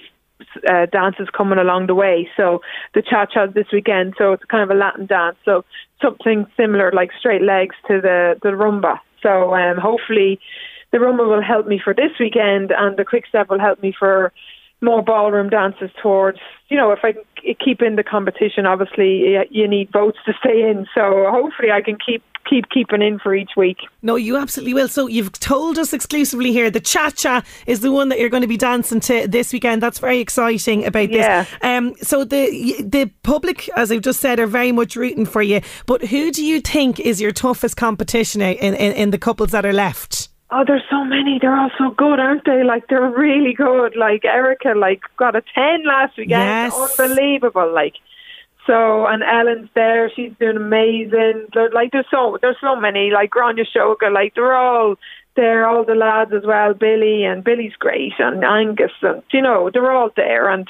uh, 0.69 0.87
dances 0.87 1.29
coming 1.37 1.59
along 1.59 1.87
the 1.87 1.95
way. 1.95 2.29
So 2.37 2.61
the 2.95 3.03
cha 3.03 3.27
cha 3.27 3.47
this 3.47 3.67
weekend. 3.73 4.15
So 4.19 4.33
it's 4.33 4.45
kind 4.45 4.63
of 4.63 4.71
a 4.71 4.79
Latin 4.79 5.07
dance. 5.07 5.37
So 5.45 5.65
something 6.03 6.47
similar 6.57 6.93
like 6.93 7.11
straight 7.19 7.43
legs 7.43 7.77
to 7.89 8.01
the 8.01 8.37
the 8.43 8.51
rumba. 8.51 9.01
So 9.23 9.55
um, 9.55 9.79
hopefully 9.79 10.39
the 10.91 10.99
rumba 10.99 11.29
will 11.29 11.43
help 11.43 11.67
me 11.67 11.81
for 11.83 11.95
this 11.95 12.13
weekend, 12.19 12.73
and 12.77 12.97
the 12.97 13.05
quick 13.05 13.27
step 13.27 13.51
will 13.51 13.61
help 13.61 13.83
me 13.83 13.95
for 13.99 14.33
more 14.81 15.03
ballroom 15.03 15.51
dances 15.51 15.91
towards. 16.01 16.39
You 16.69 16.77
know, 16.77 16.93
if 16.93 17.01
I 17.03 17.15
keep 17.65 17.83
in 17.83 17.97
the 17.97 18.05
competition, 18.05 18.67
obviously 18.67 19.37
you 19.51 19.67
need 19.67 19.91
votes 19.93 20.19
to 20.27 20.33
stay 20.39 20.71
in. 20.71 20.87
So 20.95 21.27
hopefully 21.31 21.71
I 21.73 21.81
can 21.81 21.97
keep 22.05 22.23
keep 22.49 22.71
keeping 22.71 23.03
in 23.03 23.19
for 23.19 23.35
each 23.35 23.51
week. 23.57 23.79
No, 24.01 24.17
you 24.17 24.37
absolutely 24.37 24.73
will. 24.73 24.89
So 24.89 25.07
you've 25.07 25.33
told 25.33 25.79
us 25.79 25.93
exclusively 25.93 26.53
here 26.53 26.71
the 26.71 26.81
cha 26.81 27.11
cha 27.11 27.43
is 27.67 27.81
the 27.81 27.93
one 27.93 28.09
that 28.09 28.19
you're 28.19 28.31
going 28.31 28.43
to 28.43 28.49
be 28.49 28.57
dancing 28.57 29.01
to 29.01 29.27
this 29.29 29.53
weekend. 29.53 29.83
That's 29.83 29.99
very 29.99 30.21
exciting 30.21 30.87
about 30.87 31.09
this. 31.09 31.19
Yeah. 31.19 31.45
Um, 31.63 31.95
so 32.01 32.25
the 32.25 32.83
the 32.83 33.11
public, 33.23 33.69
as 33.77 33.91
I've 33.91 34.03
just 34.03 34.21
said, 34.21 34.41
are 34.41 34.47
very 34.47 34.73
much 34.73 34.97
rooting 34.97 35.27
for 35.27 35.43
you. 35.43 35.61
But 35.87 36.05
who 36.05 36.31
do 36.31 36.45
you 36.45 36.61
think 36.61 37.01
is 37.01 37.21
your 37.21 37.33
toughest 37.33 37.77
competition 37.77 38.41
in, 38.41 38.75
in, 38.75 38.93
in 38.93 39.11
the 39.11 39.19
couples 39.19 39.51
that 39.51 39.67
are 39.67 39.73
left? 39.73 40.29
Oh, 40.51 40.65
there's 40.67 40.83
so 40.91 41.05
many. 41.05 41.39
They're 41.41 41.57
all 41.57 41.71
so 41.77 41.91
good, 41.91 42.19
aren't 42.19 42.45
they? 42.47 42.65
Like 42.65 42.89
they're 42.89 43.11
really 43.11 43.53
good. 43.53 43.97
Like 43.97 44.25
Erica, 44.25 44.73
like 44.77 45.03
got 45.19 45.37
a 45.37 45.43
ten 45.55 45.85
last 45.87 46.17
weekend. 46.17 46.31
Yes. 46.73 46.99
Unbelievable. 46.99 47.71
Like 47.73 47.95
so, 48.67 49.07
and 49.07 49.23
Ellen's 49.23 49.69
there. 49.75 50.11
She's 50.15 50.33
doing 50.41 50.57
amazing. 50.57 51.49
There- 51.53 51.71
Like 51.71 51.91
there's 51.93 52.07
so 52.11 52.39
there's 52.41 52.57
so 52.61 52.77
many. 52.77 53.11
Like 53.11 53.31
Gráinne 53.31 53.61
Seoige. 53.75 54.11
Like 54.13 54.35
they're 54.35 54.55
all 54.55 54.97
there. 55.37 55.69
All 55.69 55.85
the 55.85 55.95
lads 55.95 56.33
as 56.33 56.45
well. 56.47 56.73
Billy 56.73 57.25
and 57.25 57.45
Billy's 57.45 57.77
great, 57.79 58.15
and 58.19 58.43
Angus, 58.43 58.93
and 59.03 59.23
you 59.33 59.43
know 59.43 59.69
they're 59.71 59.93
all 59.93 60.11
there, 60.17 60.49
and 60.49 60.67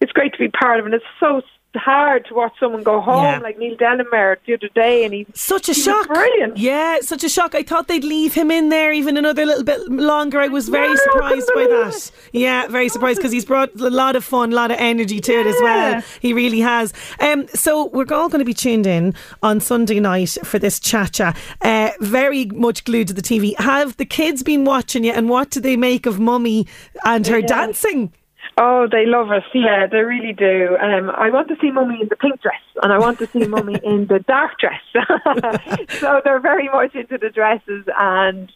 it's 0.00 0.12
great 0.12 0.32
to 0.34 0.38
be 0.38 0.48
part 0.48 0.78
of. 0.78 0.86
it. 0.86 0.92
And 0.92 0.94
it's 0.94 1.04
so 1.18 1.42
hard 1.76 2.26
to 2.26 2.34
watch 2.34 2.52
someone 2.58 2.82
go 2.82 3.00
home 3.00 3.22
Yeah. 3.24 3.38
like 3.38 3.58
Neil 3.58 3.76
Delamere 3.76 4.38
the 4.46 4.54
other 4.54 4.68
day, 4.74 5.04
and 5.04 5.12
he 5.14 5.26
Such 5.34 5.68
a 5.68 5.72
he 5.72 5.80
shock. 5.82 6.06
brilliant. 6.08 6.56
Yeah, 6.56 6.98
such 7.00 7.22
a 7.24 7.28
shock. 7.28 7.54
I 7.54 7.62
thought 7.62 7.88
they'd 7.88 8.04
leave 8.04 8.34
him 8.34 8.50
in 8.50 8.68
there 8.68 8.92
even 8.92 9.16
another 9.16 9.44
little 9.46 9.64
bit 9.64 9.80
longer. 9.88 10.40
I 10.40 10.48
was 10.48 10.68
very 10.68 10.86
Yeah, 10.88 10.92
I 10.92 10.96
surprised 10.96 11.50
by 11.54 11.64
that. 11.66 12.10
Yeah, 12.32 12.66
very 12.68 12.88
surprised 12.88 13.18
because 13.18 13.32
he's 13.32 13.44
brought 13.44 13.70
a 13.80 13.90
lot 13.90 14.16
of 14.16 14.24
fun, 14.24 14.52
a 14.52 14.56
lot 14.56 14.70
of 14.70 14.78
energy 14.80 15.20
to 15.20 15.32
it 15.32 15.46
as 15.46 15.56
well. 15.60 16.02
He 16.20 16.32
really 16.32 16.60
has. 16.60 16.92
Um, 17.20 17.46
so 17.48 17.86
we're 17.86 18.06
all 18.12 18.28
going 18.28 18.40
to 18.40 18.44
be 18.44 18.54
tuned 18.54 18.86
in 18.86 19.14
on 19.42 19.60
Sunday 19.60 20.00
night 20.00 20.36
for 20.44 20.58
this 20.58 20.80
cha 20.80 21.06
cha. 21.06 21.34
Uh, 21.62 21.90
very 22.00 22.46
much 22.46 22.84
glued 22.84 23.08
to 23.08 23.14
the 23.14 23.22
TV. 23.22 23.54
Have 23.58 23.96
the 23.96 24.04
kids 24.06 24.42
been 24.42 24.64
watching 24.64 25.04
you, 25.04 25.12
and 25.12 25.28
what 25.28 25.50
do 25.50 25.60
they 25.60 25.76
make 25.76 26.06
of 26.06 26.18
Mummy 26.18 26.66
and 27.04 27.26
her 27.26 27.38
Yeah. 27.40 27.46
dancing? 27.46 28.12
Oh, 28.58 28.88
they 28.90 29.04
love 29.04 29.30
us. 29.30 29.42
Yeah, 29.52 29.86
they 29.86 29.98
really 29.98 30.32
do. 30.32 30.78
Um, 30.80 31.10
I 31.10 31.28
want 31.28 31.48
to 31.48 31.56
see 31.60 31.70
Mummy 31.70 32.00
in 32.00 32.08
the 32.08 32.16
pink 32.16 32.40
dress, 32.40 32.62
and 32.82 32.90
I 32.90 32.98
want 32.98 33.18
to 33.18 33.26
see 33.26 33.46
Mummy 33.46 33.78
in 33.84 34.06
the 34.06 34.18
dark 34.20 34.52
dress. 34.58 34.80
so 36.00 36.22
they're 36.24 36.40
very 36.40 36.68
much 36.68 36.94
into 36.94 37.18
the 37.18 37.28
dresses, 37.28 37.84
and 37.98 38.50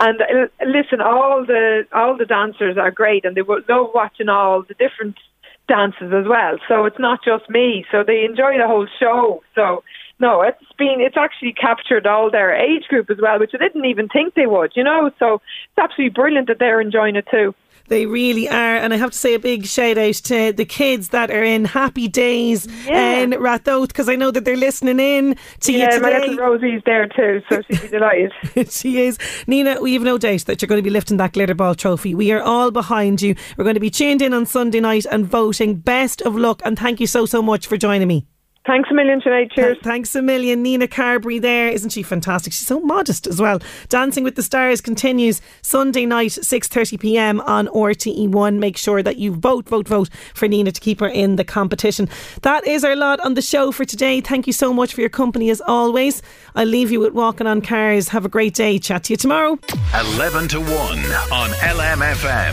and 0.00 0.22
uh, 0.22 0.64
listen, 0.66 1.02
all 1.02 1.44
the 1.46 1.86
all 1.92 2.16
the 2.16 2.24
dancers 2.24 2.78
are 2.78 2.90
great, 2.90 3.26
and 3.26 3.36
they 3.36 3.42
love 3.42 3.90
watching 3.94 4.30
all 4.30 4.62
the 4.62 4.74
different 4.74 5.16
dances 5.68 6.12
as 6.14 6.26
well. 6.26 6.56
So 6.66 6.86
it's 6.86 6.98
not 6.98 7.20
just 7.22 7.48
me. 7.50 7.84
So 7.92 8.04
they 8.06 8.24
enjoy 8.24 8.56
the 8.56 8.66
whole 8.66 8.86
show. 8.98 9.42
So 9.54 9.84
no, 10.18 10.40
it's 10.40 10.64
been 10.78 11.00
it's 11.00 11.16
actually 11.18 11.52
captured 11.52 12.06
all 12.06 12.30
their 12.30 12.54
age 12.54 12.84
group 12.88 13.10
as 13.10 13.18
well, 13.20 13.38
which 13.38 13.52
I 13.54 13.58
didn't 13.58 13.84
even 13.84 14.08
think 14.08 14.32
they 14.32 14.46
would. 14.46 14.72
You 14.76 14.84
know, 14.84 15.10
so 15.18 15.34
it's 15.34 15.78
absolutely 15.78 16.14
brilliant 16.14 16.48
that 16.48 16.58
they're 16.58 16.80
enjoying 16.80 17.16
it 17.16 17.26
too. 17.30 17.54
They 17.92 18.06
really 18.06 18.48
are. 18.48 18.76
And 18.76 18.94
I 18.94 18.96
have 18.96 19.10
to 19.10 19.18
say 19.18 19.34
a 19.34 19.38
big 19.38 19.66
shout 19.66 19.98
out 19.98 20.14
to 20.14 20.54
the 20.54 20.64
kids 20.64 21.08
that 21.10 21.30
are 21.30 21.44
in 21.44 21.66
Happy 21.66 22.08
Days 22.08 22.66
Yeah. 22.86 23.18
in 23.18 23.32
Ratoath 23.32 23.88
because 23.88 24.08
I 24.08 24.16
know 24.16 24.30
that 24.30 24.46
they're 24.46 24.56
listening 24.56 24.98
in 24.98 25.36
to 25.60 25.72
yeah, 25.74 25.96
you 25.96 26.00
my 26.00 26.10
today. 26.10 26.28
little 26.28 26.42
Rosie's 26.46 26.80
there 26.86 27.06
too, 27.06 27.42
so 27.50 27.60
she'd 27.68 27.82
be 27.82 27.88
delighted. 27.88 28.32
she 28.72 29.02
is. 29.02 29.18
Nina, 29.46 29.78
we 29.82 29.92
have 29.92 30.02
no 30.02 30.16
doubt 30.16 30.46
that 30.46 30.62
you're 30.62 30.68
going 30.68 30.78
to 30.78 30.82
be 30.82 30.88
lifting 30.88 31.18
that 31.18 31.34
glitter 31.34 31.54
ball 31.54 31.74
trophy. 31.74 32.14
We 32.14 32.32
are 32.32 32.40
all 32.40 32.70
behind 32.70 33.20
you. 33.20 33.34
We're 33.58 33.64
going 33.64 33.74
to 33.74 33.80
be 33.80 33.90
tuned 33.90 34.22
in 34.22 34.32
on 34.32 34.46
Sunday 34.46 34.80
night 34.80 35.04
and 35.10 35.26
voting. 35.26 35.74
Best 35.74 36.22
of 36.22 36.34
luck 36.34 36.62
and 36.64 36.78
thank 36.78 36.98
you 36.98 37.06
so, 37.06 37.26
so 37.26 37.42
much 37.42 37.66
for 37.66 37.76
joining 37.76 38.08
me. 38.08 38.26
Thanks 38.64 38.88
a 38.92 38.94
million, 38.94 39.20
Sinead. 39.20 39.50
Cheers. 39.52 39.78
Thanks 39.82 40.14
a 40.14 40.22
million. 40.22 40.62
Nina 40.62 40.86
Carberry 40.86 41.40
there. 41.40 41.68
Isn't 41.68 41.90
she 41.90 42.04
fantastic? 42.04 42.52
She's 42.52 42.66
so 42.66 42.78
modest 42.78 43.26
as 43.26 43.40
well. 43.40 43.58
Dancing 43.88 44.22
with 44.22 44.36
the 44.36 44.42
Stars 44.42 44.80
continues 44.80 45.40
Sunday 45.62 46.06
night, 46.06 46.30
6.30pm 46.30 47.44
on 47.44 47.66
RTE1. 47.68 48.58
Make 48.58 48.76
sure 48.76 49.02
that 49.02 49.16
you 49.16 49.32
vote, 49.34 49.68
vote, 49.68 49.88
vote 49.88 50.10
for 50.34 50.46
Nina 50.46 50.70
to 50.70 50.80
keep 50.80 51.00
her 51.00 51.08
in 51.08 51.34
the 51.34 51.44
competition. 51.44 52.08
That 52.42 52.64
is 52.64 52.84
our 52.84 52.94
lot 52.94 53.18
on 53.20 53.34
the 53.34 53.42
show 53.42 53.72
for 53.72 53.84
today. 53.84 54.20
Thank 54.20 54.46
you 54.46 54.52
so 54.52 54.72
much 54.72 54.94
for 54.94 55.00
your 55.00 55.10
company 55.10 55.50
as 55.50 55.60
always. 55.66 56.22
I'll 56.54 56.64
leave 56.64 56.92
you 56.92 57.00
with 57.00 57.14
Walking 57.14 57.48
on 57.48 57.62
Cars. 57.62 58.08
Have 58.08 58.24
a 58.24 58.28
great 58.28 58.54
day. 58.54 58.78
Chat 58.78 59.02
to 59.04 59.14
you 59.14 59.16
tomorrow. 59.16 59.58
11 59.92 60.46
to 60.48 60.60
1 60.60 60.70
on 60.70 61.50
LMFM. 61.50 62.52